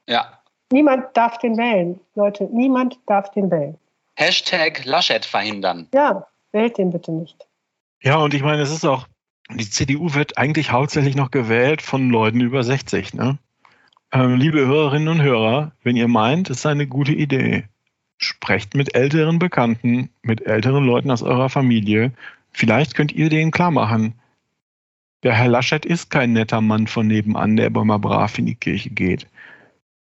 Ja. 0.08 0.40
Niemand 0.72 1.16
darf 1.16 1.38
den 1.38 1.58
wählen, 1.58 2.00
Leute, 2.16 2.44
niemand 2.52 3.00
darf 3.08 3.32
den 3.32 3.50
wählen. 3.50 3.78
Hashtag 4.16 4.84
Laschet 4.86 5.26
verhindern. 5.26 5.88
Ja, 5.94 6.28
wählt 6.52 6.78
den 6.78 6.92
bitte 6.92 7.12
nicht. 7.12 7.48
Ja, 8.02 8.18
und 8.18 8.34
ich 8.34 8.44
meine, 8.44 8.62
es 8.62 8.72
ist 8.72 8.86
auch, 8.86 9.08
die 9.50 9.70
CDU 9.70 10.14
wird 10.14 10.38
eigentlich 10.38 10.72
hauptsächlich 10.72 11.16
noch 11.16 11.32
gewählt 11.32 11.82
von 11.82 12.10
Leuten 12.10 12.42
über 12.42 12.64
60. 12.64 13.14
Ne? 13.14 13.38
Ähm, 14.12 14.36
liebe 14.36 14.66
Hörerinnen 14.66 15.08
und 15.08 15.22
Hörer, 15.22 15.72
wenn 15.84 15.96
ihr 15.96 16.08
meint, 16.08 16.50
es 16.50 16.60
ist 16.60 16.66
eine 16.66 16.88
gute 16.88 17.14
Idee, 17.14 17.66
sprecht 18.18 18.76
mit 18.76 18.96
älteren 18.96 19.40
Bekannten, 19.40 20.10
mit 20.22 20.46
älteren 20.46 20.86
Leuten 20.86 21.12
aus 21.12 21.24
eurer 21.24 21.50
Familie. 21.50 22.12
Vielleicht 22.52 22.96
könnt 22.96 23.12
ihr 23.12 23.30
denen 23.30 23.52
klar 23.52 23.72
machen, 23.72 24.14
der 25.24 25.34
Herr 25.34 25.50
Laschet 25.50 25.86
ist 25.86 26.10
kein 26.10 26.32
netter 26.32 26.62
Mann 26.62 26.88
von 26.88 27.08
nebenan, 27.08 27.58
der 27.58 27.68
immer 27.68 28.00
brav 28.00 28.38
in 28.38 28.46
die 28.46 28.56
Kirche 28.56 28.90
geht. 28.90 29.28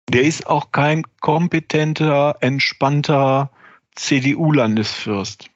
Der 0.09 0.21
ist 0.21 0.47
auch 0.47 0.71
kein 0.71 1.03
kompetenter, 1.21 2.37
entspannter 2.41 3.49
CDU-Landesfürst. 3.95 5.49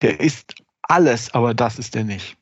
Der 0.00 0.20
ist 0.20 0.54
alles, 0.82 1.34
aber 1.34 1.52
das 1.52 1.78
ist 1.78 1.94
er 1.94 2.04
nicht. 2.04 2.36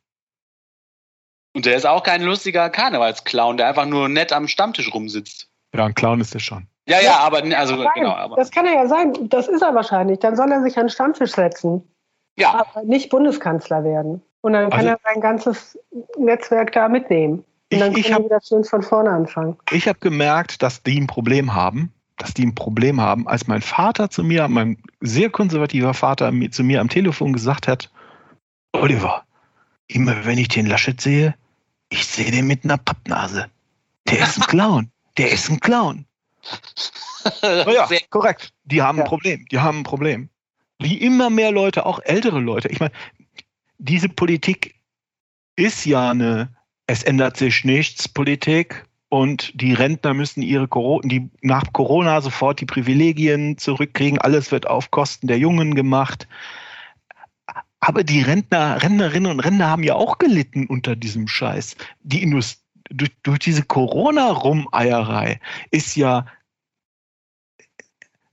Und 1.54 1.66
der 1.66 1.76
ist 1.76 1.86
auch 1.86 2.02
kein 2.02 2.22
lustiger 2.22 2.70
Karnevalsclown, 2.70 3.56
der 3.56 3.68
einfach 3.68 3.86
nur 3.86 4.08
nett 4.08 4.32
am 4.32 4.46
Stammtisch 4.48 4.92
rumsitzt. 4.92 5.48
Ja, 5.74 5.84
ein 5.84 5.94
Clown 5.94 6.20
ist 6.20 6.34
er 6.34 6.40
schon. 6.40 6.66
Ja, 6.86 7.00
ja, 7.00 7.18
aber 7.18 7.42
also 7.56 7.76
genau. 7.94 8.10
Aber. 8.10 8.36
Das 8.36 8.50
kann 8.50 8.66
er 8.66 8.74
ja 8.74 8.86
sein. 8.88 9.28
Das 9.28 9.48
ist 9.48 9.62
er 9.62 9.74
wahrscheinlich. 9.74 10.18
Dann 10.18 10.36
soll 10.36 10.50
er 10.50 10.62
sich 10.62 10.76
an 10.76 10.84
den 10.86 10.90
Stammtisch 10.90 11.32
setzen. 11.32 11.82
Ja. 12.36 12.54
Aber 12.54 12.84
nicht 12.84 13.10
Bundeskanzler 13.10 13.84
werden. 13.84 14.22
Und 14.40 14.54
dann 14.54 14.70
kann 14.70 14.80
also, 14.80 14.90
er 14.90 14.98
sein 15.04 15.20
ganzes 15.20 15.78
Netzwerk 16.18 16.72
da 16.72 16.88
mitnehmen. 16.88 17.44
Und 17.72 17.78
dann 17.78 17.96
ich, 17.96 18.06
können 18.06 18.18
wir 18.18 18.24
wieder 18.24 18.40
schön 18.42 18.64
von 18.64 18.82
vorne 18.82 19.10
anfangen. 19.10 19.56
Ich 19.70 19.86
habe 19.86 19.98
gemerkt, 19.98 20.62
dass 20.62 20.82
die 20.82 21.00
ein 21.00 21.06
Problem 21.06 21.54
haben, 21.54 21.92
dass 22.16 22.34
die 22.34 22.46
ein 22.46 22.54
Problem 22.54 23.00
haben, 23.00 23.28
als 23.28 23.46
mein 23.46 23.62
Vater 23.62 24.10
zu 24.10 24.24
mir, 24.24 24.48
mein 24.48 24.78
sehr 25.00 25.30
konservativer 25.30 25.94
Vater 25.94 26.32
zu 26.50 26.64
mir 26.64 26.80
am 26.80 26.88
Telefon 26.88 27.32
gesagt 27.32 27.68
hat, 27.68 27.90
Oliver, 28.72 29.24
immer 29.94 30.24
wenn 30.24 30.38
ich 30.38 30.48
den 30.48 30.66
Laschet 30.66 31.00
sehe, 31.00 31.34
ich 31.88 32.06
sehe 32.06 32.30
den 32.30 32.46
mit 32.46 32.64
einer 32.64 32.78
Pappnase. 32.78 33.46
Der 34.08 34.20
ist 34.20 34.38
ein 34.38 34.46
Clown. 34.46 34.90
Der 35.18 35.30
ist 35.30 35.50
ein 35.50 35.60
Clown. 35.60 36.06
oh 37.42 37.70
ja, 37.70 37.88
korrekt. 38.10 38.52
Die 38.64 38.82
haben 38.82 39.00
ein 39.00 39.04
Problem. 39.04 39.46
Die 39.50 39.58
haben 39.58 39.78
ein 39.78 39.84
Problem. 39.84 40.28
Wie 40.78 40.96
immer 40.98 41.28
mehr 41.30 41.52
Leute, 41.52 41.84
auch 41.84 42.00
ältere 42.04 42.40
Leute. 42.40 42.68
Ich 42.68 42.80
meine, 42.80 42.92
diese 43.78 44.08
Politik 44.08 44.74
ist 45.56 45.84
ja 45.84 46.10
eine 46.10 46.48
es 46.90 47.04
ändert 47.04 47.36
sich 47.36 47.64
nichts 47.64 48.08
Politik 48.08 48.84
und 49.10 49.52
die 49.54 49.74
Rentner 49.74 50.12
müssen 50.12 50.42
ihre 50.42 50.66
Corona, 50.66 51.06
die 51.06 51.30
nach 51.40 51.72
Corona 51.72 52.20
sofort 52.20 52.60
die 52.60 52.66
Privilegien 52.66 53.56
zurückkriegen. 53.58 54.18
Alles 54.18 54.50
wird 54.50 54.66
auf 54.66 54.90
Kosten 54.90 55.28
der 55.28 55.38
Jungen 55.38 55.76
gemacht. 55.76 56.26
Aber 57.80 58.04
die 58.04 58.20
Rentner, 58.20 58.82
Rentnerinnen 58.82 59.30
und 59.30 59.40
Rentner 59.40 59.68
haben 59.68 59.82
ja 59.82 59.94
auch 59.94 60.18
gelitten 60.18 60.66
unter 60.66 60.96
diesem 60.96 61.26
Scheiß. 61.28 61.76
Die 62.02 62.22
Industrie, 62.22 62.60
durch, 62.90 63.10
durch 63.22 63.38
diese 63.38 63.62
Corona-Rumeierei 63.62 65.40
ist 65.70 65.96
ja, 65.96 66.26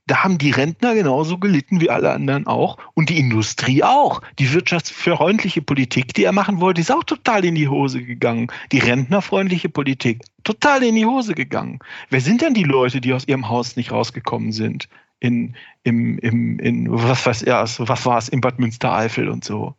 da 0.06 0.24
haben 0.24 0.38
die 0.38 0.50
Rentner 0.50 0.94
genauso 0.94 1.38
gelitten 1.38 1.80
wie 1.80 1.90
alle 1.90 2.10
anderen 2.10 2.46
auch 2.46 2.78
und 2.94 3.10
die 3.10 3.18
Industrie 3.18 3.82
auch. 3.82 4.20
Die 4.38 4.52
wirtschaftsfreundliche 4.52 5.62
Politik, 5.62 6.14
die 6.14 6.24
er 6.24 6.32
machen 6.32 6.60
wollte, 6.60 6.80
ist 6.80 6.90
auch 6.90 7.04
total 7.04 7.44
in 7.44 7.54
die 7.54 7.68
Hose 7.68 8.02
gegangen. 8.02 8.50
Die 8.72 8.78
rentnerfreundliche 8.78 9.68
Politik, 9.68 10.22
total 10.44 10.82
in 10.82 10.94
die 10.94 11.06
Hose 11.06 11.34
gegangen. 11.34 11.78
Wer 12.10 12.20
sind 12.20 12.42
denn 12.42 12.54
die 12.54 12.64
Leute, 12.64 13.00
die 13.00 13.12
aus 13.12 13.28
ihrem 13.28 13.48
Haus 13.48 13.76
nicht 13.76 13.92
rausgekommen 13.92 14.52
sind? 14.52 14.88
In, 15.20 15.56
im, 15.82 16.18
im, 16.18 16.58
in, 16.58 16.86
was 16.90 17.26
weiß 17.26 17.42
ja, 17.42 17.62
was 17.62 18.06
war 18.06 18.18
es, 18.18 18.28
in 18.28 18.40
Bad 18.40 18.58
Münstereifel 18.58 19.28
und 19.28 19.44
so. 19.44 19.74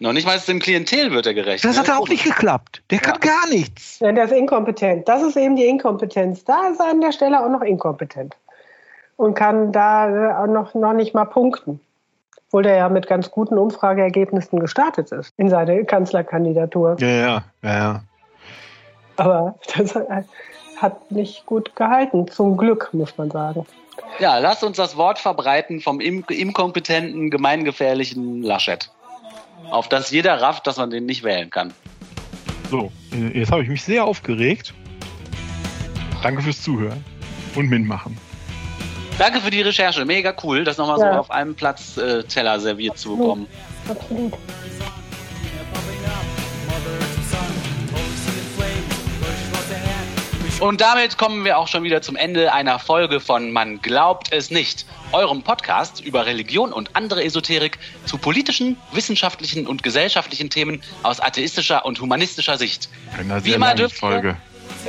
Noch 0.00 0.12
nicht 0.12 0.26
mal 0.26 0.38
dem 0.38 0.58
Klientel 0.58 1.12
wird 1.12 1.26
er 1.26 1.34
gerecht. 1.34 1.64
Das 1.64 1.76
ne? 1.76 1.82
hat 1.82 1.90
auch 1.90 2.08
nicht 2.08 2.24
geklappt. 2.24 2.82
Der 2.90 2.98
kann 2.98 3.18
Ja. 3.22 3.32
gar 3.32 3.48
nichts. 3.48 4.00
Ja, 4.00 4.10
der 4.10 4.24
ist 4.24 4.32
inkompetent. 4.32 5.08
Das 5.08 5.22
ist 5.22 5.36
eben 5.36 5.54
die 5.56 5.66
Inkompetenz. 5.66 6.44
Da 6.44 6.68
ist 6.68 6.80
er 6.80 6.90
an 6.90 7.00
der 7.00 7.12
Stelle 7.12 7.42
auch 7.42 7.48
noch 7.48 7.62
inkompetent. 7.62 8.36
Und 9.16 9.34
kann 9.34 9.70
da 9.70 10.08
äh, 10.08 10.34
auch 10.34 10.46
noch, 10.48 10.74
noch 10.74 10.92
nicht 10.92 11.14
mal 11.14 11.24
punkten. 11.24 11.80
Obwohl 12.48 12.64
der 12.64 12.76
ja 12.76 12.88
mit 12.88 13.06
ganz 13.06 13.30
guten 13.30 13.56
Umfrageergebnissen 13.56 14.58
gestartet 14.58 15.12
ist 15.12 15.32
in 15.36 15.48
seine 15.48 15.84
Kanzlerkandidatur. 15.84 16.96
Ja, 16.98 17.08
ja, 17.08 17.44
ja, 17.62 17.74
ja. 17.74 18.04
Aber 19.16 19.54
das 19.76 19.96
hat 20.76 21.10
nicht 21.12 21.46
gut 21.46 21.76
gehalten. 21.76 22.26
Zum 22.26 22.56
Glück, 22.56 22.90
muss 22.92 23.16
man 23.16 23.30
sagen. 23.30 23.64
Ja, 24.18 24.38
lasst 24.38 24.62
uns 24.64 24.76
das 24.76 24.96
Wort 24.96 25.18
verbreiten 25.18 25.80
vom 25.80 26.00
inkompetenten, 26.00 27.30
gemeingefährlichen 27.30 28.42
Laschet. 28.42 28.90
Auf 29.70 29.88
das 29.88 30.10
jeder 30.10 30.40
rafft, 30.40 30.66
dass 30.66 30.76
man 30.76 30.90
den 30.90 31.06
nicht 31.06 31.22
wählen 31.24 31.50
kann. 31.50 31.72
So, 32.70 32.92
äh, 33.12 33.38
jetzt 33.38 33.50
habe 33.50 33.62
ich 33.62 33.68
mich 33.68 33.82
sehr 33.82 34.04
aufgeregt. 34.04 34.74
Danke 36.22 36.42
fürs 36.42 36.62
Zuhören 36.62 37.04
und 37.54 37.68
mitmachen. 37.68 38.16
Danke 39.18 39.40
für 39.40 39.50
die 39.50 39.60
Recherche, 39.62 40.04
mega 40.04 40.34
cool, 40.42 40.64
das 40.64 40.76
nochmal 40.76 40.98
so 40.98 41.04
Ja. 41.04 41.20
auf 41.20 41.30
einem 41.30 41.54
Platz 41.54 41.96
äh, 41.96 42.24
Teller 42.24 42.58
serviert 42.58 42.98
zu 42.98 43.16
bekommen. 43.16 43.46
Absolut. 43.88 44.32
Und 50.60 50.80
damit 50.80 51.18
kommen 51.18 51.44
wir 51.44 51.58
auch 51.58 51.68
schon 51.68 51.82
wieder 51.82 52.00
zum 52.00 52.16
Ende 52.16 52.52
einer 52.52 52.78
Folge 52.78 53.20
von 53.20 53.50
Man 53.52 53.82
glaubt 53.82 54.32
es 54.32 54.50
nicht, 54.50 54.86
eurem 55.12 55.42
Podcast 55.42 56.00
über 56.00 56.26
Religion 56.26 56.72
und 56.72 56.90
andere 56.94 57.22
Esoterik 57.24 57.78
zu 58.06 58.16
politischen, 58.18 58.76
wissenschaftlichen 58.92 59.66
und 59.66 59.82
gesellschaftlichen 59.82 60.48
Themen 60.50 60.80
aus 61.02 61.20
atheistischer 61.20 61.84
und 61.84 62.00
humanistischer 62.00 62.56
Sicht. 62.56 62.88
Eine 63.18 63.44
Wie 63.44 63.48
sehr 63.48 63.56
immer 63.56 63.66
lange 63.66 63.78
dürft 63.78 63.96
ihr- 63.96 63.98
Folge. 64.00 64.36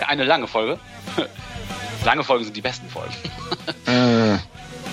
Eine 0.08 0.24
lange 0.24 0.48
Folge. 0.48 0.80
lange 2.06 2.24
Folgen 2.24 2.46
sind 2.46 2.56
die 2.56 2.62
besten 2.62 2.88
Folgen. 2.90 3.14
Äh, 3.88 4.38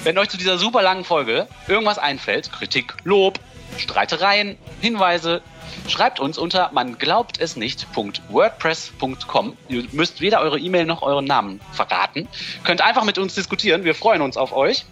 Wenn 0.04 0.18
euch 0.18 0.30
zu 0.30 0.36
dieser 0.36 0.58
super 0.58 0.82
langen 0.82 1.04
Folge 1.04 1.46
irgendwas 1.68 1.98
einfällt, 1.98 2.50
Kritik, 2.50 2.94
Lob, 3.04 3.38
Streitereien, 3.78 4.58
Hinweise, 4.80 5.42
schreibt 5.88 6.20
uns 6.20 6.38
unter 6.38 6.70
man 6.72 6.98
glaubt 6.98 7.40
es 7.40 7.56
nicht.wordpress.com. 7.56 9.56
Ihr 9.68 9.84
müsst 9.92 10.20
weder 10.20 10.40
eure 10.40 10.58
E-Mail 10.58 10.86
noch 10.86 11.02
euren 11.02 11.24
Namen 11.24 11.60
verraten. 11.72 12.28
Könnt 12.64 12.80
einfach 12.80 13.04
mit 13.04 13.18
uns 13.18 13.34
diskutieren. 13.34 13.84
Wir 13.84 13.94
freuen 13.94 14.22
uns 14.22 14.36
auf 14.36 14.52
euch 14.52 14.84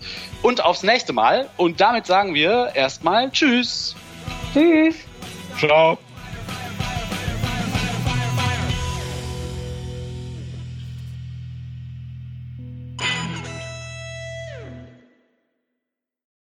und 0.42 0.64
aufs 0.64 0.82
nächste 0.82 1.12
Mal. 1.12 1.48
Und 1.56 1.80
damit 1.80 2.06
sagen 2.06 2.34
wir 2.34 2.72
erstmal 2.74 3.30
Tschüss. 3.30 3.94
Tschüss. 4.52 4.96
ciao. 5.58 5.98